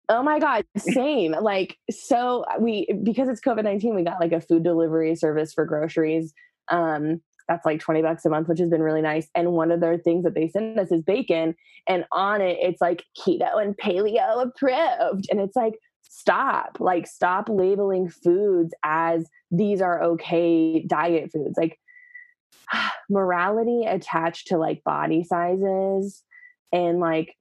Oh 0.09 0.23
my 0.23 0.39
God, 0.39 0.63
same. 0.77 1.33
like, 1.33 1.77
so 1.91 2.45
we, 2.61 2.87
because 3.03 3.27
it's 3.27 3.41
COVID 3.41 3.65
19, 3.65 3.93
we 3.93 4.03
got 4.03 4.21
like 4.21 4.31
a 4.31 4.39
food 4.39 4.63
delivery 4.63 5.13
service 5.15 5.53
for 5.53 5.65
groceries. 5.65 6.33
Um, 6.69 7.21
that's 7.47 7.65
like 7.65 7.79
20 7.79 8.01
bucks 8.01 8.25
a 8.25 8.29
month, 8.29 8.47
which 8.47 8.59
has 8.59 8.69
been 8.69 8.81
really 8.81 9.01
nice. 9.01 9.27
And 9.35 9.53
one 9.53 9.71
of 9.71 9.79
their 9.79 9.97
things 9.97 10.23
that 10.23 10.35
they 10.35 10.47
send 10.47 10.79
us 10.79 10.91
is 10.91 11.01
bacon. 11.01 11.55
And 11.87 12.05
on 12.11 12.41
it, 12.41 12.57
it's 12.61 12.81
like 12.81 13.03
keto 13.17 13.61
and 13.61 13.77
paleo 13.77 14.43
approved. 14.43 15.27
And 15.29 15.39
it's 15.39 15.55
like, 15.55 15.73
stop, 16.01 16.77
like, 16.79 17.07
stop 17.07 17.49
labeling 17.49 18.09
foods 18.09 18.73
as 18.83 19.27
these 19.51 19.81
are 19.81 20.03
okay 20.03 20.83
diet 20.83 21.31
foods. 21.31 21.57
Like, 21.57 21.79
morality 23.09 23.85
attached 23.85 24.47
to 24.47 24.57
like 24.57 24.83
body 24.83 25.23
sizes 25.23 26.23
and 26.71 26.99
like 26.99 27.35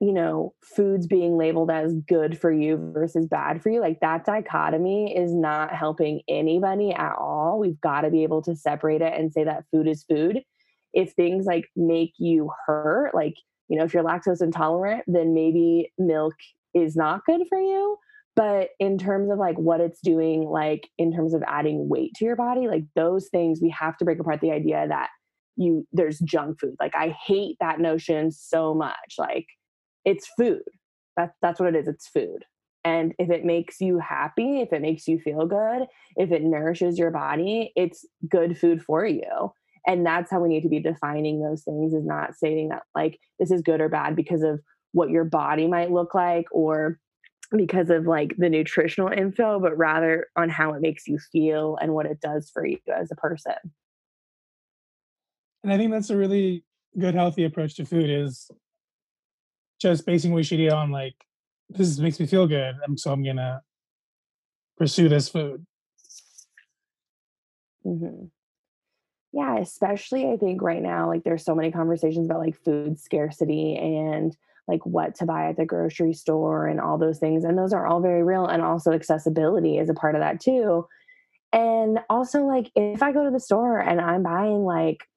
you 0.00 0.12
know, 0.12 0.54
foods 0.62 1.06
being 1.06 1.36
labeled 1.36 1.70
as 1.70 1.92
good 2.06 2.38
for 2.38 2.52
you 2.52 2.92
versus 2.94 3.26
bad 3.26 3.62
for 3.62 3.70
you, 3.70 3.80
like 3.80 3.98
that 4.00 4.24
dichotomy 4.24 5.16
is 5.16 5.34
not 5.34 5.74
helping 5.74 6.20
anybody 6.28 6.92
at 6.92 7.16
all. 7.18 7.58
We've 7.58 7.80
got 7.80 8.02
to 8.02 8.10
be 8.10 8.22
able 8.22 8.42
to 8.42 8.54
separate 8.54 9.02
it 9.02 9.12
and 9.14 9.32
say 9.32 9.44
that 9.44 9.64
food 9.72 9.88
is 9.88 10.04
food. 10.04 10.42
If 10.94 11.12
things 11.12 11.46
like 11.46 11.64
make 11.74 12.12
you 12.18 12.50
hurt, 12.66 13.14
like 13.14 13.34
you 13.68 13.76
know, 13.76 13.84
if 13.84 13.92
you're 13.92 14.04
lactose 14.04 14.40
intolerant, 14.40 15.04
then 15.06 15.34
maybe 15.34 15.92
milk 15.98 16.34
is 16.74 16.96
not 16.96 17.24
good 17.26 17.42
for 17.48 17.58
you. 17.58 17.98
But 18.34 18.70
in 18.78 18.98
terms 18.98 19.30
of 19.30 19.38
like 19.38 19.58
what 19.58 19.80
it's 19.80 20.00
doing, 20.00 20.44
like 20.44 20.88
in 20.96 21.12
terms 21.12 21.34
of 21.34 21.42
adding 21.46 21.88
weight 21.88 22.14
to 22.16 22.24
your 22.24 22.36
body, 22.36 22.68
like 22.68 22.84
those 22.94 23.28
things, 23.28 23.58
we 23.60 23.68
have 23.70 23.96
to 23.98 24.04
break 24.04 24.20
apart 24.20 24.40
the 24.40 24.52
idea 24.52 24.86
that 24.88 25.08
you 25.56 25.86
there's 25.92 26.20
junk 26.20 26.60
food. 26.60 26.76
Like 26.78 26.94
I 26.94 27.16
hate 27.26 27.56
that 27.60 27.80
notion 27.80 28.30
so 28.30 28.74
much. 28.74 29.16
Like 29.18 29.46
it's 30.08 30.26
food. 30.38 30.62
That's 31.16 31.36
that's 31.42 31.60
what 31.60 31.74
it 31.74 31.76
is. 31.76 31.86
It's 31.86 32.08
food. 32.08 32.44
And 32.84 33.12
if 33.18 33.28
it 33.28 33.44
makes 33.44 33.80
you 33.80 33.98
happy, 33.98 34.60
if 34.60 34.72
it 34.72 34.80
makes 34.80 35.06
you 35.06 35.18
feel 35.18 35.46
good, 35.46 35.86
if 36.16 36.32
it 36.32 36.42
nourishes 36.42 36.98
your 36.98 37.10
body, 37.10 37.72
it's 37.76 38.06
good 38.28 38.58
food 38.58 38.82
for 38.82 39.04
you. 39.04 39.52
And 39.86 40.06
that's 40.06 40.30
how 40.30 40.40
we 40.40 40.48
need 40.48 40.62
to 40.62 40.68
be 40.68 40.80
defining 40.80 41.42
those 41.42 41.62
things 41.62 41.92
is 41.92 42.06
not 42.06 42.36
saying 42.36 42.70
that 42.70 42.84
like 42.94 43.18
this 43.38 43.50
is 43.50 43.60
good 43.62 43.80
or 43.80 43.88
bad 43.88 44.16
because 44.16 44.42
of 44.42 44.60
what 44.92 45.10
your 45.10 45.24
body 45.24 45.66
might 45.66 45.90
look 45.90 46.14
like 46.14 46.46
or 46.50 46.98
because 47.54 47.90
of 47.90 48.06
like 48.06 48.34
the 48.38 48.48
nutritional 48.48 49.10
info, 49.10 49.60
but 49.60 49.76
rather 49.76 50.26
on 50.36 50.48
how 50.48 50.72
it 50.72 50.80
makes 50.80 51.06
you 51.06 51.18
feel 51.32 51.76
and 51.82 51.92
what 51.92 52.06
it 52.06 52.20
does 52.20 52.50
for 52.52 52.64
you 52.64 52.78
as 52.94 53.10
a 53.10 53.16
person. 53.16 53.54
And 55.62 55.72
I 55.72 55.76
think 55.76 55.90
that's 55.90 56.10
a 56.10 56.16
really 56.16 56.64
good, 56.98 57.14
healthy 57.14 57.44
approach 57.44 57.74
to 57.76 57.84
food 57.84 58.08
is 58.08 58.50
just 59.80 60.06
basing 60.06 60.36
eat 60.38 60.72
on 60.72 60.90
like 60.90 61.14
this 61.70 61.98
makes 61.98 62.18
me 62.18 62.26
feel 62.26 62.46
good, 62.46 62.76
so 62.96 63.12
I'm 63.12 63.24
gonna 63.24 63.62
pursue 64.76 65.08
this 65.08 65.28
food. 65.28 65.66
Mm-hmm. 67.84 68.26
Yeah, 69.32 69.58
especially 69.58 70.30
I 70.30 70.36
think 70.36 70.62
right 70.62 70.82
now, 70.82 71.08
like 71.08 71.24
there's 71.24 71.44
so 71.44 71.54
many 71.54 71.70
conversations 71.70 72.26
about 72.26 72.40
like 72.40 72.56
food 72.64 72.98
scarcity 72.98 73.76
and 73.76 74.36
like 74.66 74.84
what 74.84 75.14
to 75.16 75.26
buy 75.26 75.48
at 75.48 75.56
the 75.56 75.64
grocery 75.64 76.12
store 76.12 76.66
and 76.66 76.80
all 76.80 76.98
those 76.98 77.18
things. 77.18 77.44
And 77.44 77.56
those 77.56 77.72
are 77.72 77.86
all 77.86 78.00
very 78.00 78.22
real. 78.22 78.46
And 78.46 78.62
also 78.62 78.92
accessibility 78.92 79.78
is 79.78 79.88
a 79.88 79.94
part 79.94 80.14
of 80.14 80.20
that 80.20 80.40
too. 80.40 80.86
And 81.52 82.00
also, 82.10 82.44
like, 82.44 82.70
if 82.76 83.02
I 83.02 83.12
go 83.12 83.24
to 83.24 83.30
the 83.30 83.40
store 83.40 83.78
and 83.78 84.00
I'm 84.00 84.22
buying 84.22 84.64
like, 84.64 85.08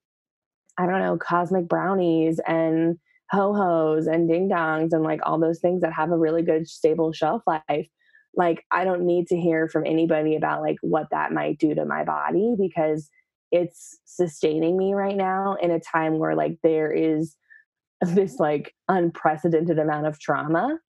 I 0.78 0.86
don't 0.86 0.99
know, 0.99 1.18
cosmic 1.18 1.68
brownies 1.68 2.39
and 2.47 2.97
ho 3.32 3.54
hos 3.54 4.08
and 4.08 4.28
ding 4.28 4.50
dongs 4.50 4.92
and 4.92 5.04
like 5.04 5.22
all 5.24 5.40
those 5.40 5.60
things 5.60 5.82
that 5.82 5.94
have 5.94 6.12
a 6.12 6.18
really 6.18 6.42
good 6.42 6.68
stable 6.68 7.14
shelf 7.14 7.42
life, 7.48 7.88
like, 8.36 8.64
I 8.72 8.84
don't 8.84 9.06
need 9.06 9.28
to 9.28 9.38
hear 9.38 9.68
from 9.68 9.86
anybody 9.86 10.36
about 10.36 10.62
like 10.62 10.78
what 10.82 11.08
that 11.12 11.32
might 11.32 11.58
do 11.60 11.76
to 11.76 11.86
my 11.86 12.04
body 12.04 12.56
because 12.58 13.10
it's 13.52 14.00
sustaining 14.06 14.78
me 14.78 14.94
right 14.94 15.16
now 15.16 15.56
in 15.62 15.72
a 15.72 15.80
time 15.80 16.18
where 16.20 16.36
like 16.36 16.58
there 16.64 16.92
is 16.92 17.36
this 18.02 18.40
like 18.40 18.74
unprecedented 18.88 19.80
amount 19.80 20.08
of 20.08 20.20
trauma. 20.20 20.80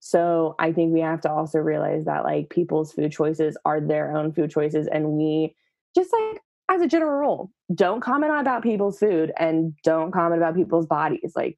So 0.00 0.54
I 0.58 0.72
think 0.72 0.92
we 0.92 1.00
have 1.00 1.22
to 1.22 1.30
also 1.30 1.58
realize 1.58 2.04
that 2.04 2.24
like 2.24 2.50
people's 2.50 2.92
food 2.92 3.10
choices 3.10 3.56
are 3.64 3.80
their 3.80 4.16
own 4.16 4.32
food 4.32 4.50
choices. 4.50 4.86
And 4.86 5.12
we 5.12 5.56
just 5.94 6.12
like 6.12 6.40
as 6.70 6.80
a 6.80 6.86
general 6.86 7.18
rule, 7.18 7.52
don't 7.74 8.00
comment 8.00 8.32
about 8.38 8.62
people's 8.62 8.98
food 8.98 9.32
and 9.38 9.74
don't 9.82 10.12
comment 10.12 10.40
about 10.40 10.54
people's 10.54 10.86
bodies. 10.86 11.32
Like 11.34 11.56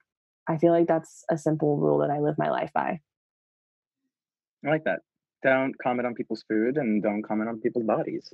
I 0.49 0.59
feel 0.59 0.73
like 0.73 0.87
that's 0.87 1.25
a 1.31 1.37
simple 1.37 1.77
rule 1.77 1.99
that 1.99 2.11
I 2.11 2.21
live 2.21 2.37
my 2.39 2.51
life 2.51 2.71
by. 2.73 3.01
I 4.65 4.69
like 4.69 4.85
that. 4.85 5.01
Don't 5.43 5.77
comment 5.83 6.07
on 6.07 6.15
people's 6.15 6.45
food 6.49 6.77
and 6.77 7.03
don't 7.03 7.23
comment 7.23 7.49
on 7.49 7.61
people's 7.61 7.85
bodies. 7.85 8.33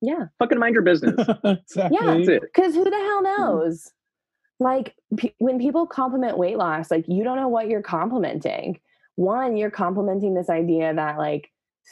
Yeah. 0.00 0.26
Fucking 0.38 0.58
mind 0.58 0.74
your 0.74 0.82
business. 0.84 1.14
exactly. 1.44 1.98
Yeah. 2.00 2.38
Because 2.40 2.74
who 2.74 2.84
the 2.84 2.90
hell 2.90 3.22
mm-hmm. 3.22 3.42
knows? 3.42 3.92
like 4.60 4.94
p- 5.16 5.34
when 5.38 5.58
people 5.58 5.86
compliment 5.86 6.38
weight 6.38 6.56
loss 6.56 6.90
like 6.90 7.04
you 7.08 7.24
don't 7.24 7.36
know 7.36 7.48
what 7.48 7.68
you're 7.68 7.82
complimenting 7.82 8.78
one 9.14 9.56
you're 9.56 9.70
complimenting 9.70 10.34
this 10.34 10.50
idea 10.50 10.94
that 10.94 11.18
like 11.18 11.50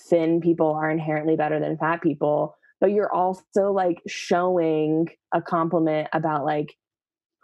thin 0.09 0.41
people 0.41 0.73
are 0.73 0.91
inherently 0.91 1.37
better 1.37 1.61
than 1.61 1.79
fat 1.79 2.03
people 2.03 2.57
but 2.81 2.93
you're 2.93 3.13
also 3.13 3.73
like 3.73 4.03
showing 4.07 5.09
a 5.33 5.41
compliment 5.41 6.09
about 6.13 6.45
like 6.45 6.77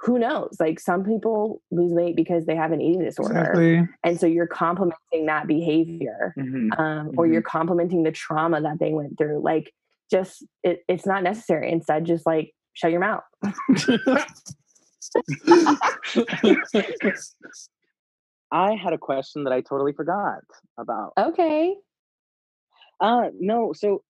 who 0.03 0.19
knows 0.19 0.57
like 0.59 0.81
some 0.81 1.05
people 1.05 1.63
lose 1.71 1.93
weight 1.93 2.17
because 2.17 2.45
they 2.45 2.57
have 2.57 2.73
an 2.73 2.81
eating 2.81 3.05
disorder 3.05 3.39
exactly. 3.39 3.89
and 4.03 4.19
so 4.19 4.27
you're 4.27 4.47
complimenting 4.49 5.27
that 5.27 5.47
behavior 5.47 6.35
mm-hmm. 6.37 6.73
Um, 6.81 7.13
or 7.17 7.25
mm-hmm. 7.25 7.33
you're 7.33 7.43
complimenting 7.43 8.03
the 8.03 8.11
trauma 8.13 8.61
that 8.61 8.79
they 8.81 8.93
went 8.93 9.17
through 9.17 9.41
like 9.43 9.73
just 10.11 10.45
it, 10.63 10.83
it's 10.89 11.07
not 11.07 11.23
necessary 11.23 11.71
instead 11.71 12.05
just 12.05 12.27
like 12.27 12.53
shut 12.75 12.91
your 12.91 13.01
mouth 13.01 13.23
I 18.53 18.75
had 18.75 18.93
a 18.93 18.99
question 18.99 19.45
that 19.45 19.53
I 19.53 19.63
totally 19.63 19.93
forgot 19.93 20.41
about. 20.79 21.13
Okay. 21.19 21.75
Uh 23.01 23.29
no, 23.39 23.73
so 23.73 24.03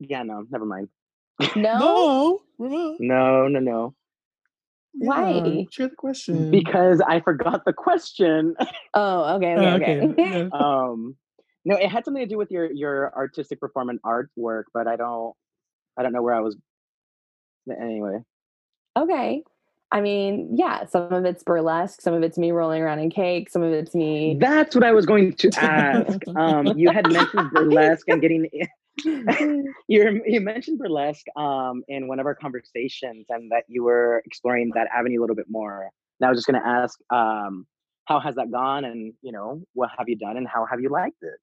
yeah, 0.00 0.22
no, 0.22 0.44
never 0.50 0.64
mind. 0.64 0.88
No. 1.56 2.40
No. 2.58 2.96
No, 3.00 3.48
no, 3.48 3.94
no. 4.94 5.08
Why? 5.08 5.66
Share 5.70 5.88
the 5.88 5.96
question. 5.96 6.50
Because 6.50 7.00
I 7.00 7.20
forgot 7.20 7.64
the 7.64 7.72
question. 7.72 8.54
Oh, 8.96 9.34
okay, 9.36 9.56
okay, 9.56 10.00
oh, 10.00 10.10
okay. 10.10 10.48
um 10.52 11.16
no, 11.64 11.76
it 11.76 11.88
had 11.88 12.04
something 12.04 12.22
to 12.22 12.28
do 12.28 12.38
with 12.38 12.50
your 12.50 12.70
your 12.70 13.12
artistic 13.16 13.58
performance 13.58 14.00
artwork, 14.04 14.64
but 14.72 14.86
I 14.86 14.96
don't 14.96 15.34
I 15.98 16.02
don't 16.02 16.12
know 16.12 16.22
where 16.22 16.34
I 16.34 16.40
was 16.40 16.56
anyway. 17.68 18.18
Okay. 18.96 19.42
I 19.90 20.00
mean, 20.00 20.56
yeah, 20.56 20.86
some 20.86 21.12
of 21.12 21.24
it's 21.24 21.44
burlesque, 21.44 22.00
some 22.00 22.14
of 22.14 22.22
it's 22.22 22.36
me 22.36 22.50
rolling 22.50 22.82
around 22.82 22.98
in 22.98 23.10
cake, 23.10 23.48
some 23.48 23.62
of 23.62 23.72
it's 23.72 23.94
me. 23.94 24.36
That's 24.40 24.74
what 24.74 24.82
I 24.82 24.92
was 24.92 25.06
going 25.06 25.34
to 25.34 25.50
ask. 25.56 26.18
um, 26.34 26.66
you 26.76 26.90
had 26.90 27.10
mentioned 27.12 27.50
burlesque 27.52 28.08
and 28.08 28.20
getting. 28.20 28.48
you 29.04 30.22
you 30.26 30.40
mentioned 30.40 30.78
burlesque 30.78 31.26
um, 31.36 31.82
in 31.88 32.06
one 32.06 32.20
of 32.20 32.26
our 32.26 32.34
conversations, 32.34 33.26
and 33.28 33.50
that 33.50 33.64
you 33.68 33.82
were 33.82 34.22
exploring 34.24 34.70
that 34.74 34.88
avenue 34.94 35.20
a 35.20 35.22
little 35.22 35.36
bit 35.36 35.46
more. 35.48 35.90
And 36.20 36.26
I 36.26 36.30
was 36.30 36.38
just 36.38 36.46
going 36.46 36.62
to 36.62 36.68
ask, 36.68 36.98
um, 37.10 37.66
how 38.04 38.20
has 38.20 38.36
that 38.36 38.50
gone, 38.50 38.84
and 38.84 39.12
you 39.22 39.32
know, 39.32 39.62
what 39.72 39.90
have 39.98 40.08
you 40.08 40.16
done, 40.16 40.36
and 40.36 40.46
how 40.46 40.66
have 40.66 40.80
you 40.80 40.90
liked 40.90 41.22
it? 41.22 41.40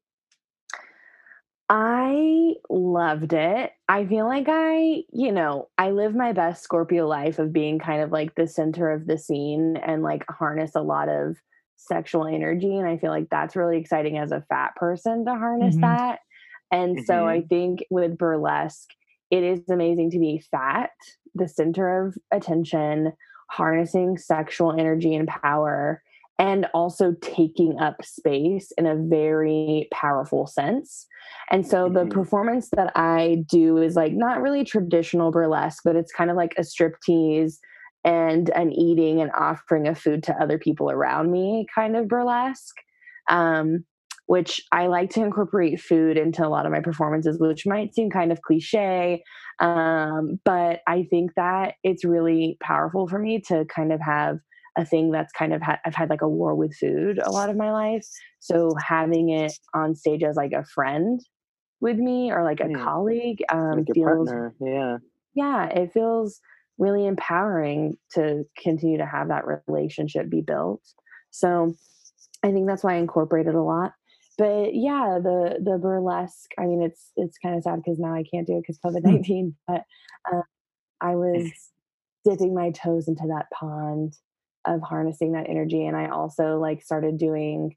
I 1.73 2.55
loved 2.69 3.31
it. 3.31 3.71
I 3.87 4.05
feel 4.05 4.25
like 4.25 4.47
I, 4.49 5.03
you 5.13 5.31
know, 5.31 5.69
I 5.77 5.91
live 5.91 6.13
my 6.13 6.33
best 6.33 6.63
Scorpio 6.63 7.07
life 7.07 7.39
of 7.39 7.53
being 7.53 7.79
kind 7.79 8.01
of 8.01 8.11
like 8.11 8.35
the 8.35 8.45
center 8.45 8.91
of 8.91 9.07
the 9.07 9.17
scene 9.17 9.77
and 9.77 10.03
like 10.03 10.25
harness 10.29 10.75
a 10.75 10.81
lot 10.81 11.07
of 11.07 11.37
sexual 11.77 12.27
energy. 12.27 12.75
And 12.75 12.87
I 12.87 12.97
feel 12.97 13.11
like 13.11 13.29
that's 13.29 13.55
really 13.55 13.77
exciting 13.77 14.17
as 14.17 14.33
a 14.33 14.43
fat 14.49 14.75
person 14.75 15.23
to 15.23 15.31
harness 15.31 15.75
mm-hmm. 15.75 15.85
that. 15.85 16.19
And 16.71 16.97
mm-hmm. 16.97 17.05
so 17.05 17.27
I 17.27 17.41
think 17.41 17.83
with 17.89 18.17
burlesque, 18.17 18.89
it 19.29 19.43
is 19.43 19.61
amazing 19.69 20.11
to 20.11 20.19
be 20.19 20.43
fat, 20.51 20.91
the 21.35 21.47
center 21.47 22.07
of 22.07 22.17
attention, 22.31 23.13
harnessing 23.49 24.17
sexual 24.17 24.71
energy 24.71 25.13
and 25.15 25.27
power 25.27 26.01
and 26.41 26.65
also 26.73 27.13
taking 27.21 27.79
up 27.79 28.03
space 28.03 28.71
in 28.75 28.87
a 28.87 28.95
very 28.95 29.87
powerful 29.93 30.47
sense. 30.47 31.05
And 31.51 31.67
so 31.67 31.87
the 31.87 31.99
mm-hmm. 31.99 32.09
performance 32.09 32.69
that 32.75 32.91
I 32.95 33.43
do 33.47 33.77
is 33.77 33.95
like 33.95 34.13
not 34.13 34.41
really 34.41 34.63
traditional 34.63 35.29
burlesque, 35.29 35.83
but 35.85 35.95
it's 35.95 36.11
kind 36.11 36.31
of 36.31 36.37
like 36.37 36.55
a 36.57 36.61
striptease 36.61 37.59
and 38.03 38.49
an 38.49 38.71
eating 38.71 39.21
and 39.21 39.29
offering 39.37 39.87
of 39.87 39.99
food 39.99 40.23
to 40.23 40.33
other 40.41 40.57
people 40.57 40.89
around 40.89 41.31
me 41.31 41.67
kind 41.73 41.95
of 41.95 42.07
burlesque. 42.07 42.77
Um, 43.29 43.85
which 44.31 44.61
I 44.71 44.87
like 44.87 45.09
to 45.09 45.21
incorporate 45.21 45.81
food 45.81 46.15
into 46.15 46.47
a 46.47 46.47
lot 46.47 46.65
of 46.65 46.71
my 46.71 46.79
performances, 46.79 47.37
which 47.37 47.65
might 47.65 47.93
seem 47.93 48.09
kind 48.09 48.31
of 48.31 48.41
cliche. 48.41 49.23
Um, 49.59 50.39
but 50.45 50.79
I 50.87 51.03
think 51.09 51.33
that 51.35 51.73
it's 51.83 52.05
really 52.05 52.55
powerful 52.63 53.09
for 53.09 53.19
me 53.19 53.41
to 53.49 53.65
kind 53.65 53.91
of 53.91 53.99
have 53.99 54.37
a 54.77 54.85
thing 54.85 55.11
that's 55.11 55.33
kind 55.33 55.53
of 55.53 55.61
ha- 55.61 55.81
I've 55.85 55.95
had 55.95 56.09
like 56.09 56.21
a 56.21 56.29
war 56.29 56.55
with 56.55 56.73
food 56.77 57.19
a 57.21 57.29
lot 57.29 57.49
of 57.49 57.57
my 57.57 57.73
life. 57.73 58.07
So 58.39 58.73
having 58.81 59.31
it 59.31 59.51
on 59.73 59.95
stage 59.95 60.23
as 60.23 60.37
like 60.37 60.53
a 60.53 60.63
friend 60.63 61.19
with 61.81 61.97
me 61.97 62.31
or 62.31 62.45
like 62.45 62.61
a 62.61 62.69
mm. 62.69 62.81
colleague 62.81 63.43
um, 63.51 63.79
like 63.79 63.87
feels 63.93 64.29
partner. 64.29 64.55
yeah 64.61 64.97
yeah 65.35 65.65
it 65.65 65.91
feels 65.91 66.39
really 66.77 67.05
empowering 67.05 67.97
to 68.13 68.45
continue 68.57 68.99
to 68.99 69.05
have 69.05 69.27
that 69.27 69.43
relationship 69.67 70.29
be 70.29 70.39
built. 70.39 70.81
So 71.31 71.73
I 72.43 72.53
think 72.53 72.67
that's 72.67 72.85
why 72.85 72.93
I 72.93 72.99
incorporated 72.99 73.55
a 73.55 73.61
lot. 73.61 73.91
But 74.37 74.73
yeah, 74.73 75.19
the 75.21 75.59
the 75.61 75.77
burlesque. 75.77 76.51
I 76.59 76.65
mean, 76.65 76.81
it's 76.81 77.11
it's 77.15 77.37
kind 77.37 77.55
of 77.55 77.63
sad 77.63 77.81
because 77.83 77.99
now 77.99 78.13
I 78.13 78.23
can't 78.23 78.47
do 78.47 78.57
it 78.57 78.63
because 78.65 78.79
COVID 78.85 79.03
nineteen. 79.03 79.55
but 79.67 79.83
uh, 80.31 80.41
I 80.99 81.15
was 81.15 81.51
dipping 82.25 82.53
my 82.53 82.71
toes 82.71 83.07
into 83.07 83.23
that 83.27 83.47
pond 83.53 84.15
of 84.65 84.81
harnessing 84.81 85.31
that 85.31 85.49
energy 85.49 85.85
and 85.85 85.97
i 85.97 86.07
also 86.07 86.57
like 86.57 86.81
started 86.81 87.17
doing 87.17 87.75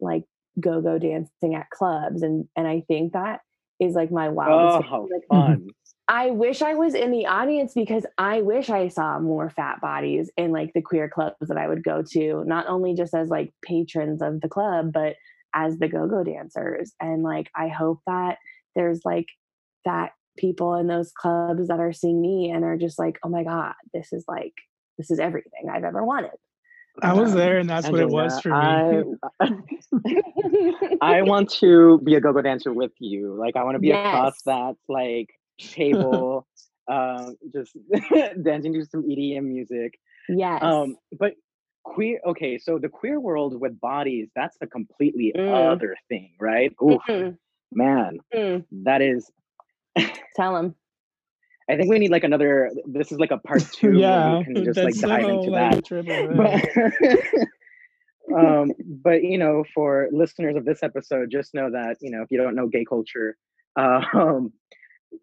like 0.00 0.24
go-go 0.60 0.98
dancing 0.98 1.54
at 1.54 1.70
clubs 1.70 2.22
and 2.22 2.46
and 2.56 2.66
i 2.66 2.82
think 2.88 3.12
that 3.12 3.40
is 3.80 3.94
like 3.94 4.10
my 4.10 4.28
wildest 4.28 4.88
oh, 4.90 5.08
like 5.10 5.22
fun 5.30 5.66
I 6.06 6.32
wish 6.32 6.60
I 6.60 6.74
was 6.74 6.92
in 6.92 7.12
the 7.12 7.24
audience 7.24 7.72
because 7.72 8.04
I 8.18 8.42
wish 8.42 8.68
I 8.68 8.88
saw 8.88 9.18
more 9.18 9.48
fat 9.48 9.80
bodies 9.80 10.30
in 10.36 10.52
like 10.52 10.70
the 10.74 10.82
queer 10.82 11.08
clubs 11.08 11.36
that 11.40 11.56
I 11.56 11.66
would 11.66 11.82
go 11.82 12.02
to, 12.10 12.44
not 12.44 12.66
only 12.66 12.94
just 12.94 13.14
as 13.14 13.30
like 13.30 13.54
patrons 13.66 14.20
of 14.20 14.42
the 14.42 14.48
club, 14.50 14.92
but 14.92 15.16
as 15.54 15.78
the 15.78 15.88
go-go 15.88 16.24
dancers. 16.24 16.92
And 17.00 17.22
like 17.22 17.50
I 17.56 17.68
hope 17.68 18.00
that 18.06 18.38
there's 18.74 19.00
like 19.04 19.26
that 19.84 20.12
people 20.36 20.74
in 20.74 20.86
those 20.86 21.12
clubs 21.12 21.68
that 21.68 21.80
are 21.80 21.92
seeing 21.92 22.20
me 22.20 22.50
and 22.50 22.64
are 22.64 22.76
just 22.76 22.98
like, 22.98 23.18
oh 23.24 23.28
my 23.28 23.44
God, 23.44 23.74
this 23.92 24.12
is 24.12 24.24
like 24.28 24.54
this 24.98 25.10
is 25.10 25.18
everything 25.18 25.68
I've 25.72 25.84
ever 25.84 26.04
wanted. 26.04 26.32
I 27.02 27.12
was 27.12 27.32
um, 27.32 27.38
there, 27.38 27.58
and 27.58 27.68
that's 27.68 27.86
Angelina, 27.86 28.08
what 28.08 28.20
it 28.20 28.24
was 28.24 28.40
for 28.40 28.48
me. 28.50 29.16
I, 31.00 31.00
I 31.18 31.22
want 31.22 31.50
to 31.54 31.98
be 32.04 32.14
a 32.14 32.20
go-go 32.20 32.40
dancer 32.40 32.72
with 32.72 32.92
you. 33.00 33.34
Like, 33.34 33.56
I 33.56 33.64
want 33.64 33.74
to 33.74 33.80
be 33.80 33.88
yes. 33.88 34.06
across 34.06 34.42
that 34.42 34.76
like 34.88 35.30
table, 35.58 36.46
um, 36.88 37.36
just 37.52 37.76
dancing 38.42 38.74
to 38.74 38.86
some 38.86 39.02
EDM 39.02 39.42
music. 39.42 39.98
Yes. 40.28 40.62
Um, 40.62 40.96
but 41.18 41.34
queer. 41.84 42.20
Okay, 42.26 42.58
so 42.58 42.78
the 42.78 42.88
queer 42.88 43.20
world 43.20 43.60
with 43.60 43.80
bodies—that's 43.80 44.56
a 44.60 44.66
completely 44.66 45.32
mm. 45.36 45.72
other 45.72 45.96
thing, 46.08 46.32
right? 46.40 46.72
Ooh, 46.82 46.98
mm 47.08 47.36
man, 47.74 48.18
mm. 48.34 48.64
that 48.84 49.02
is. 49.02 49.30
Tell 50.36 50.56
him. 50.56 50.74
I 51.70 51.76
think 51.76 51.88
we 51.88 51.98
need 51.98 52.10
like 52.10 52.24
another. 52.24 52.70
This 52.86 53.10
is 53.10 53.18
like 53.18 53.30
a 53.30 53.38
part 53.38 53.62
two. 53.72 53.94
yeah, 53.94 54.38
we 54.38 54.44
can 54.44 54.64
just 54.64 54.78
like 54.78 54.94
dive 54.94 55.28
into 55.28 55.50
that. 55.52 55.84
Triple, 55.84 56.28
but, 56.36 56.62
um, 58.38 58.72
but 59.02 59.22
you 59.22 59.38
know, 59.38 59.64
for 59.74 60.08
listeners 60.12 60.56
of 60.56 60.66
this 60.66 60.82
episode, 60.82 61.30
just 61.30 61.54
know 61.54 61.70
that 61.70 61.96
you 62.02 62.10
know 62.10 62.22
if 62.22 62.30
you 62.30 62.36
don't 62.36 62.54
know 62.54 62.68
gay 62.68 62.84
culture, 62.84 63.38
um, 63.76 64.52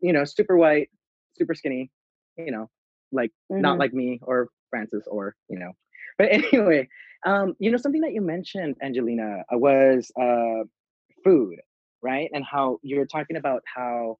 you 0.01 0.14
know, 0.14 0.26
super 0.26 0.57
white, 0.57 0.89
super 1.38 1.53
skinny, 1.53 1.91
you 2.38 2.51
know, 2.51 2.72
like 3.12 3.30
mm-hmm. 3.51 3.62
not 3.62 3.78
like 3.78 3.93
me 3.93 4.20
or 4.24 4.47
Francis 4.72 5.03
or 5.07 5.36
you 5.47 5.59
know. 5.59 5.74
But 6.22 6.32
anyway, 6.32 6.88
um, 7.26 7.56
you 7.58 7.72
know, 7.72 7.78
something 7.78 8.02
that 8.02 8.14
you 8.14 8.22
mentioned, 8.22 8.76
Angelina, 8.82 9.44
uh, 9.52 9.58
was 9.58 10.12
uh, 10.22 10.66
food, 11.24 11.58
right? 12.04 12.30
And 12.32 12.46
how 12.46 12.78
you're 12.84 13.08
talking 13.08 13.38
about 13.38 13.64
how 13.66 14.20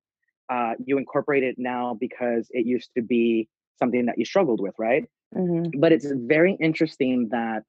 uh, 0.49 0.74
you 0.84 0.97
incorporate 0.97 1.43
it 1.43 1.56
now 1.60 1.95
because 1.99 2.47
it 2.49 2.66
used 2.66 2.89
to 2.97 3.04
be 3.04 3.47
something 3.78 4.08
that 4.08 4.18
you 4.18 4.26
struggled 4.26 4.62
with, 4.62 4.74
right? 4.80 5.06
Mm-hmm. 5.36 5.80
But 5.80 5.91
it's 5.91 6.08
very 6.12 6.58
interesting 6.60 7.30
that 7.30 7.66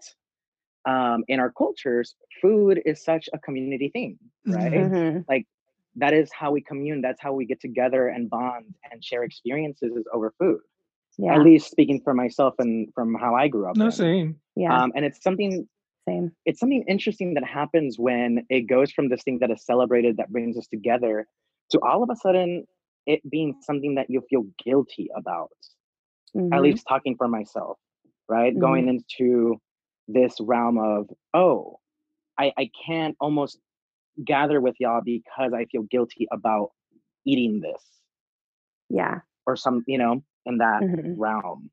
um, 0.87 1.25
in 1.29 1.39
our 1.39 1.53
cultures, 1.53 2.15
food 2.41 2.81
is 2.87 3.05
such 3.05 3.29
a 3.35 3.39
community 3.39 3.91
thing, 3.91 4.19
right? 4.47 4.73
Mm-hmm. 4.73 5.19
Like 5.29 5.47
that 5.97 6.15
is 6.15 6.31
how 6.33 6.53
we 6.53 6.63
commune. 6.63 7.03
That's 7.03 7.21
how 7.21 7.35
we 7.35 7.45
get 7.45 7.61
together 7.61 8.09
and 8.09 8.31
bond 8.31 8.75
and 8.91 9.05
share 9.05 9.25
experiences 9.25 10.07
over 10.11 10.33
food. 10.39 10.61
Yeah. 11.19 11.35
At 11.35 11.43
least 11.43 11.71
speaking 11.71 12.01
for 12.03 12.15
myself 12.15 12.55
and 12.59 12.89
from 12.95 13.15
how 13.15 13.35
I 13.35 13.49
grew 13.49 13.69
up. 13.69 13.77
No, 13.77 13.87
in. 13.87 13.93
same. 13.93 14.37
Yeah. 14.57 14.77
Um, 14.77 14.93
and 14.95 15.05
it's 15.05 15.23
something 15.23 15.69
same. 16.09 16.33
It's 16.47 16.59
something 16.59 16.85
interesting 16.89 17.35
that 17.35 17.45
happens 17.45 17.97
when 17.99 18.45
it 18.49 18.63
goes 18.63 18.91
from 18.91 19.09
this 19.09 19.23
thing 19.23 19.39
that 19.41 19.51
is 19.51 19.65
celebrated 19.65 20.17
that 20.17 20.33
brings 20.33 20.57
us 20.57 20.67
together 20.67 21.27
to 21.71 21.81
all 21.81 22.03
of 22.03 22.11
a 22.11 22.17
sudden 22.17 22.65
it 23.07 23.29
being 23.29 23.55
something 23.63 23.95
that 23.97 24.11
you 24.11 24.23
feel 24.29 24.47
guilty 24.65 25.09
about. 25.17 25.51
Mm-hmm. 26.37 26.53
At 26.53 26.63
least 26.63 26.87
talking 26.89 27.17
for 27.17 27.29
myself, 27.29 27.79
right? 28.29 28.53
Mm-hmm. 28.53 28.61
Going 28.61 28.89
into 28.89 29.61
this 30.09 30.37
realm 30.41 30.79
of, 30.79 31.09
oh, 31.35 31.79
I, 32.39 32.53
I 32.57 32.71
can't 32.87 33.17
almost 33.21 33.59
gather 34.25 34.61
with 34.61 34.75
y'all 34.81 35.03
because 35.05 35.53
I 35.55 35.67
feel 35.67 35.83
guilty 35.83 36.27
about 36.33 36.71
eating 37.25 37.61
this. 37.61 37.83
Yeah. 38.89 39.21
Or 39.47 39.57
some, 39.57 39.85
you 39.87 39.99
know, 39.99 40.23
in 40.47 40.59
that 40.59 40.83
mm-hmm. 40.83 41.21
realm. 41.21 41.71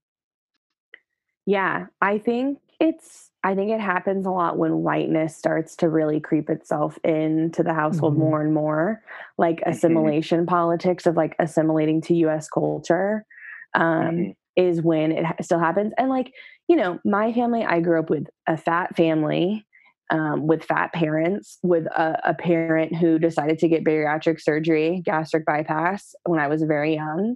Yeah. 1.45 1.87
I 2.01 2.19
think 2.19 2.59
it's 2.79 3.31
I 3.43 3.55
think 3.55 3.71
it 3.71 3.79
happens 3.79 4.25
a 4.25 4.31
lot 4.31 4.57
when 4.57 4.83
whiteness 4.83 5.35
starts 5.35 5.75
to 5.77 5.89
really 5.89 6.19
creep 6.19 6.49
itself 6.49 6.97
into 7.03 7.63
the 7.63 7.73
household 7.73 8.13
mm-hmm. 8.13 8.21
more 8.21 8.41
and 8.41 8.53
more, 8.53 9.01
like 9.37 9.61
assimilation 9.65 10.39
mm-hmm. 10.39 10.49
politics 10.49 11.05
of 11.05 11.15
like 11.15 11.35
assimilating 11.39 12.01
to 12.01 12.15
US 12.15 12.49
culture 12.49 13.25
um, 13.73 13.83
mm-hmm. 13.83 14.31
is 14.55 14.81
when 14.81 15.11
it 15.11 15.25
still 15.41 15.59
happens. 15.59 15.93
And 15.97 16.09
like, 16.09 16.33
you 16.67 16.75
know, 16.75 16.99
my 17.05 17.33
family, 17.33 17.63
I 17.63 17.79
grew 17.79 17.99
up 17.99 18.09
with 18.09 18.27
a 18.47 18.57
fat 18.57 18.95
family. 18.95 19.65
Um, 20.11 20.47
with 20.47 20.63
fat 20.63 20.91
parents, 20.91 21.59
with 21.61 21.85
a, 21.85 22.19
a 22.23 22.33
parent 22.33 22.95
who 22.95 23.19
decided 23.19 23.59
to 23.59 23.67
get 23.67 23.83
bariatric 23.83 24.41
surgery, 24.41 25.03
gastric 25.05 25.45
bypass, 25.45 26.15
when 26.25 26.39
I 26.39 26.47
was 26.47 26.63
very 26.63 26.95
young. 26.95 27.35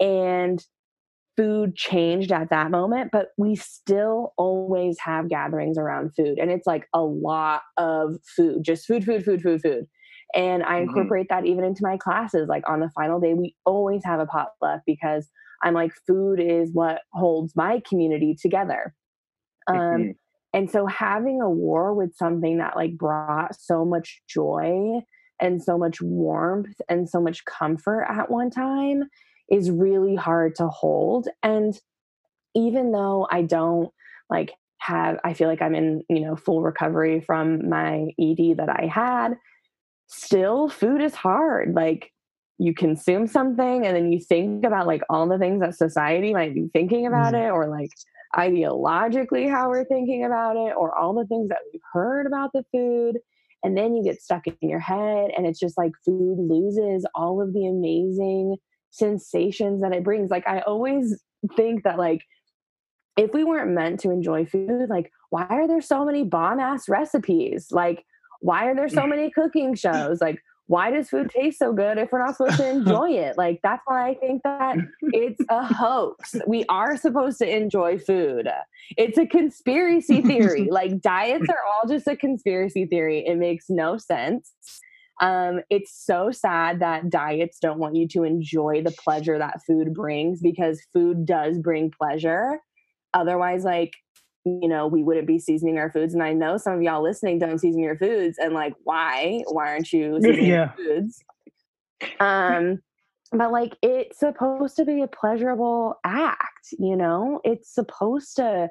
And 0.00 0.64
food 1.36 1.76
changed 1.76 2.32
at 2.32 2.50
that 2.50 2.70
moment, 2.70 3.10
but 3.12 3.28
we 3.38 3.54
still 3.54 4.32
always 4.36 4.98
have 4.98 5.28
gatherings 5.28 5.78
around 5.78 6.14
food. 6.14 6.38
And 6.38 6.50
it's 6.50 6.66
like 6.66 6.86
a 6.92 7.02
lot 7.02 7.62
of 7.76 8.16
food, 8.36 8.62
just 8.62 8.86
food, 8.86 9.04
food, 9.04 9.24
food, 9.24 9.42
food, 9.42 9.62
food. 9.62 9.86
And 10.34 10.62
I 10.62 10.74
mm-hmm. 10.74 10.88
incorporate 10.88 11.28
mm-hmm. 11.28 11.44
that 11.44 11.50
even 11.50 11.64
into 11.64 11.82
my 11.82 11.96
classes. 11.96 12.48
Like 12.48 12.68
on 12.68 12.80
the 12.80 12.90
final 12.94 13.20
day, 13.20 13.34
we 13.34 13.54
always 13.64 14.02
have 14.04 14.20
a 14.20 14.26
potluck 14.26 14.82
because 14.86 15.28
I'm 15.62 15.74
like, 15.74 15.92
food 16.06 16.40
is 16.40 16.70
what 16.72 17.00
holds 17.12 17.54
my 17.56 17.82
community 17.88 18.36
together. 18.40 18.94
Um, 19.66 19.76
mm-hmm. 19.76 20.10
And 20.52 20.70
so 20.70 20.86
having 20.86 21.40
a 21.40 21.50
war 21.50 21.94
with 21.94 22.16
something 22.16 22.58
that 22.58 22.76
like 22.76 22.96
brought 22.96 23.54
so 23.58 23.84
much 23.84 24.20
joy 24.28 25.00
and 25.40 25.62
so 25.62 25.78
much 25.78 26.02
warmth 26.02 26.80
and 26.88 27.08
so 27.08 27.20
much 27.20 27.44
comfort 27.44 28.04
at 28.08 28.30
one 28.30 28.50
time 28.50 29.04
is 29.50 29.70
really 29.70 30.14
hard 30.14 30.54
to 30.56 30.68
hold. 30.68 31.28
And 31.42 31.78
even 32.54 32.92
though 32.92 33.26
I 33.30 33.42
don't 33.42 33.90
like 34.28 34.52
have, 34.78 35.18
I 35.24 35.34
feel 35.34 35.48
like 35.48 35.62
I'm 35.62 35.74
in, 35.74 36.02
you 36.08 36.20
know, 36.20 36.36
full 36.36 36.62
recovery 36.62 37.20
from 37.20 37.68
my 37.68 38.10
ED 38.18 38.56
that 38.58 38.68
I 38.68 38.86
had, 38.86 39.34
still 40.06 40.68
food 40.68 41.00
is 41.02 41.14
hard. 41.14 41.74
Like 41.74 42.12
you 42.58 42.74
consume 42.74 43.26
something 43.26 43.86
and 43.86 43.96
then 43.96 44.12
you 44.12 44.20
think 44.20 44.64
about 44.64 44.86
like 44.86 45.02
all 45.08 45.26
the 45.26 45.38
things 45.38 45.60
that 45.60 45.74
society 45.74 46.34
might 46.34 46.54
be 46.54 46.68
thinking 46.72 47.06
about 47.06 47.32
mm. 47.32 47.46
it 47.46 47.50
or 47.50 47.68
like 47.68 47.90
ideologically 48.36 49.50
how 49.50 49.68
we're 49.68 49.84
thinking 49.86 50.24
about 50.24 50.56
it 50.56 50.74
or 50.76 50.96
all 50.96 51.14
the 51.14 51.26
things 51.26 51.48
that 51.48 51.58
we've 51.72 51.80
heard 51.92 52.26
about 52.26 52.50
the 52.52 52.62
food 52.70 53.18
and 53.64 53.76
then 53.76 53.94
you 53.94 54.04
get 54.04 54.22
stuck 54.22 54.46
in 54.46 54.68
your 54.68 54.78
head 54.78 55.30
and 55.36 55.46
it's 55.46 55.58
just 55.58 55.76
like 55.76 55.90
food 56.04 56.36
loses 56.38 57.04
all 57.14 57.42
of 57.42 57.52
the 57.54 57.66
amazing 57.66 58.56
sensations 58.90 59.82
that 59.82 59.92
it 59.92 60.04
brings. 60.04 60.30
Like 60.30 60.46
I 60.46 60.60
always 60.60 61.22
think 61.56 61.84
that 61.84 61.98
like 61.98 62.22
if 63.16 63.32
we 63.32 63.44
weren't 63.44 63.70
meant 63.70 64.00
to 64.00 64.10
enjoy 64.10 64.46
food, 64.46 64.88
like 64.88 65.10
why 65.30 65.46
are 65.48 65.68
there 65.68 65.80
so 65.80 66.04
many 66.04 66.24
bomb 66.24 66.60
ass 66.60 66.88
recipes? 66.88 67.68
Like 67.70 68.04
why 68.40 68.66
are 68.66 68.74
there 68.74 68.88
so 68.88 69.06
many 69.06 69.30
cooking 69.30 69.74
shows? 69.74 70.20
Like 70.20 70.40
why 70.70 70.92
does 70.92 71.08
food 71.10 71.28
taste 71.30 71.58
so 71.58 71.72
good 71.72 71.98
if 71.98 72.12
we're 72.12 72.24
not 72.24 72.36
supposed 72.36 72.58
to 72.58 72.68
enjoy 72.70 73.10
it? 73.10 73.36
Like 73.36 73.60
that's 73.62 73.82
why 73.86 74.08
I 74.08 74.14
think 74.14 74.42
that 74.44 74.76
it's 75.02 75.40
a 75.48 75.66
hoax. 75.66 76.36
We 76.46 76.64
are 76.68 76.96
supposed 76.96 77.38
to 77.38 77.56
enjoy 77.56 77.98
food. 77.98 78.48
It's 78.96 79.18
a 79.18 79.26
conspiracy 79.26 80.22
theory. 80.22 80.68
like 80.70 81.00
diets 81.00 81.46
are 81.48 81.58
all 81.66 81.88
just 81.88 82.06
a 82.06 82.14
conspiracy 82.16 82.86
theory. 82.86 83.26
It 83.26 83.36
makes 83.36 83.66
no 83.68 83.98
sense. 83.98 84.52
Um, 85.20 85.60
it's 85.68 85.92
so 85.94 86.30
sad 86.30 86.80
that 86.80 87.10
diets 87.10 87.58
don't 87.60 87.78
want 87.78 87.94
you 87.94 88.08
to 88.08 88.24
enjoy 88.24 88.82
the 88.82 88.90
pleasure 88.90 89.38
that 89.38 89.60
food 89.66 89.92
brings 89.92 90.40
because 90.40 90.80
food 90.92 91.26
does 91.26 91.58
bring 91.58 91.90
pleasure. 91.90 92.58
Otherwise, 93.12 93.64
like, 93.64 93.92
you 94.44 94.68
know, 94.68 94.86
we 94.86 95.02
wouldn't 95.02 95.26
be 95.26 95.38
seasoning 95.38 95.78
our 95.78 95.90
foods. 95.90 96.14
And 96.14 96.22
I 96.22 96.32
know 96.32 96.56
some 96.56 96.72
of 96.72 96.82
y'all 96.82 97.02
listening 97.02 97.38
don't 97.38 97.58
season 97.58 97.82
your 97.82 97.98
foods 97.98 98.38
and 98.38 98.54
like, 98.54 98.74
why? 98.84 99.42
Why 99.48 99.68
aren't 99.72 99.92
you 99.92 100.14
seasoning 100.22 100.46
yeah. 100.46 100.72
your 100.78 101.00
foods? 101.00 101.22
Um, 102.18 102.78
but 103.32 103.52
like 103.52 103.76
it's 103.82 104.18
supposed 104.18 104.76
to 104.76 104.84
be 104.84 105.02
a 105.02 105.06
pleasurable 105.06 105.96
act, 106.04 106.68
you 106.78 106.96
know? 106.96 107.40
It's 107.44 107.72
supposed 107.72 108.36
to 108.36 108.70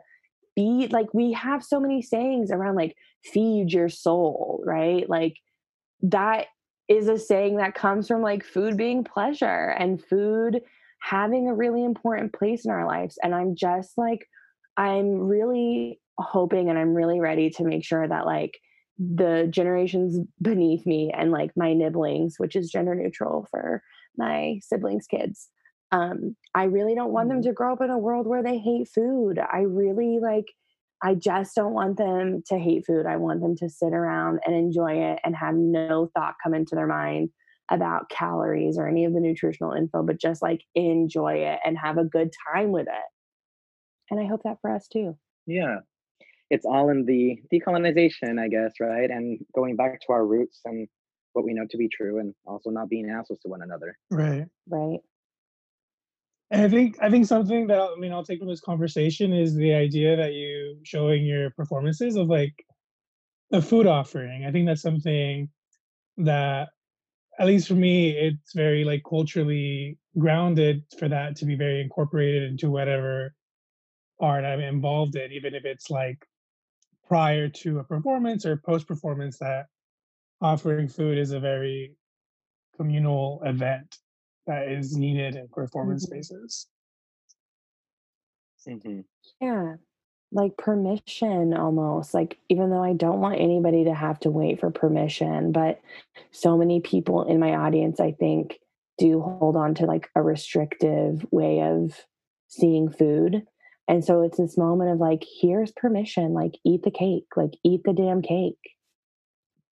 be 0.56 0.88
like 0.92 1.14
we 1.14 1.32
have 1.34 1.64
so 1.64 1.80
many 1.80 2.02
sayings 2.02 2.52
around 2.52 2.76
like 2.76 2.96
feed 3.24 3.72
your 3.72 3.90
soul, 3.90 4.64
right? 4.66 5.08
Like 5.08 5.36
that 6.02 6.48
is 6.88 7.08
a 7.08 7.18
saying 7.18 7.58
that 7.58 7.76
comes 7.76 8.08
from 8.08 8.22
like 8.22 8.44
food 8.44 8.76
being 8.76 9.04
pleasure 9.04 9.76
and 9.78 10.04
food 10.04 10.62
having 11.02 11.48
a 11.48 11.54
really 11.54 11.84
important 11.84 12.34
place 12.34 12.66
in 12.66 12.72
our 12.72 12.86
lives. 12.86 13.18
And 13.24 13.34
I'm 13.34 13.56
just 13.56 13.98
like, 13.98 14.28
I'm 14.76 15.20
really 15.20 16.00
hoping 16.18 16.70
and 16.70 16.78
I'm 16.78 16.94
really 16.94 17.20
ready 17.20 17.50
to 17.52 17.64
make 17.64 17.86
sure 17.86 18.08
that 18.08 18.26
like 18.26 18.60
the 18.98 19.48
generations 19.50 20.20
beneath 20.42 20.86
me 20.86 21.12
and 21.16 21.32
like 21.32 21.52
my 21.56 21.74
nibblings, 21.74 22.36
which 22.38 22.56
is 22.56 22.70
gender 22.70 22.96
neutral 22.96 23.48
for 23.50 23.82
my 24.18 24.60
siblings' 24.62 25.08
kids. 25.08 25.48
Um, 25.92 26.36
I 26.54 26.66
really 26.66 26.96
don't 26.96 27.14
want 27.14 27.30
them 27.30 27.40
mm-hmm. 27.40 27.50
to 27.50 27.54
grow 27.54 27.74
up 27.74 27.82
in 27.82 27.90
a 27.90 27.98
world 27.98 28.28
where 28.28 28.44
they 28.44 28.58
hate 28.58 28.90
food. 28.90 29.40
I 29.40 29.62
really 29.62 30.20
like 30.22 30.48
I 31.02 31.16
just 31.16 31.56
don't 31.56 31.74
want 31.74 31.98
them 31.98 32.44
to 32.48 32.58
hate 32.58 32.86
food. 32.86 33.06
I 33.06 33.16
want 33.18 33.42
them 33.42 33.56
to 33.58 33.70
sit 33.70 33.94
around 33.94 34.40
and 34.46 34.56
enjoy 34.56 34.94
it 35.12 35.20
and 35.24 35.36
have 35.36 35.56
no 35.56 36.10
thought 36.14 36.36
come 36.44 36.54
into 36.54 36.76
their 36.76 36.88
mind 36.88 37.30
about 37.72 38.10
calories 38.10 38.78
or 38.78 38.88
any 38.88 39.06
of 39.06 39.14
the 39.14 39.20
nutritional 39.20 39.74
info, 39.74 40.04
but 40.04 40.20
just 40.20 40.42
like 40.42 40.62
enjoy 40.76 41.36
it 41.36 41.60
and 41.64 41.78
have 41.78 41.98
a 41.98 42.04
good 42.04 42.32
time 42.52 42.72
with 42.72 42.88
it. 42.88 43.06
And 44.12 44.20
I 44.20 44.26
hope 44.26 44.42
that 44.44 44.58
for 44.62 44.74
us 44.74 44.88
too. 44.88 45.16
Yeah. 45.46 45.78
It's 46.50 46.66
all 46.66 46.90
in 46.90 47.06
the 47.06 47.38
decolonization, 47.54 48.40
I 48.40 48.48
guess, 48.48 48.74
right? 48.82 49.10
And 49.10 49.40
going 49.56 49.76
back 49.76 50.00
to 50.02 50.14
our 50.14 50.26
roots 50.26 50.62
and 50.66 50.88
what 51.34 51.46
we 51.46 51.54
know 51.54 51.66
to 51.70 51.78
be 51.78 51.88
true 51.88 52.20
and 52.20 52.34
also 52.46 52.72
not 52.72 52.90
being 52.90 53.10
assholes 53.10 53.40
to 53.42 53.50
one 53.50 53.62
another. 53.62 53.96
Right. 54.10 54.46
Right. 54.68 55.00
I 56.52 56.68
think 56.68 56.98
I 57.02 57.10
think 57.10 57.28
something 57.28 57.68
that 57.68 57.80
I 57.80 57.96
mean 58.00 58.12
I'll 58.12 58.24
take 58.26 58.40
from 58.40 58.48
this 58.48 58.62
conversation 58.62 59.34
is 59.34 59.56
the 59.56 59.74
idea 59.74 60.16
that 60.16 60.34
you 60.34 60.80
showing 60.84 61.26
your 61.26 61.52
performances 61.52 62.16
of 62.16 62.28
like 62.28 62.54
a 63.52 63.62
food 63.62 63.86
offering. 63.86 64.46
I 64.46 64.52
think 64.52 64.66
that's 64.66 64.82
something 64.82 65.50
that 66.18 66.70
at 67.40 67.48
least 67.48 67.68
for 67.68 67.76
me 67.76 68.12
it's 68.12 68.54
very 68.54 68.84
like 68.84 69.04
culturally 69.08 69.98
grounded 70.18 70.84
for 70.98 71.08
that 71.08 71.36
to 71.38 71.46
be 71.46 71.56
very 71.56 71.82
incorporated 71.82 72.44
into 72.44 72.72
whatever 72.72 73.34
art 74.20 74.44
I'm 74.44 74.60
involved 74.60 75.16
in, 75.16 75.32
even 75.32 75.54
if 75.54 75.66
it's 75.66 75.90
like 75.90 76.18
prior 77.08 77.48
to 77.50 77.80
a 77.80 77.84
performance 77.84 78.46
or 78.46 78.58
post 78.66 78.88
performance 78.88 79.38
that 79.40 79.68
offering 80.42 80.88
food 80.88 81.18
is 81.18 81.32
a 81.32 81.40
very 81.40 81.96
communal 82.76 83.42
event 83.46 83.98
that 84.50 84.68
is 84.68 84.98
needed 84.98 85.36
in 85.36 85.48
performance 85.48 86.06
Mhm. 86.06 86.08
spaces. 86.08 86.68
Mhm. 88.68 89.06
Yeah. 89.40 89.76
Like 90.32 90.58
permission 90.58 91.54
almost. 91.54 92.14
Like, 92.14 92.38
even 92.50 92.70
though 92.72 92.84
I 92.84 92.94
don't 92.94 93.22
want 93.22 93.40
anybody 93.40 93.84
to 93.86 93.94
have 93.94 94.20
to 94.22 94.32
wait 94.32 94.60
for 94.60 94.72
permission, 94.72 95.52
but 95.52 95.80
so 96.32 96.58
many 96.58 96.82
people 96.82 97.24
in 97.24 97.40
my 97.40 97.56
audience, 97.56 98.00
I 98.00 98.12
think, 98.12 98.60
do 98.98 99.22
hold 99.22 99.56
on 99.56 99.76
to 99.76 99.86
like 99.86 100.10
a 100.16 100.22
restrictive 100.22 101.26
way 101.32 101.62
of 101.62 102.06
seeing 102.48 102.90
food. 102.90 103.48
And 103.88 104.04
so 104.04 104.22
it's 104.22 104.38
this 104.38 104.58
moment 104.58 104.92
of 104.92 105.00
like, 105.00 105.24
here's 105.42 105.72
permission, 105.72 106.34
like, 106.34 106.60
eat 106.64 106.84
the 106.84 106.92
cake, 106.92 107.28
like, 107.36 107.54
eat 107.64 107.84
the 107.84 107.94
damn 107.94 108.22
cake. 108.22 108.76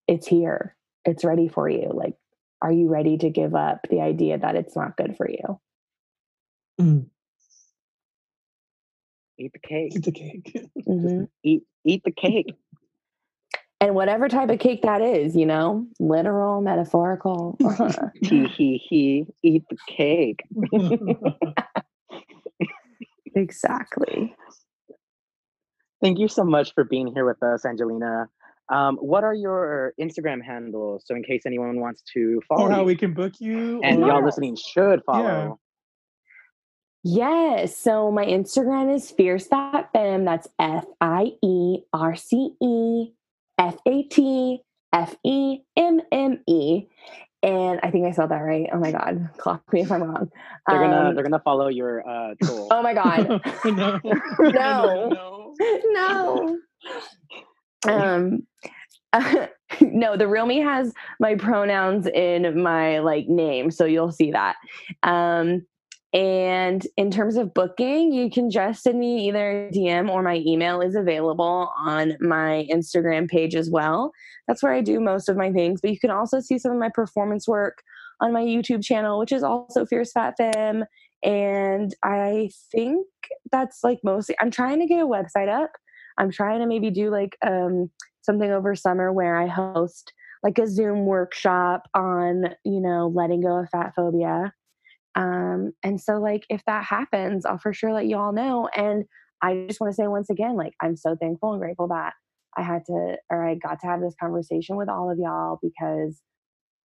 It's 0.07 0.28
here, 0.28 0.75
it's 1.03 1.25
ready 1.25 1.47
for 1.47 1.67
you. 1.67 1.91
Like, 1.93 2.15
are 2.62 2.72
you 2.72 2.89
ready 2.89 3.18
to 3.20 3.30
give 3.30 3.55
up 3.55 3.88
the 3.89 4.01
idea 4.01 4.38
that 4.38 4.55
it's 4.55 4.76
not 4.76 4.97
good 4.97 5.16
for 5.18 5.30
you? 5.30 5.60
Mm, 6.82 7.08
Eat 9.39 9.53
the 9.53 9.60
cake. 9.60 9.93
Eat 9.95 10.03
the 10.05 10.12
cake. 10.12 10.58
Mhm. 10.88 11.28
Eat 11.43 11.64
eat 11.86 12.03
the 12.03 12.12
cake. 12.12 12.53
and 13.82 13.95
whatever 13.95 14.28
type 14.30 14.49
of 14.49 14.60
cake 14.60 14.82
that 14.84 15.01
is, 15.01 15.36
you 15.36 15.45
know, 15.45 15.86
literal, 15.99 16.62
metaphorical. 16.62 17.58
He 18.22 18.45
he 18.47 18.78
he. 18.89 19.26
Eat 19.43 19.64
the 19.70 19.78
cake. 19.88 20.41
exactly. 23.36 24.36
Thank 26.01 26.20
you 26.20 26.28
so 26.28 26.43
much 26.43 26.74
for 26.76 26.84
being 26.84 27.08
here 27.14 27.26
with 27.26 27.41
us, 27.43 27.66
Angelina. 27.66 28.30
Um, 28.70 28.97
what 28.97 29.24
are 29.24 29.34
your 29.34 29.93
Instagram 29.99 30.43
handles? 30.43 31.03
So 31.05 31.15
in 31.15 31.24
case 31.24 31.43
anyone 31.45 31.80
wants 31.80 32.01
to 32.13 32.41
follow 32.47 32.65
or 32.65 32.72
how 32.72 32.80
you, 32.82 32.86
we 32.86 32.95
can 32.95 33.13
book 33.13 33.34
you. 33.39 33.82
and 33.84 34.03
or- 34.03 34.07
y'all 34.07 34.24
listening 34.26 34.55
should 34.55 35.01
follow. 35.05 35.59
Yes. 37.03 37.78
So 37.78 38.11
my 38.11 38.26
Instagram 38.26 38.93
is 38.93 39.09
Fierce 39.11 39.47
Fat 39.47 39.89
Femme. 39.93 40.26
That's 40.26 40.47
F 40.59 40.86
I 40.99 41.34
E 41.41 41.80
R 41.93 42.15
C 42.15 42.51
E 42.61 43.13
F 43.57 43.78
A 43.88 44.03
T 44.03 44.61
F 44.91 45.15
E 45.24 45.59
M 45.78 46.01
M 46.11 46.43
E. 46.47 46.88
And 47.43 47.80
I 47.84 47.91
think 47.91 48.07
I 48.07 48.11
spelled 48.11 48.32
that 48.32 48.39
right. 48.41 48.68
Oh 48.74 48.80
my 48.80 48.91
God. 48.91 49.30
Clock 49.38 49.61
me 49.72 49.82
if 49.82 49.91
I'm 49.91 50.03
wrong. 50.03 50.30
They're 50.68 50.80
gonna 50.80 51.09
Um, 51.09 51.15
they're 51.15 51.24
gonna 51.24 51.39
follow 51.39 51.68
your 51.70 52.05
uh 52.07 52.34
tool. 52.43 52.68
oh 52.72 52.82
my 52.82 52.93
God. 52.93 53.41
no. 53.65 53.99
No. 54.39 55.53
no. 55.59 56.57
Um 57.88 58.47
no, 59.82 60.17
the 60.17 60.28
real 60.28 60.45
me 60.45 60.59
has 60.59 60.93
my 61.19 61.36
pronouns 61.36 62.07
in 62.07 62.61
my 62.61 62.99
like 62.99 63.28
name, 63.28 63.71
so 63.71 63.86
you'll 63.86 64.11
see 64.11 64.32
that. 64.32 64.55
Um 65.03 65.65
and 66.13 66.88
in 66.95 67.11
terms 67.11 67.36
of 67.36 67.53
booking, 67.53 68.13
you 68.13 68.32
can 68.32 68.49
just 68.49 68.82
send 68.82 68.97
me 68.97 69.28
either 69.28 69.69
DM 69.73 70.09
or 70.09 70.23
my 70.23 70.41
email 70.45 70.82
is 70.82 70.95
available 70.95 71.71
on 71.78 72.15
my 72.21 72.65
Instagram 72.71 73.30
page 73.30 73.55
as 73.55 73.69
well. 73.69 74.11
That's 74.47 74.63
where 74.63 74.73
I 74.73 74.82
do 74.82 75.01
most 75.01 75.28
of 75.28 75.36
my 75.36 75.51
things, 75.51 75.82
but 75.82 75.91
you 75.91 75.99
can 75.99 76.09
also 76.09 76.39
see 76.39 76.57
some 76.57 76.71
of 76.71 76.80
my 76.80 76.89
performance 76.93 77.47
work 77.47 77.84
on 78.21 78.32
my 78.32 78.41
YouTube 78.41 78.84
channel, 78.84 79.19
which 79.19 79.34
is 79.34 79.43
also 79.43 79.86
Fierce 79.86 80.11
Fat 80.13 80.36
Femme. 80.38 80.86
And 81.23 81.93
I 82.03 82.49
think 82.71 83.05
that's 83.51 83.84
like 83.84 83.99
mostly, 84.03 84.36
I'm 84.39 84.51
trying 84.51 84.80
to 84.80 84.88
get 84.88 85.03
a 85.03 85.07
website 85.07 85.49
up. 85.49 85.71
I'm 86.18 86.32
trying 86.32 86.59
to 86.59 86.68
maybe 86.68 86.89
do 86.89 87.09
like 87.09 87.38
um, 87.45 87.89
something 88.22 88.51
over 88.51 88.76
summer 88.76 89.11
where 89.11 89.39
I 89.39 89.47
host 89.47 90.13
like 90.43 90.57
a 90.59 90.68
Zoom 90.68 91.05
workshop 91.05 91.88
on, 91.93 92.55
you 92.63 92.80
know, 92.80 93.11
letting 93.13 93.41
go 93.41 93.59
of 93.59 93.70
fat 93.70 93.93
phobia. 93.95 94.53
Um, 95.15 95.74
and 95.84 95.99
so, 95.99 96.20
like, 96.20 96.45
if 96.49 96.63
that 96.65 96.84
happens, 96.84 97.45
I'll 97.45 97.57
for 97.57 97.74
sure 97.74 97.91
let 97.91 98.05
you 98.05 98.18
all 98.18 98.34
know. 98.34 98.70
And 98.76 99.05
I 99.41 99.65
just 99.68 99.82
want 99.82 99.91
to 99.91 99.95
say 99.95 100.07
once 100.07 100.30
again, 100.30 100.55
like, 100.55 100.74
I'm 100.82 100.95
so 100.95 101.15
thankful 101.20 101.53
and 101.53 101.61
grateful 101.61 101.88
that 101.88 102.13
I 102.55 102.61
had 102.61 102.86
to, 102.86 103.18
or 103.32 103.47
I 103.47 103.55
got 103.55 103.80
to 103.82 103.88
have 103.88 104.01
this 104.01 104.15
conversation 104.20 104.76
with 104.76 104.89
all 104.89 105.11
of 105.11 105.18
y'all 105.18 105.59
because 105.61 106.22